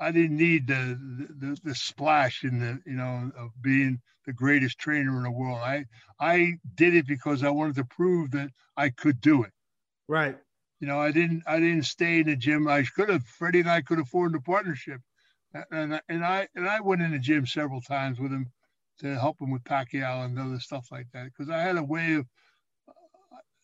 I 0.02 0.12
didn't 0.12 0.38
need 0.38 0.66
the, 0.66 0.98
the 1.38 1.58
the 1.62 1.74
splash 1.74 2.42
in 2.42 2.58
the 2.58 2.80
you 2.86 2.96
know 2.96 3.30
of 3.36 3.50
being 3.60 4.00
the 4.26 4.32
greatest 4.32 4.78
trainer 4.78 5.16
in 5.18 5.24
the 5.24 5.30
world. 5.30 5.58
I 5.58 5.84
I 6.18 6.54
did 6.74 6.94
it 6.94 7.06
because 7.06 7.44
I 7.44 7.50
wanted 7.50 7.76
to 7.76 7.84
prove 7.84 8.30
that 8.30 8.50
I 8.76 8.90
could 8.90 9.20
do 9.20 9.42
it. 9.42 9.52
Right. 10.08 10.38
You 10.80 10.86
know, 10.86 10.98
I 10.98 11.12
didn't 11.12 11.42
I 11.46 11.60
didn't 11.60 11.84
stay 11.84 12.20
in 12.20 12.26
the 12.26 12.36
gym. 12.36 12.66
I 12.66 12.82
could 12.82 13.10
have. 13.10 13.24
Freddie 13.24 13.60
and 13.60 13.70
I 13.70 13.82
could 13.82 13.98
have 13.98 14.08
formed 14.08 14.36
a 14.36 14.40
partnership, 14.40 15.02
and 15.70 16.00
and 16.08 16.24
I 16.24 16.48
and 16.54 16.66
I 16.66 16.80
went 16.80 17.02
in 17.02 17.10
the 17.10 17.18
gym 17.18 17.44
several 17.44 17.82
times 17.82 18.18
with 18.18 18.32
him 18.32 18.50
to 19.00 19.18
help 19.18 19.40
him 19.40 19.50
with 19.50 19.64
Pacquiao 19.64 20.24
and 20.24 20.38
other 20.38 20.60
stuff 20.60 20.88
like 20.90 21.06
that 21.12 21.26
because 21.26 21.50
I 21.50 21.58
had 21.60 21.76
a 21.76 21.84
way 21.84 22.14
of 22.14 22.26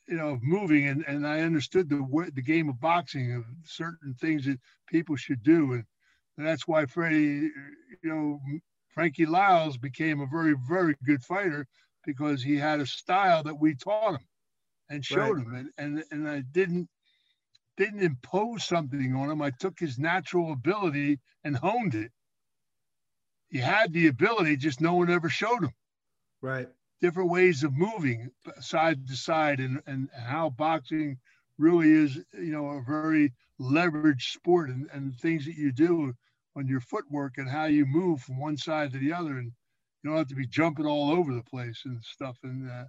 you 0.08 0.16
know, 0.16 0.30
of 0.30 0.42
moving, 0.42 0.86
and, 0.86 1.04
and 1.06 1.26
I 1.26 1.40
understood 1.40 1.88
the 1.88 2.30
the 2.34 2.42
game 2.42 2.68
of 2.68 2.80
boxing 2.80 3.34
of 3.34 3.44
certain 3.64 4.14
things 4.14 4.44
that 4.46 4.60
people 4.88 5.16
should 5.16 5.42
do, 5.42 5.72
and, 5.72 5.84
and 6.38 6.46
that's 6.46 6.68
why 6.68 6.86
Freddie, 6.86 7.50
you 8.02 8.04
know, 8.04 8.40
Frankie 8.94 9.26
Liles 9.26 9.76
became 9.76 10.20
a 10.20 10.26
very 10.26 10.54
very 10.68 10.94
good 11.04 11.22
fighter 11.24 11.66
because 12.04 12.42
he 12.42 12.56
had 12.56 12.80
a 12.80 12.86
style 12.86 13.42
that 13.42 13.58
we 13.58 13.74
taught 13.74 14.14
him 14.14 14.26
and 14.90 15.04
showed 15.04 15.38
right. 15.38 15.46
him, 15.46 15.72
and, 15.78 15.96
and 15.98 16.04
and 16.12 16.28
I 16.28 16.42
didn't 16.52 16.88
didn't 17.76 18.02
impose 18.02 18.64
something 18.64 19.14
on 19.14 19.30
him. 19.30 19.42
I 19.42 19.50
took 19.50 19.78
his 19.78 19.98
natural 19.98 20.52
ability 20.52 21.18
and 21.42 21.56
honed 21.56 21.94
it. 21.94 22.12
He 23.48 23.58
had 23.58 23.92
the 23.92 24.08
ability, 24.08 24.56
just 24.56 24.80
no 24.80 24.94
one 24.94 25.10
ever 25.10 25.28
showed 25.28 25.64
him. 25.64 25.72
Right 26.42 26.68
different 27.00 27.30
ways 27.30 27.62
of 27.62 27.76
moving 27.76 28.30
side 28.60 29.06
to 29.06 29.16
side 29.16 29.60
and, 29.60 29.82
and 29.86 30.08
how 30.14 30.50
boxing 30.50 31.18
really 31.58 31.90
is, 31.90 32.16
you 32.34 32.52
know, 32.52 32.66
a 32.68 32.82
very 32.82 33.32
leveraged 33.60 34.32
sport 34.32 34.70
and, 34.70 34.88
and 34.92 35.14
things 35.16 35.44
that 35.44 35.56
you 35.56 35.72
do 35.72 36.12
on 36.56 36.66
your 36.66 36.80
footwork 36.80 37.38
and 37.38 37.48
how 37.48 37.66
you 37.66 37.84
move 37.86 38.20
from 38.20 38.38
one 38.38 38.56
side 38.56 38.92
to 38.92 38.98
the 38.98 39.12
other. 39.12 39.38
And 39.38 39.52
you 40.02 40.10
don't 40.10 40.18
have 40.18 40.28
to 40.28 40.34
be 40.34 40.46
jumping 40.46 40.86
all 40.86 41.10
over 41.10 41.34
the 41.34 41.42
place 41.42 41.82
and 41.84 42.02
stuff. 42.02 42.38
And, 42.42 42.70
uh, 42.70 42.84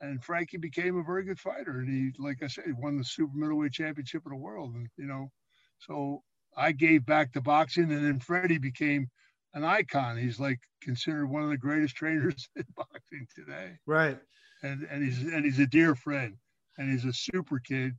and 0.00 0.22
Frankie 0.22 0.58
became 0.58 0.98
a 0.98 1.04
very 1.04 1.24
good 1.24 1.38
fighter. 1.38 1.80
And 1.80 1.88
he, 1.88 2.12
like 2.22 2.42
I 2.42 2.48
said, 2.48 2.64
won 2.76 2.98
the 2.98 3.04
super 3.04 3.36
middleweight 3.36 3.72
championship 3.72 4.26
of 4.26 4.30
the 4.30 4.36
world. 4.36 4.74
And, 4.74 4.88
you 4.96 5.06
know, 5.06 5.30
so 5.78 6.22
I 6.56 6.72
gave 6.72 7.06
back 7.06 7.32
to 7.32 7.40
boxing 7.40 7.90
and 7.92 8.04
then 8.04 8.20
Freddie 8.20 8.58
became 8.58 9.08
an 9.54 9.64
icon. 9.64 10.16
He's 10.16 10.40
like 10.40 10.60
considered 10.80 11.26
one 11.26 11.42
of 11.42 11.50
the 11.50 11.58
greatest 11.58 11.94
trainers 11.94 12.48
in 12.56 12.64
boxing 12.76 13.26
today. 13.34 13.72
Right. 13.86 14.18
And 14.62 14.86
and 14.90 15.02
he's 15.02 15.20
and 15.20 15.44
he's 15.44 15.58
a 15.58 15.66
dear 15.66 15.94
friend, 15.94 16.36
and 16.78 16.90
he's 16.90 17.04
a 17.04 17.12
super 17.12 17.58
kid, 17.58 17.94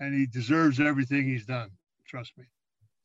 and 0.00 0.14
he 0.14 0.26
deserves 0.26 0.80
everything 0.80 1.24
he's 1.24 1.46
done. 1.46 1.70
Trust 2.06 2.32
me. 2.38 2.44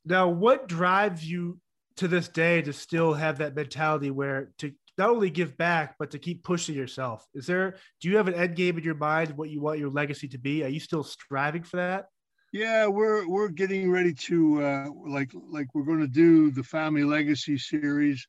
Now, 0.05 0.27
what 0.27 0.67
drives 0.67 1.29
you 1.29 1.59
to 1.97 2.07
this 2.07 2.27
day 2.27 2.61
to 2.61 2.71
still 2.71 3.13
have 3.13 3.39
that 3.39 3.55
mentality 3.55 4.11
where 4.11 4.51
to 4.59 4.71
not 4.97 5.09
only 5.09 5.29
give 5.29 5.57
back 5.57 5.95
but 5.97 6.11
to 6.11 6.19
keep 6.19 6.43
pushing 6.43 6.75
yourself? 6.75 7.25
Is 7.33 7.47
there? 7.47 7.77
Do 7.99 8.09
you 8.09 8.17
have 8.17 8.27
an 8.27 8.35
end 8.35 8.55
game 8.55 8.77
in 8.77 8.83
your 8.83 8.95
mind? 8.95 9.35
What 9.35 9.49
you 9.49 9.61
want 9.61 9.79
your 9.79 9.89
legacy 9.89 10.27
to 10.29 10.37
be? 10.37 10.63
Are 10.63 10.69
you 10.69 10.79
still 10.79 11.03
striving 11.03 11.63
for 11.63 11.77
that? 11.77 12.05
Yeah, 12.51 12.87
we're 12.87 13.27
we're 13.27 13.49
getting 13.49 13.91
ready 13.91 14.13
to 14.13 14.63
uh, 14.63 14.89
like 15.05 15.31
like 15.51 15.67
we're 15.75 15.83
going 15.83 15.99
to 15.99 16.07
do 16.07 16.49
the 16.49 16.63
Family 16.63 17.03
Legacy 17.03 17.59
series, 17.59 18.27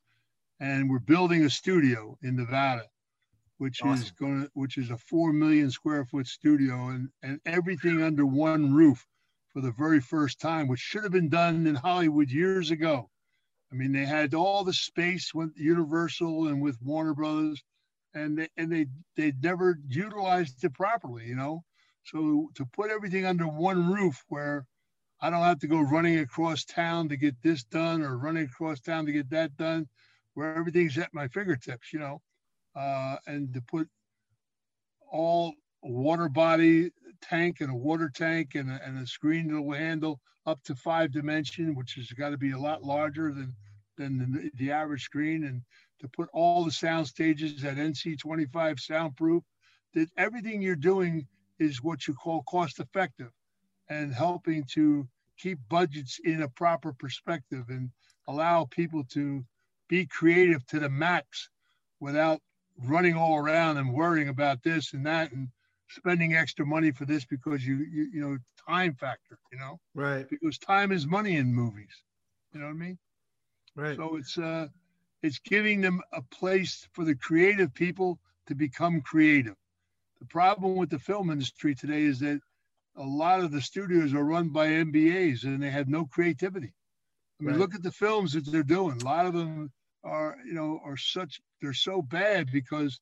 and 0.60 0.90
we're 0.90 0.98
building 0.98 1.44
a 1.44 1.50
studio 1.50 2.18
in 2.22 2.36
Nevada, 2.36 2.84
which 3.56 3.82
awesome. 3.82 3.94
is 3.94 4.10
going 4.10 4.42
to 4.42 4.50
which 4.52 4.76
is 4.76 4.90
a 4.90 4.98
four 4.98 5.32
million 5.32 5.70
square 5.70 6.04
foot 6.04 6.26
studio, 6.26 6.88
and 6.88 7.08
and 7.22 7.40
everything 7.46 8.02
under 8.02 8.26
one 8.26 8.74
roof 8.74 9.06
for 9.48 9.62
the 9.62 9.72
very 9.72 10.00
first 10.00 10.38
time, 10.38 10.68
which 10.68 10.80
should 10.80 11.02
have 11.02 11.12
been 11.12 11.30
done 11.30 11.66
in 11.66 11.74
Hollywood 11.74 12.30
years 12.30 12.70
ago. 12.70 13.08
I 13.72 13.76
mean, 13.76 13.92
they 13.92 14.04
had 14.04 14.34
all 14.34 14.64
the 14.64 14.74
space 14.74 15.32
with 15.32 15.56
Universal 15.56 16.48
and 16.48 16.60
with 16.60 16.76
Warner 16.82 17.14
Brothers, 17.14 17.62
and 18.12 18.36
they 18.36 18.48
and 18.58 18.70
they 18.70 18.86
they 19.16 19.32
never 19.42 19.78
utilized 19.88 20.62
it 20.62 20.74
properly, 20.74 21.24
you 21.24 21.36
know. 21.36 21.64
So 22.04 22.50
to 22.54 22.66
put 22.66 22.90
everything 22.90 23.26
under 23.26 23.46
one 23.46 23.92
roof 23.92 24.24
where 24.28 24.66
I 25.20 25.30
don't 25.30 25.42
have 25.42 25.58
to 25.60 25.66
go 25.66 25.80
running 25.80 26.18
across 26.18 26.64
town 26.64 27.08
to 27.10 27.16
get 27.16 27.34
this 27.42 27.62
done 27.64 28.02
or 28.02 28.16
running 28.16 28.44
across 28.44 28.80
town 28.80 29.06
to 29.06 29.12
get 29.12 29.28
that 29.30 29.56
done, 29.56 29.86
where 30.34 30.54
everything's 30.56 30.96
at 30.96 31.12
my 31.12 31.28
fingertips, 31.28 31.92
you 31.92 31.98
know, 31.98 32.22
uh, 32.74 33.16
and 33.26 33.52
to 33.52 33.60
put 33.60 33.88
all 35.10 35.54
water 35.82 36.28
body 36.28 36.90
tank 37.20 37.60
and 37.60 37.70
a 37.70 37.74
water 37.74 38.10
tank 38.14 38.54
and 38.54 38.70
a, 38.70 38.80
and 38.84 38.98
a 38.98 39.06
screen 39.06 39.48
that 39.48 39.60
will 39.60 39.76
handle 39.76 40.20
up 40.46 40.62
to 40.64 40.74
five 40.74 41.12
dimension, 41.12 41.74
which 41.74 41.94
has 41.94 42.10
got 42.12 42.30
to 42.30 42.38
be 42.38 42.52
a 42.52 42.58
lot 42.58 42.82
larger 42.82 43.32
than 43.32 43.54
than 43.96 44.18
the, 44.18 44.50
the 44.54 44.72
average 44.72 45.02
screen, 45.02 45.44
and 45.44 45.60
to 46.00 46.08
put 46.08 46.28
all 46.32 46.64
the 46.64 46.70
sound 46.70 47.06
stages 47.06 47.62
at 47.64 47.76
NC25 47.76 48.80
soundproof. 48.80 49.44
That 49.92 50.08
everything 50.16 50.62
you're 50.62 50.76
doing 50.76 51.26
is 51.60 51.82
what 51.82 52.08
you 52.08 52.14
call 52.14 52.42
cost 52.44 52.80
effective 52.80 53.30
and 53.88 54.12
helping 54.14 54.64
to 54.64 55.06
keep 55.38 55.58
budgets 55.68 56.18
in 56.24 56.42
a 56.42 56.48
proper 56.48 56.92
perspective 56.92 57.64
and 57.68 57.90
allow 58.28 58.64
people 58.70 59.04
to 59.04 59.44
be 59.88 60.06
creative 60.06 60.66
to 60.66 60.80
the 60.80 60.88
max 60.88 61.48
without 62.00 62.40
running 62.84 63.14
all 63.14 63.36
around 63.36 63.76
and 63.76 63.92
worrying 63.92 64.28
about 64.28 64.62
this 64.62 64.94
and 64.94 65.04
that 65.04 65.32
and 65.32 65.48
spending 65.88 66.34
extra 66.34 66.64
money 66.64 66.90
for 66.92 67.04
this 67.04 67.24
because 67.24 67.66
you 67.66 67.78
you, 67.92 68.10
you 68.12 68.20
know 68.20 68.38
time 68.68 68.94
factor 68.94 69.38
you 69.52 69.58
know? 69.58 69.78
Right. 69.94 70.28
Because 70.28 70.58
time 70.58 70.92
is 70.92 71.06
money 71.06 71.36
in 71.36 71.52
movies. 71.52 72.02
You 72.52 72.60
know 72.60 72.66
what 72.66 72.72
i 72.72 72.76
mean? 72.76 72.98
Right. 73.76 73.96
So 73.96 74.16
it's 74.16 74.38
uh 74.38 74.68
it's 75.22 75.38
giving 75.40 75.80
them 75.80 76.00
a 76.12 76.22
place 76.22 76.88
for 76.92 77.04
the 77.04 77.14
creative 77.14 77.74
people 77.74 78.18
to 78.46 78.54
become 78.54 79.00
creative 79.02 79.56
the 80.20 80.26
problem 80.26 80.76
with 80.76 80.90
the 80.90 80.98
film 80.98 81.30
industry 81.30 81.74
today 81.74 82.02
is 82.02 82.20
that 82.20 82.40
a 82.96 83.02
lot 83.02 83.40
of 83.40 83.50
the 83.50 83.60
studios 83.60 84.14
are 84.14 84.24
run 84.24 84.50
by 84.50 84.68
MBAs 84.68 85.44
and 85.44 85.62
they 85.62 85.70
have 85.70 85.88
no 85.88 86.04
creativity. 86.04 86.72
I 87.40 87.44
mean, 87.44 87.52
right. 87.52 87.58
look 87.58 87.74
at 87.74 87.82
the 87.82 87.90
films 87.90 88.34
that 88.34 88.44
they're 88.46 88.62
doing. 88.62 89.00
A 89.00 89.04
lot 89.04 89.26
of 89.26 89.32
them 89.32 89.72
are, 90.04 90.36
you 90.44 90.52
know, 90.52 90.80
are 90.84 90.96
such 90.96 91.40
they're 91.62 91.72
so 91.72 92.02
bad 92.02 92.50
because 92.52 93.00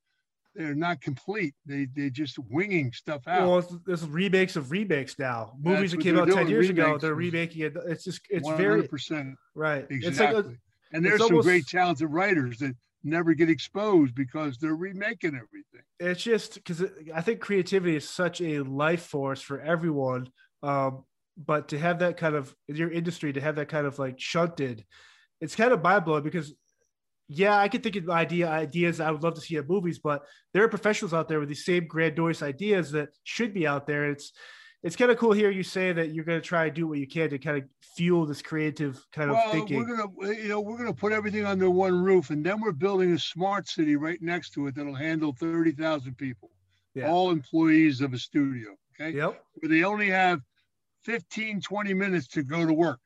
they're 0.55 0.75
not 0.75 1.01
complete. 1.01 1.55
They 1.67 1.89
they're 1.95 2.11
just 2.11 2.39
winging 2.39 2.93
stuff 2.93 3.27
out. 3.27 3.49
Well, 3.49 3.81
there's 3.85 4.07
remakes 4.07 4.57
of 4.57 4.71
remakes 4.71 5.19
now. 5.19 5.55
Movies 5.61 5.91
that 5.93 6.01
came 6.01 6.19
out 6.19 6.29
ten 6.29 6.49
years 6.49 6.69
ago, 6.69 6.99
they're 6.99 7.15
remaking 7.15 7.63
it. 7.63 7.77
It's 7.87 8.05
just 8.05 8.21
it's 8.31 8.47
100%. 8.47 8.57
very 8.57 8.89
right. 9.55 9.87
Exactly. 9.91 10.09
It's 10.09 10.19
like 10.21 10.37
a, 10.37 10.55
and 10.93 11.05
there's 11.05 11.19
some 11.19 11.33
almost, 11.33 11.47
great 11.47 11.67
talented 11.67 12.11
writers 12.11 12.59
that 12.59 12.75
never 13.05 13.35
get 13.35 13.51
exposed 13.51 14.15
because 14.15 14.59
they're 14.59 14.75
remaking 14.75 15.35
everything. 15.35 15.83
It's 16.01 16.23
just 16.23 16.55
because 16.55 16.85
I 17.15 17.21
think 17.21 17.41
creativity 17.41 17.97
is 17.97 18.09
such 18.09 18.41
a 18.41 18.61
life 18.61 19.03
force 19.03 19.41
for 19.41 19.61
everyone. 19.61 20.29
Um, 20.63 21.05
but 21.37 21.69
to 21.69 21.79
have 21.79 22.01
that 22.01 22.17
kind 22.17 22.35
of 22.35 22.55
your 22.67 22.91
industry, 22.91 23.33
to 23.33 23.41
have 23.41 23.57
that 23.57 23.69
kind 23.69 23.87
of 23.87 23.99
like 23.99 24.19
shunted, 24.19 24.85
it's 25.41 25.55
kind 25.55 25.73
of 25.73 25.83
mind 25.83 26.05
blowing 26.05 26.25
because 26.25 26.53
yeah, 27.29 27.59
I 27.59 27.69
could 27.69 27.83
think 27.83 27.97
of 27.97 28.09
idea 28.09 28.49
ideas 28.49 29.01
I 29.01 29.11
would 29.11 29.23
love 29.23 29.35
to 29.35 29.41
see 29.41 29.57
at 29.57 29.69
movies, 29.69 29.99
but 29.99 30.23
there 30.53 30.65
are 30.65 30.69
professionals 30.69 31.13
out 31.13 31.29
there 31.29 31.39
with 31.39 31.49
these 31.49 31.65
same 31.65 31.87
grandiose 31.87 32.43
ideas 32.43 32.91
that 32.93 33.11
should 33.23 33.53
be 33.53 33.67
out 33.67 33.87
there. 33.87 34.11
It's 34.11 34.33
it's 34.83 34.97
kind 34.97 35.11
of 35.11 35.19
cool 35.19 35.33
here 35.33 35.51
you 35.51 35.63
say 35.63 35.93
that 35.93 36.11
you're 36.11 36.25
going 36.25 36.41
to 36.41 36.47
try 36.47 36.69
to 36.69 36.75
do 36.75 36.87
what 36.87 36.99
you 36.99 37.07
can 37.07 37.31
to 37.31 37.39
kind 37.39 37.59
of 37.59 37.65
fuel 37.81 38.27
this 38.27 38.43
creative 38.43 39.05
kind 39.13 39.31
well, 39.31 39.45
of 39.45 39.53
thinking. 39.53 39.79
We're 39.79 39.97
going 39.97 40.09
to, 40.09 40.27
eh, 40.31 40.43
you 40.43 40.49
know, 40.49 40.61
we're 40.61 40.77
going 40.77 40.93
to 40.93 40.99
put 40.99 41.13
everything 41.13 41.45
under 41.45 41.69
one 41.69 42.03
roof, 42.03 42.31
and 42.31 42.45
then 42.45 42.61
we're 42.61 42.73
building 42.73 43.13
a 43.13 43.19
smart 43.19 43.69
city 43.69 43.97
right 43.97 44.21
next 44.23 44.51
to 44.51 44.67
it 44.69 44.75
that'll 44.75 44.95
handle 44.95 45.35
thirty 45.39 45.73
thousand 45.73 46.17
people, 46.17 46.51
yeah. 46.95 47.11
all 47.11 47.31
employees 47.31 48.01
of 48.01 48.13
a 48.13 48.19
studio. 48.19 48.77
Okay. 49.01 49.17
Yep. 49.17 49.43
Where 49.55 49.69
they 49.69 49.85
only 49.85 50.09
have 50.11 50.41
15, 51.05 51.61
20 51.61 51.95
minutes 51.95 52.27
to 52.29 52.43
go 52.43 52.67
to 52.67 52.73
work, 52.73 52.99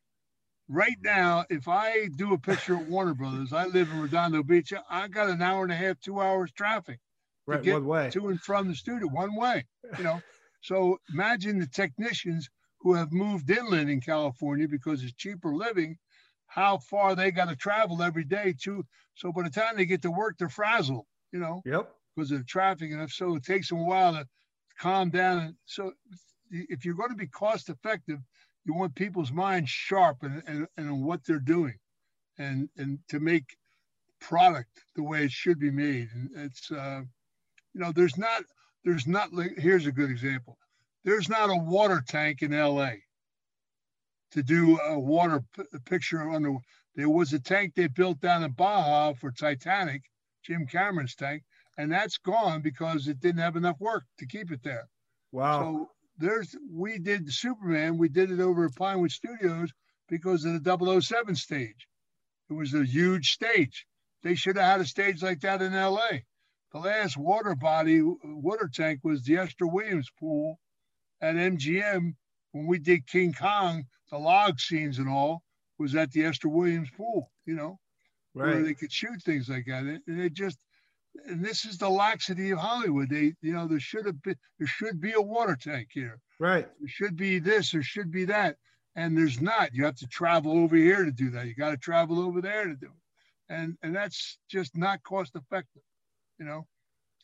right 0.69 0.97
now, 1.03 1.45
if 1.51 1.69
I 1.69 2.09
do 2.17 2.33
a 2.33 2.39
picture 2.39 2.77
at 2.77 2.87
Warner 2.87 3.15
Brothers, 3.15 3.53
I 3.53 3.67
live 3.67 3.91
in 3.91 4.01
Redondo 4.01 4.43
Beach. 4.43 4.73
I 4.91 5.09
got 5.09 5.29
an 5.29 5.43
hour 5.43 5.63
and 5.63 5.73
a 5.73 5.77
half, 5.77 6.01
two 6.01 6.21
hours 6.21 6.51
traffic. 6.53 6.99
Right, 7.47 7.65
one 7.67 7.87
way 7.87 8.11
to 8.11 8.29
and 8.29 8.41
from 8.41 8.69
the 8.69 8.75
studio, 8.75 9.09
one 9.09 9.35
way. 9.35 9.65
You 9.99 10.05
know, 10.05 10.23
so 10.63 10.99
imagine 11.13 11.59
the 11.59 11.67
technicians 11.67 12.49
who 12.81 12.95
have 12.95 13.13
moved 13.13 13.51
inland 13.51 13.91
in 13.91 14.01
California 14.01 14.67
because 14.67 15.03
it's 15.03 15.13
cheaper 15.13 15.55
living. 15.55 15.99
How 16.47 16.79
far 16.79 17.15
they 17.15 17.31
got 17.31 17.49
to 17.49 17.57
travel 17.57 18.03
every 18.03 18.25
day 18.25 18.55
to. 18.65 18.85
So 19.15 19.33
by 19.33 19.43
the 19.45 19.51
time 19.51 19.77
they 19.77 19.87
get 19.87 20.03
to 20.03 20.11
work, 20.11 20.37
they're 20.39 20.49
frazzled. 20.49 21.07
You 21.33 21.41
know. 21.41 21.63
Yep. 21.65 21.91
Because 22.15 22.31
of 22.31 22.39
the 22.39 22.45
traffic, 22.45 22.91
and 22.93 23.11
so 23.11 23.37
it 23.37 23.45
takes 23.45 23.71
them 23.71 23.79
a 23.79 23.85
while 23.85 24.13
to 24.13 24.27
calm 24.79 25.09
down. 25.09 25.39
And 25.39 25.55
so, 25.65 25.93
if 26.51 26.85
you're 26.85 26.95
going 26.95 27.09
to 27.09 27.17
be 27.17 27.27
cost 27.27 27.71
effective, 27.71 28.19
you 28.67 28.75
want 28.75 28.95
people's 28.95 29.33
minds 29.33 29.71
sharp 29.71 30.19
and, 30.23 30.43
and, 30.47 30.67
and 30.77 31.03
what 31.03 31.25
they're 31.25 31.39
doing 31.39 31.79
and 32.39 32.69
and 32.77 32.99
to 33.09 33.21
make 33.21 33.57
product 34.21 34.85
the 34.97 35.03
way 35.03 35.25
it 35.25 35.31
should 35.31 35.59
be 35.59 35.71
made 35.71 36.09
and 36.15 36.31
it's 36.37 36.71
uh, 36.71 37.01
you 37.75 37.81
know 37.81 37.93
there's 37.93 38.17
not 38.17 38.43
there's 38.85 39.07
not 39.07 39.31
here's 39.57 39.87
a 39.87 39.93
good 39.93 40.11
example 40.11 40.59
there's 41.05 41.29
not 41.29 41.51
a 41.51 41.57
water 41.57 42.03
tank 42.07 42.43
in 42.43 42.53
la 42.53 42.91
to 44.31 44.43
do 44.43 44.79
a 44.79 44.99
water 44.99 45.43
p- 45.57 45.63
picture 45.85 46.31
under 46.31 46.55
there 46.95 47.09
was 47.09 47.33
a 47.33 47.39
tank 47.39 47.73
they 47.75 47.87
built 47.87 48.21
down 48.21 48.43
in 48.43 48.53
baja 48.53 49.13
for 49.15 49.31
titanic 49.31 50.03
jim 50.45 50.67
cameron's 50.67 51.15
tank 51.15 51.43
and 51.79 51.91
that's 51.91 52.19
gone 52.19 52.61
because 52.61 53.09
it 53.09 53.21
didn't 53.21 53.41
have 53.41 53.57
enough 53.57 53.81
work 53.81 54.05
to 54.19 54.27
keep 54.27 54.51
it 54.51 54.63
there 54.63 54.89
wow 55.33 55.61
so 55.61 55.91
there's 56.19 56.55
we 56.71 56.99
did 56.99 57.33
Superman, 57.33 57.99
we 57.99 58.09
did 58.09 58.31
it 58.31 58.41
over 58.41 58.67
at 58.67 58.77
Pinewood 58.77 59.11
Studios 59.11 59.73
because 60.09 60.45
of 60.45 60.63
the 60.63 61.01
007 61.01 61.35
stage. 61.35 61.89
It 62.51 62.53
was 62.53 62.75
a 62.75 62.85
huge 62.85 63.31
stage. 63.31 63.87
They 64.23 64.35
should 64.35 64.57
have 64.57 64.67
had 64.67 64.81
a 64.81 64.85
stage 64.85 65.23
like 65.23 65.41
that 65.41 65.63
in 65.63 65.73
LA. 65.73 66.21
The 66.73 66.79
last 66.79 67.17
water 67.17 67.55
body, 67.55 68.01
water 68.03 68.71
tank 68.73 69.01
was 69.03 69.23
the 69.25 69.37
Esther 69.37 69.67
Williams 69.67 70.09
pool 70.19 70.59
at 71.21 71.35
MGM 71.35 72.15
when 72.53 72.67
we 72.67 72.79
did 72.79 73.07
King 73.07 73.33
Kong, 73.33 73.85
the 74.11 74.19
log 74.19 74.59
scenes 74.61 74.99
and 74.99 75.09
all 75.09 75.43
was 75.79 75.95
at 75.95 76.11
the 76.13 76.25
Esther 76.25 76.49
Williams 76.49 76.91
pool, 76.97 77.31
you 77.45 77.55
know, 77.55 77.79
right. 78.35 78.55
where 78.55 78.63
they 78.63 78.75
could 78.75 78.93
shoot 78.93 79.23
things 79.23 79.49
like 79.49 79.65
that. 79.67 79.83
And 79.83 80.21
it 80.21 80.33
just, 80.33 80.59
and 81.27 81.45
this 81.45 81.65
is 81.65 81.77
the 81.77 81.89
laxity 81.91 82.51
of 82.51 82.59
Hollywood. 82.59 83.11
They, 83.11 83.35
you 83.43 83.53
know, 83.53 83.67
there 83.67 83.81
should 83.81 84.07
have 84.07 84.23
been, 84.23 84.37
there 84.59 84.69
should 84.69 85.01
be 85.01 85.13
a 85.13 85.21
water 85.21 85.57
tank 85.57 85.89
here. 85.91 86.21
Right. 86.39 86.69
There 86.81 86.89
should 86.89 87.17
be 87.17 87.39
this, 87.39 87.73
there 87.73 87.83
should 87.83 88.11
be 88.11 88.25
that. 88.27 88.57
And 88.95 89.17
there's 89.17 89.41
not. 89.41 89.75
You 89.75 89.85
have 89.85 89.97
to 89.97 90.07
travel 90.07 90.53
over 90.53 90.77
here 90.77 91.05
to 91.05 91.13
do 91.13 91.31
that. 91.31 91.47
You 91.47 91.55
got 91.55 91.71
to 91.71 91.79
travel 91.79 92.21
over 92.21 92.43
there 92.43 92.67
to 92.67 92.77
do 92.77 92.87
it. 92.87 93.55
And, 93.55 93.77
and 93.83 93.95
that's 93.95 94.39
just 94.51 94.77
not 94.77 95.03
cost 95.03 95.35
effective. 95.35 95.83
You 96.39 96.47
know, 96.47 96.67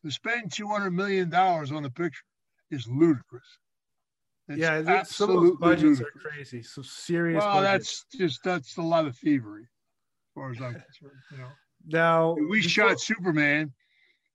to 0.04 0.10
spend 0.10 0.50
$200 0.50 0.92
million 0.92 1.32
on 1.34 1.82
the 1.82 1.90
picture 1.90 2.22
is 2.70 2.86
ludicrous. 2.88 3.58
It's 4.48 4.58
yeah, 4.58 5.02
some 5.02 5.30
of 5.30 5.42
those 5.42 5.56
budgets 5.58 5.82
ludicrous. 5.82 6.00
are 6.00 6.30
crazy. 6.30 6.62
So 6.62 6.82
serious. 6.82 7.42
Well, 7.42 7.60
budgets. 7.62 8.04
that's 8.10 8.20
just 8.20 8.44
that's 8.44 8.76
a 8.78 8.82
lot 8.82 9.06
of 9.06 9.16
thievery, 9.16 9.64
as 9.64 10.32
far 10.34 10.50
as 10.50 10.56
I'm 10.56 10.72
concerned. 10.72 11.20
You 11.32 11.38
know. 11.38 11.48
Now 11.86 12.36
we 12.48 12.62
shot 12.62 12.98
Superman. 12.98 13.72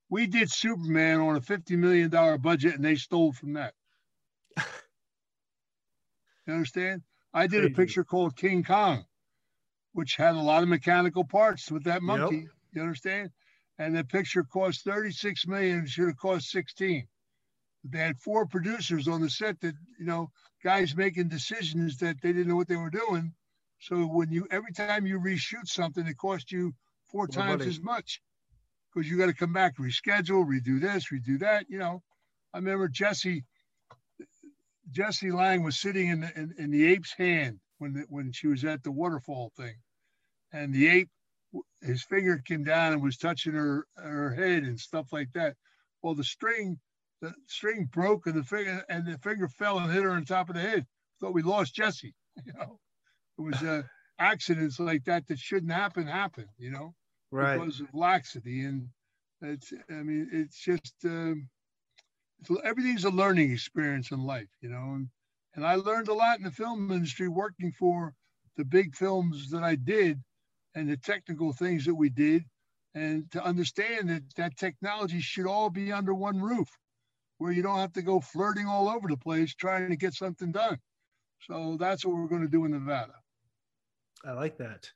We 0.09 0.27
did 0.27 0.51
Superman 0.51 1.19
on 1.19 1.35
a 1.35 1.41
fifty 1.41 1.75
million 1.75 2.11
dollar 2.11 2.37
budget, 2.37 2.75
and 2.75 2.85
they 2.85 2.93
stole 2.93 3.33
from 3.33 3.53
that. 3.53 3.73
you 6.45 6.53
understand? 6.53 7.01
I 7.33 7.47
did 7.47 7.61
Crazy. 7.61 7.73
a 7.73 7.75
picture 7.75 8.03
called 8.03 8.35
King 8.35 8.63
Kong, 8.63 9.05
which 9.93 10.15
had 10.15 10.35
a 10.35 10.39
lot 10.39 10.61
of 10.61 10.69
mechanical 10.69 11.23
parts 11.23 11.71
with 11.71 11.85
that 11.85 12.03
monkey. 12.03 12.35
Yep. 12.35 12.47
You 12.73 12.81
understand? 12.83 13.31
And 13.79 13.95
the 13.95 14.03
picture 14.03 14.43
cost 14.43 14.83
36 14.83 15.47
million, 15.47 15.85
should 15.87 16.07
have 16.07 16.17
cost 16.17 16.49
16. 16.51 17.07
They 17.85 17.97
had 17.97 18.17
four 18.19 18.45
producers 18.45 19.07
on 19.07 19.21
the 19.21 19.29
set 19.29 19.59
that, 19.61 19.75
you 19.99 20.05
know, 20.05 20.31
guys 20.63 20.95
making 20.95 21.27
decisions 21.27 21.97
that 21.97 22.21
they 22.21 22.31
didn't 22.31 22.47
know 22.47 22.55
what 22.55 22.67
they 22.67 22.77
were 22.77 22.89
doing. 22.89 23.33
So 23.79 24.05
when 24.05 24.31
you 24.31 24.47
every 24.49 24.71
time 24.71 25.05
you 25.05 25.19
reshoot 25.19 25.67
something, 25.67 26.07
it 26.07 26.17
cost 26.17 26.51
you 26.51 26.73
four 27.11 27.27
times 27.27 27.65
as 27.65 27.81
much 27.81 28.21
because 28.93 29.09
you 29.09 29.17
got 29.17 29.25
to 29.25 29.33
come 29.33 29.51
back, 29.51 29.77
reschedule, 29.77 30.45
redo 30.45 30.79
this, 30.79 31.07
redo 31.11 31.39
that. 31.39 31.65
You 31.69 31.79
know, 31.79 32.01
I 32.53 32.59
remember 32.59 32.87
Jesse 32.87 33.43
Jesse 34.91 35.31
Lange 35.31 35.63
was 35.63 35.79
sitting 35.79 36.07
in 36.07 36.21
the 36.21 36.39
in, 36.39 36.53
in 36.57 36.71
the 36.71 36.85
ape's 36.85 37.13
hand 37.13 37.59
when 37.79 37.93
the, 37.93 38.05
when 38.07 38.31
she 38.31 38.47
was 38.47 38.63
at 38.63 38.83
the 38.83 38.91
waterfall 38.91 39.51
thing, 39.57 39.75
and 40.53 40.73
the 40.73 40.87
ape, 40.87 41.09
his 41.81 42.03
finger 42.03 42.41
came 42.45 42.63
down 42.63 42.93
and 42.93 43.01
was 43.01 43.17
touching 43.17 43.53
her 43.53 43.85
her 43.95 44.33
head 44.33 44.63
and 44.63 44.79
stuff 44.79 45.11
like 45.11 45.31
that. 45.33 45.55
Well, 46.01 46.15
the 46.15 46.23
string 46.23 46.79
the 47.21 47.33
string 47.47 47.89
broke 47.91 48.27
and 48.27 48.35
the 48.35 48.43
finger 48.43 48.83
and 48.89 49.05
the 49.05 49.17
finger 49.19 49.47
fell 49.47 49.79
and 49.79 49.91
hit 49.91 50.03
her 50.03 50.11
on 50.11 50.25
top 50.25 50.49
of 50.49 50.55
the 50.55 50.61
head. 50.61 50.85
Thought 51.19 51.33
we 51.33 51.43
lost 51.43 51.75
Jesse. 51.75 52.13
You 52.47 52.53
know, 52.53 52.79
it 53.37 53.41
was 53.43 53.61
uh, 53.61 53.83
accidents 54.17 54.79
like 54.79 55.03
that 55.03 55.27
that 55.27 55.37
shouldn't 55.37 55.71
happen 55.71 56.07
happen. 56.07 56.47
You 56.57 56.71
know 56.71 56.95
right. 57.33 57.59
because 57.59 57.81
of 57.81 57.87
laxity. 57.93 58.61
And 58.61 58.87
it's, 59.41 59.73
I 59.89 60.03
mean, 60.03 60.29
it's 60.31 60.63
just, 60.63 60.93
um, 61.05 61.49
everything's 62.63 63.05
a 63.05 63.09
learning 63.09 63.51
experience 63.51 64.11
in 64.11 64.23
life, 64.23 64.49
you 64.61 64.69
know. 64.69 64.93
And, 64.95 65.07
and 65.55 65.65
I 65.65 65.75
learned 65.75 66.07
a 66.07 66.13
lot 66.13 66.37
in 66.37 66.43
the 66.43 66.51
film 66.51 66.91
industry 66.91 67.27
working 67.27 67.71
for 67.71 68.13
the 68.55 68.65
big 68.65 68.95
films 68.95 69.49
that 69.49 69.63
I 69.63 69.75
did 69.75 70.21
and 70.75 70.89
the 70.89 70.97
technical 70.97 71.53
things 71.53 71.85
that 71.85 71.95
we 71.95 72.09
did. 72.09 72.43
And 72.95 73.29
to 73.31 73.43
understand 73.43 74.09
that 74.09 74.23
that 74.37 74.57
technology 74.57 75.19
should 75.19 75.47
all 75.47 75.69
be 75.69 75.91
under 75.91 76.13
one 76.13 76.39
roof 76.39 76.69
where 77.39 77.51
you 77.51 77.63
don't 77.63 77.79
have 77.79 77.93
to 77.93 78.01
go 78.01 78.19
flirting 78.19 78.67
all 78.67 78.87
over 78.87 79.07
the 79.07 79.17
place 79.17 79.55
trying 79.55 79.89
to 79.89 79.95
get 79.95 80.13
something 80.13 80.51
done. 80.51 80.77
So 81.47 81.77
that's 81.79 82.05
what 82.05 82.15
we're 82.15 82.27
going 82.27 82.43
to 82.43 82.47
do 82.47 82.65
in 82.65 82.71
Nevada. 82.71 83.13
I 84.25 84.33
like 84.33 84.57
that. 84.57 84.89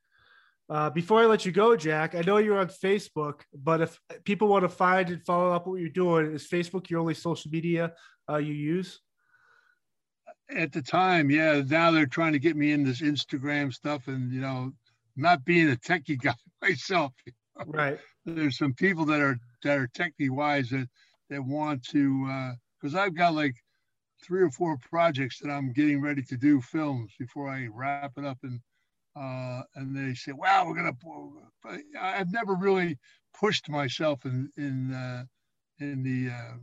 Uh, 0.70 0.90
before 0.90 1.22
I 1.22 1.26
let 1.26 1.46
you 1.46 1.52
go, 1.52 1.78
Jack, 1.78 2.14
I 2.14 2.22
know 2.22 2.38
you're 2.38 2.60
on 2.60 2.68
Facebook, 2.68 3.42
but 3.54 3.82
if 3.82 4.00
people 4.26 4.50
want 4.50 4.64
to 4.64 4.70
find 4.70 5.10
and 5.10 5.24
follow 5.24 5.52
up 5.52 5.66
what 5.66 5.80
you're 5.80 5.90
doing, 5.90 6.34
is 6.34 6.48
Facebook 6.48 6.90
your 6.90 7.00
only 7.00 7.14
social 7.14 7.50
media 7.52 7.94
uh, 8.30 8.38
you 8.38 8.54
use? 8.54 9.00
At 10.50 10.72
the 10.72 10.82
time, 10.82 11.30
yeah. 11.30 11.62
Now 11.66 11.92
they're 11.92 12.06
trying 12.06 12.34
to 12.34 12.40
get 12.40 12.58
me 12.58 12.72
in 12.72 12.84
this 12.84 13.02
Instagram 13.02 13.74
stuff, 13.74 14.08
and 14.08 14.32
you 14.32 14.42
know, 14.42 14.72
not 15.18 15.44
being 15.44 15.70
a 15.72 15.76
techie 15.76 16.20
guy 16.20 16.34
myself. 16.62 17.14
Right. 17.66 18.00
There's 18.26 18.58
some 18.58 18.74
people 18.74 19.06
that 19.06 19.20
are 19.20 19.38
that 19.64 19.78
are 19.78 19.88
techie 19.88 20.30
wise 20.30 20.70
that 20.70 20.88
that 21.30 21.44
want 21.44 21.84
to, 21.90 22.54
because 22.80 22.96
uh, 22.96 23.00
I've 23.00 23.16
got 23.16 23.34
like 23.34 23.56
three 24.24 24.42
or 24.42 24.52
four 24.52 24.78
projects 24.90 25.40
that 25.40 25.50
I'm 25.50 25.74
getting 25.74 26.02
ready 26.02 26.22
to 26.24 26.38
do 26.38 26.62
films 26.62 27.12
before 27.20 27.50
I 27.50 27.68
wrap 27.72 28.14
it 28.18 28.26
up 28.26 28.38
and 28.44 28.60
uh, 29.16 29.64
and 29.76 29.96
they 29.96 30.14
say, 30.14 30.32
"Wow, 30.32 30.66
we're 30.68 30.76
gonna." 30.76 30.94
But 31.64 31.82
I've 32.00 32.32
never 32.32 32.54
really 32.54 32.98
pushed 33.34 33.70
myself 33.70 34.26
in 34.26 34.52
in 34.58 34.94
uh, 34.94 35.24
in 35.80 36.04
the. 36.04 36.34
Uh, 36.34 36.58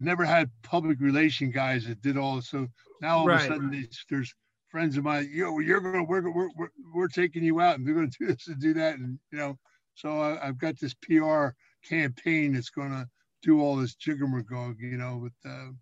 never 0.00 0.24
had 0.24 0.50
public 0.62 1.00
relation 1.00 1.50
guys 1.50 1.86
that 1.86 2.00
did 2.02 2.16
all. 2.16 2.40
So 2.40 2.68
now 3.00 3.18
all 3.18 3.26
right. 3.26 3.40
of 3.40 3.40
a 3.42 3.54
sudden 3.54 3.70
there's, 3.70 4.04
there's 4.08 4.34
friends 4.70 4.96
of 4.96 5.04
mine. 5.04 5.30
Yo, 5.32 5.58
you're 5.58 5.80
gonna 5.80 6.04
we're, 6.04 6.30
we're 6.30 6.50
we're 6.56 6.68
we're 6.94 7.08
taking 7.08 7.44
you 7.44 7.60
out, 7.60 7.78
and 7.78 7.86
they're 7.86 7.94
gonna 7.94 8.08
do 8.18 8.26
this 8.26 8.48
and 8.48 8.60
do 8.60 8.74
that, 8.74 8.98
and 8.98 9.18
you 9.32 9.38
know. 9.38 9.58
So 9.94 10.20
I, 10.20 10.46
have 10.46 10.58
got 10.58 10.78
this 10.78 10.94
PR 10.94 11.48
campaign 11.84 12.52
that's 12.52 12.70
gonna 12.70 13.08
do 13.42 13.60
all 13.60 13.76
this 13.76 13.96
jiggermagog, 13.96 14.76
you 14.80 14.98
know, 14.98 15.18
with. 15.18 15.32
Uh, 15.44 15.72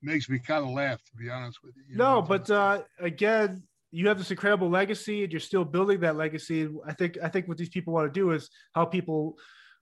makes 0.00 0.28
me 0.28 0.38
kind 0.38 0.64
of 0.64 0.70
laugh, 0.70 1.02
to 1.02 1.16
be 1.16 1.28
honest 1.28 1.58
with 1.62 1.74
you. 1.76 1.82
you 1.90 1.96
no, 1.96 2.16
know? 2.16 2.22
but 2.22 2.48
uh, 2.50 2.82
again, 3.00 3.62
you 3.90 4.06
have 4.08 4.18
this 4.18 4.30
incredible 4.30 4.68
legacy, 4.68 5.24
and 5.24 5.32
you're 5.32 5.40
still 5.40 5.64
building 5.64 6.00
that 6.00 6.16
legacy. 6.16 6.68
I 6.86 6.92
think 6.92 7.18
I 7.22 7.28
think 7.28 7.48
what 7.48 7.56
these 7.56 7.70
people 7.70 7.92
want 7.92 8.12
to 8.12 8.20
do 8.20 8.32
is 8.32 8.50
help 8.74 8.92
people 8.92 9.36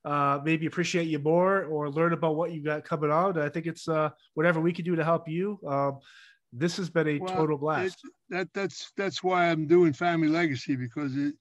uh, 0.05 0.39
maybe 0.45 0.67
appreciate 0.67 1.09
you 1.09 1.19
more 1.19 1.65
or 1.65 1.91
learn 1.91 2.13
about 2.13 2.37
what 2.37 2.53
you 2.53 2.63
got 2.63 2.85
coming 2.85 3.11
on. 3.11 3.39
I 3.39 3.49
think 3.49 3.67
it's 3.67 3.89
uh, 3.89 4.11
whatever 4.35 4.61
we 4.61 4.73
can 4.73 4.85
do 4.85 4.97
to 4.97 5.05
help 5.05 5.29
you. 5.29 5.59
Um, 5.67 5.99
this 6.53 6.77
has 6.77 6.91
been 6.91 7.09
a 7.09 7.19
well, 7.19 7.35
total 7.35 7.59
blast. 7.59 8.01
That 8.31 8.49
that's 8.55 8.93
that's 8.97 9.23
why 9.23 9.49
I'm 9.49 9.67
doing 9.67 9.93
Family 9.93 10.29
Legacy 10.29 10.77
because 10.77 11.17
it, 11.17 11.35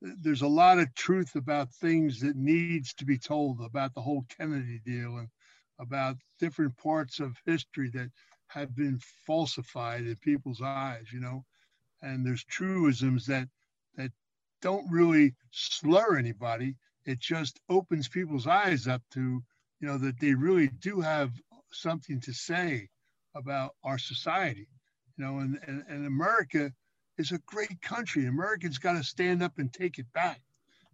there's 0.00 0.42
a 0.42 0.48
lot 0.48 0.78
of 0.78 0.94
truth 0.94 1.34
about 1.34 1.72
things 1.72 2.20
that 2.20 2.36
needs 2.36 2.94
to 2.94 3.04
be 3.04 3.18
told 3.18 3.60
about 3.60 3.94
the 3.94 4.02
whole 4.02 4.24
Kennedy 4.36 4.80
deal 4.84 5.16
and 5.18 5.28
about 5.80 6.16
different 6.38 6.76
parts 6.76 7.20
of 7.20 7.36
history 7.46 7.90
that 7.94 8.10
have 8.48 8.74
been 8.76 8.98
falsified 9.26 10.06
in 10.06 10.16
people's 10.16 10.62
eyes, 10.62 11.06
you 11.12 11.20
know. 11.20 11.44
And 12.02 12.24
there's 12.24 12.44
truisms 12.44 13.26
that 13.26 13.48
that 13.96 14.12
don't 14.62 14.90
really 14.90 15.34
slur 15.50 16.16
anybody. 16.16 16.76
It 17.04 17.20
just 17.20 17.58
opens 17.68 18.08
people's 18.08 18.46
eyes 18.46 18.86
up 18.86 19.02
to, 19.12 19.42
you 19.80 19.88
know, 19.88 19.98
that 19.98 20.20
they 20.20 20.34
really 20.34 20.68
do 20.68 21.00
have 21.00 21.32
something 21.72 22.20
to 22.20 22.32
say 22.32 22.88
about 23.34 23.74
our 23.84 23.98
society. 23.98 24.68
You 25.16 25.24
know, 25.24 25.38
and, 25.38 25.58
and, 25.66 25.84
and 25.88 26.06
America 26.06 26.72
is 27.18 27.32
a 27.32 27.38
great 27.46 27.80
country. 27.82 28.26
Americans 28.26 28.78
got 28.78 28.92
to 28.92 29.02
stand 29.02 29.42
up 29.42 29.58
and 29.58 29.72
take 29.72 29.98
it 29.98 30.06
back. 30.12 30.40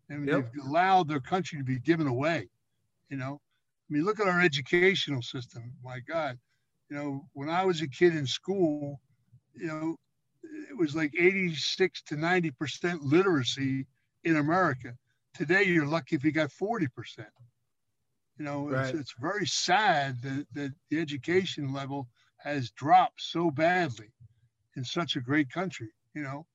And 0.09 0.27
yep. 0.27 0.51
they've 0.53 0.65
allowed 0.65 1.09
their 1.09 1.21
country 1.21 1.59
to 1.59 1.65
be 1.65 1.79
given 1.79 2.07
away. 2.07 2.49
You 3.11 3.19
know, 3.19 3.41
I 3.89 3.93
mean, 3.93 4.05
look 4.05 4.21
at 4.21 4.27
our 4.27 4.41
educational 4.41 5.23
system. 5.23 5.73
My 5.83 6.01
God, 6.01 6.39
you 6.91 6.97
know, 6.97 7.27
when 7.33 7.49
I 7.49 7.65
was 7.65 7.83
a 7.83 7.89
kid 7.89 8.15
in 8.15 8.27
school, 8.27 9.01
you 9.55 9.67
know, 9.67 9.97
it 10.43 10.77
was 10.77 10.97
like 10.97 11.15
86 11.19 12.03
to 12.03 12.17
90 12.17 12.51
percent 12.53 13.03
literacy 13.03 13.87
in 14.25 14.37
America. 14.37 14.95
Today, 15.35 15.65
you're 15.65 15.87
lucky 15.87 16.17
if 16.17 16.25
you 16.25 16.33
got 16.33 16.53
40 16.53 16.89
percent. 16.89 17.29
You 18.39 18.45
know, 18.45 18.69
right. 18.69 18.87
it's, 18.87 18.99
it's 18.99 19.15
very 19.19 19.47
sad 19.47 20.21
that, 20.23 20.47
that 20.55 20.73
the 20.91 21.01
education 21.01 21.73
level 21.73 22.09
has 22.45 22.71
dropped 22.71 23.23
so 23.23 23.51
badly 23.51 24.13
in 24.77 24.85
such 24.85 25.17
a 25.17 25.21
great 25.21 25.51
country, 25.51 25.89
you 26.15 26.23
know, 26.23 26.47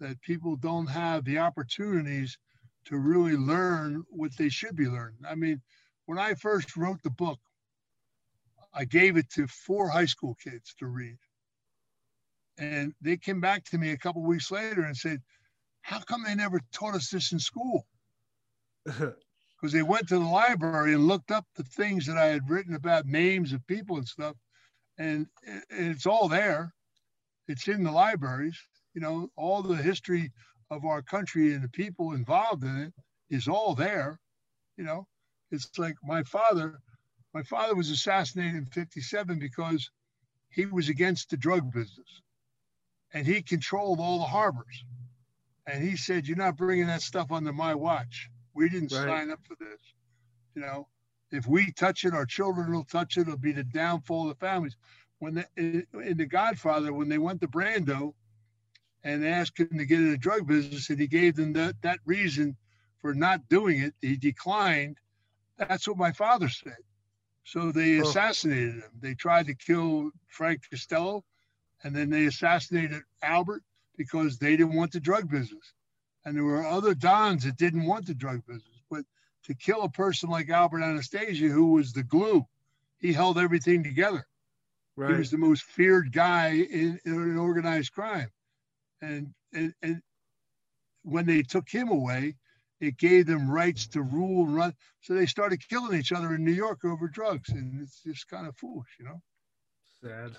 that 0.00 0.20
people 0.22 0.56
don't 0.56 0.86
have 0.86 1.24
the 1.24 1.38
opportunities 1.38 2.38
to 2.86 2.96
really 2.96 3.36
learn 3.36 4.02
what 4.08 4.34
they 4.38 4.48
should 4.48 4.76
be 4.76 4.86
learning. 4.86 5.18
I 5.28 5.34
mean, 5.34 5.60
when 6.06 6.18
I 6.18 6.34
first 6.34 6.76
wrote 6.76 7.02
the 7.02 7.10
book, 7.10 7.38
I 8.72 8.84
gave 8.84 9.16
it 9.16 9.28
to 9.30 9.46
four 9.46 9.88
high 9.90 10.06
school 10.06 10.36
kids 10.42 10.74
to 10.78 10.86
read. 10.86 11.18
And 12.58 12.94
they 13.02 13.18
came 13.18 13.40
back 13.40 13.64
to 13.66 13.78
me 13.78 13.90
a 13.90 13.98
couple 13.98 14.22
weeks 14.22 14.50
later 14.50 14.82
and 14.84 14.96
said, 14.96 15.20
How 15.82 16.00
come 16.00 16.24
they 16.24 16.34
never 16.34 16.60
taught 16.72 16.94
us 16.94 17.10
this 17.10 17.32
in 17.32 17.38
school? 17.38 17.86
Because 19.58 19.72
they 19.72 19.82
went 19.82 20.06
to 20.08 20.18
the 20.18 20.24
library 20.24 20.92
and 20.92 21.08
looked 21.08 21.30
up 21.30 21.46
the 21.54 21.64
things 21.64 22.04
that 22.06 22.18
I 22.18 22.26
had 22.26 22.50
written 22.50 22.74
about 22.74 23.06
names 23.06 23.54
of 23.54 23.66
people 23.66 23.96
and 23.96 24.06
stuff. 24.06 24.36
And 24.98 25.26
it's 25.70 26.06
all 26.06 26.28
there. 26.28 26.72
It's 27.48 27.68
in 27.68 27.84
the 27.84 27.92
libraries. 27.92 28.58
You 28.94 29.00
know, 29.00 29.28
all 29.36 29.62
the 29.62 29.76
history 29.76 30.32
of 30.70 30.84
our 30.84 31.02
country 31.02 31.52
and 31.52 31.62
the 31.62 31.68
people 31.68 32.12
involved 32.12 32.64
in 32.64 32.76
it 32.76 32.94
is 33.28 33.46
all 33.46 33.74
there. 33.74 34.18
You 34.76 34.84
know, 34.84 35.06
it's 35.50 35.78
like 35.78 35.96
my 36.02 36.22
father. 36.22 36.80
My 37.34 37.42
father 37.42 37.74
was 37.74 37.90
assassinated 37.90 38.54
in 38.54 38.66
57 38.66 39.38
because 39.38 39.90
he 40.48 40.64
was 40.64 40.88
against 40.88 41.28
the 41.28 41.36
drug 41.36 41.70
business 41.70 42.22
and 43.12 43.26
he 43.26 43.42
controlled 43.42 44.00
all 44.00 44.18
the 44.18 44.24
harbors. 44.24 44.84
And 45.66 45.82
he 45.82 45.96
said, 45.96 46.26
You're 46.26 46.36
not 46.36 46.56
bringing 46.56 46.86
that 46.86 47.02
stuff 47.02 47.32
under 47.32 47.52
my 47.52 47.74
watch. 47.74 48.28
We 48.54 48.68
didn't 48.68 48.92
right. 48.92 49.08
sign 49.08 49.30
up 49.30 49.40
for 49.46 49.56
this. 49.58 49.80
You 50.54 50.62
know, 50.62 50.88
if 51.30 51.46
we 51.46 51.72
touch 51.72 52.04
it, 52.04 52.14
our 52.14 52.26
children 52.26 52.72
will 52.72 52.84
touch 52.84 53.16
it. 53.16 53.22
It'll 53.22 53.36
be 53.36 53.52
the 53.52 53.64
downfall 53.64 54.30
of 54.30 54.38
the 54.38 54.46
families. 54.46 54.76
When 55.18 55.34
the, 55.34 55.46
in 55.56 56.16
The 56.16 56.26
Godfather, 56.26 56.92
when 56.92 57.08
they 57.08 57.18
went 57.18 57.40
to 57.40 57.48
Brando 57.48 58.14
and 59.02 59.26
asked 59.26 59.58
him 59.58 59.78
to 59.78 59.86
get 59.86 59.98
in 59.98 60.10
the 60.10 60.18
drug 60.18 60.46
business, 60.46 60.90
and 60.90 60.98
he 60.98 61.06
gave 61.06 61.36
them 61.36 61.52
that, 61.54 61.80
that 61.82 62.00
reason 62.04 62.56
for 63.00 63.14
not 63.14 63.48
doing 63.48 63.80
it, 63.80 63.94
he 64.00 64.16
declined. 64.16 64.98
That's 65.56 65.88
what 65.88 65.96
my 65.96 66.12
father 66.12 66.48
said. 66.48 66.76
So 67.44 67.70
they 67.72 67.98
assassinated 67.98 68.74
him. 68.74 68.90
They 69.00 69.14
tried 69.14 69.46
to 69.46 69.54
kill 69.54 70.10
Frank 70.28 70.62
Costello 70.68 71.24
and 71.84 71.94
then 71.94 72.10
they 72.10 72.26
assassinated 72.26 73.02
Albert 73.22 73.62
because 73.96 74.38
they 74.38 74.56
didn't 74.56 74.74
want 74.74 74.92
the 74.92 75.00
drug 75.00 75.30
business. 75.30 75.72
And 76.24 76.36
there 76.36 76.44
were 76.44 76.66
other 76.66 76.94
Dons 76.94 77.44
that 77.44 77.56
didn't 77.56 77.86
want 77.86 78.06
the 78.06 78.14
drug 78.14 78.44
business. 78.46 78.75
To 79.46 79.54
kill 79.54 79.82
a 79.82 79.88
person 79.88 80.28
like 80.28 80.50
Albert 80.50 80.82
Anastasia, 80.82 81.46
who 81.46 81.72
was 81.72 81.92
the 81.92 82.02
glue, 82.02 82.44
he 82.98 83.12
held 83.12 83.38
everything 83.38 83.84
together. 83.84 84.26
Right. 84.96 85.12
He 85.12 85.18
was 85.18 85.30
the 85.30 85.38
most 85.38 85.62
feared 85.62 86.12
guy 86.12 86.48
in, 86.48 86.98
in 87.04 87.38
organized 87.38 87.92
crime. 87.92 88.28
And, 89.00 89.32
and, 89.52 89.72
and 89.82 90.02
when 91.02 91.26
they 91.26 91.42
took 91.42 91.68
him 91.68 91.90
away, 91.90 92.34
it 92.80 92.98
gave 92.98 93.26
them 93.26 93.48
rights 93.48 93.86
to 93.88 94.02
rule 94.02 94.46
and 94.46 94.56
run. 94.56 94.74
So 95.00 95.14
they 95.14 95.26
started 95.26 95.60
killing 95.68 95.98
each 95.98 96.12
other 96.12 96.34
in 96.34 96.44
New 96.44 96.52
York 96.52 96.84
over 96.84 97.06
drugs. 97.06 97.50
And 97.50 97.80
it's 97.80 98.02
just 98.02 98.26
kind 98.28 98.46
of 98.46 98.56
foolish, 98.56 98.96
you 98.98 99.04
know? 99.04 99.22
Sad. 100.02 100.32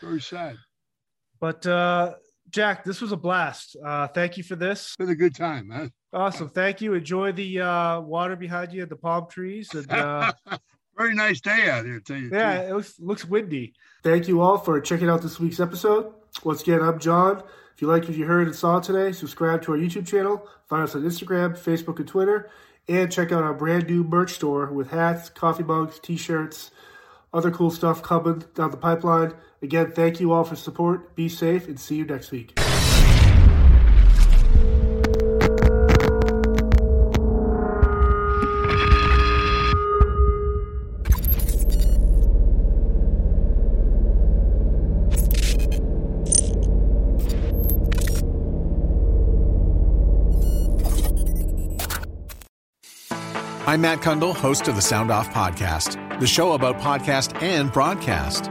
Very 0.00 0.20
sad. 0.20 0.56
But 1.38 1.64
uh, 1.66 2.14
Jack, 2.52 2.84
this 2.84 3.00
was 3.00 3.12
a 3.12 3.16
blast. 3.16 3.76
Uh, 3.82 4.06
thank 4.08 4.36
you 4.36 4.44
for 4.44 4.56
this. 4.56 4.88
It's 4.88 4.96
been 4.96 5.08
a 5.08 5.14
good 5.14 5.34
time, 5.34 5.68
man. 5.68 5.90
Awesome. 6.12 6.50
Thank 6.50 6.82
you. 6.82 6.92
Enjoy 6.92 7.32
the 7.32 7.60
uh, 7.60 8.00
water 8.00 8.36
behind 8.36 8.72
you, 8.72 8.84
the 8.84 8.96
palm 8.96 9.26
trees. 9.28 9.74
And, 9.74 9.90
uh, 9.90 10.32
Very 10.96 11.14
nice 11.14 11.40
day 11.40 11.70
out 11.70 11.86
here, 11.86 12.00
tell 12.00 12.18
you. 12.18 12.28
Yeah, 12.30 12.60
it 12.60 12.74
looks, 12.74 13.00
looks 13.00 13.24
windy. 13.24 13.72
Thank 14.02 14.28
you 14.28 14.42
all 14.42 14.58
for 14.58 14.78
checking 14.82 15.08
out 15.08 15.22
this 15.22 15.40
week's 15.40 15.58
episode. 15.58 16.12
Once 16.44 16.60
again, 16.60 16.82
I'm 16.82 16.98
John. 16.98 17.42
If 17.74 17.80
you 17.80 17.88
liked 17.88 18.06
what 18.06 18.16
you 18.16 18.26
heard 18.26 18.46
and 18.46 18.54
saw 18.54 18.78
today, 18.78 19.12
subscribe 19.12 19.62
to 19.62 19.72
our 19.72 19.78
YouTube 19.78 20.06
channel, 20.06 20.46
find 20.68 20.82
us 20.82 20.94
on 20.94 21.02
Instagram, 21.02 21.58
Facebook, 21.58 21.98
and 21.98 22.06
Twitter, 22.06 22.50
and 22.86 23.10
check 23.10 23.32
out 23.32 23.42
our 23.42 23.54
brand 23.54 23.86
new 23.86 24.04
merch 24.04 24.34
store 24.34 24.70
with 24.70 24.90
hats, 24.90 25.30
coffee 25.30 25.62
mugs, 25.62 25.98
t 25.98 26.18
shirts, 26.18 26.70
other 27.32 27.50
cool 27.50 27.70
stuff 27.70 28.02
coming 28.02 28.44
down 28.54 28.70
the 28.70 28.76
pipeline. 28.76 29.32
Again, 29.62 29.92
thank 29.92 30.18
you 30.18 30.32
all 30.32 30.42
for 30.42 30.56
support. 30.56 31.14
Be 31.14 31.28
safe 31.28 31.68
and 31.68 31.78
see 31.78 31.94
you 31.96 32.04
next 32.04 32.32
week. 32.32 32.58
I'm 53.64 53.80
Matt 53.80 54.00
Cundill, 54.00 54.34
host 54.34 54.66
of 54.66 54.74
the 54.74 54.82
Sound 54.82 55.12
Off 55.12 55.30
Podcast, 55.30 56.20
the 56.20 56.26
show 56.26 56.52
about 56.52 56.78
podcast 56.80 57.40
and 57.40 57.72
broadcast. 57.72 58.50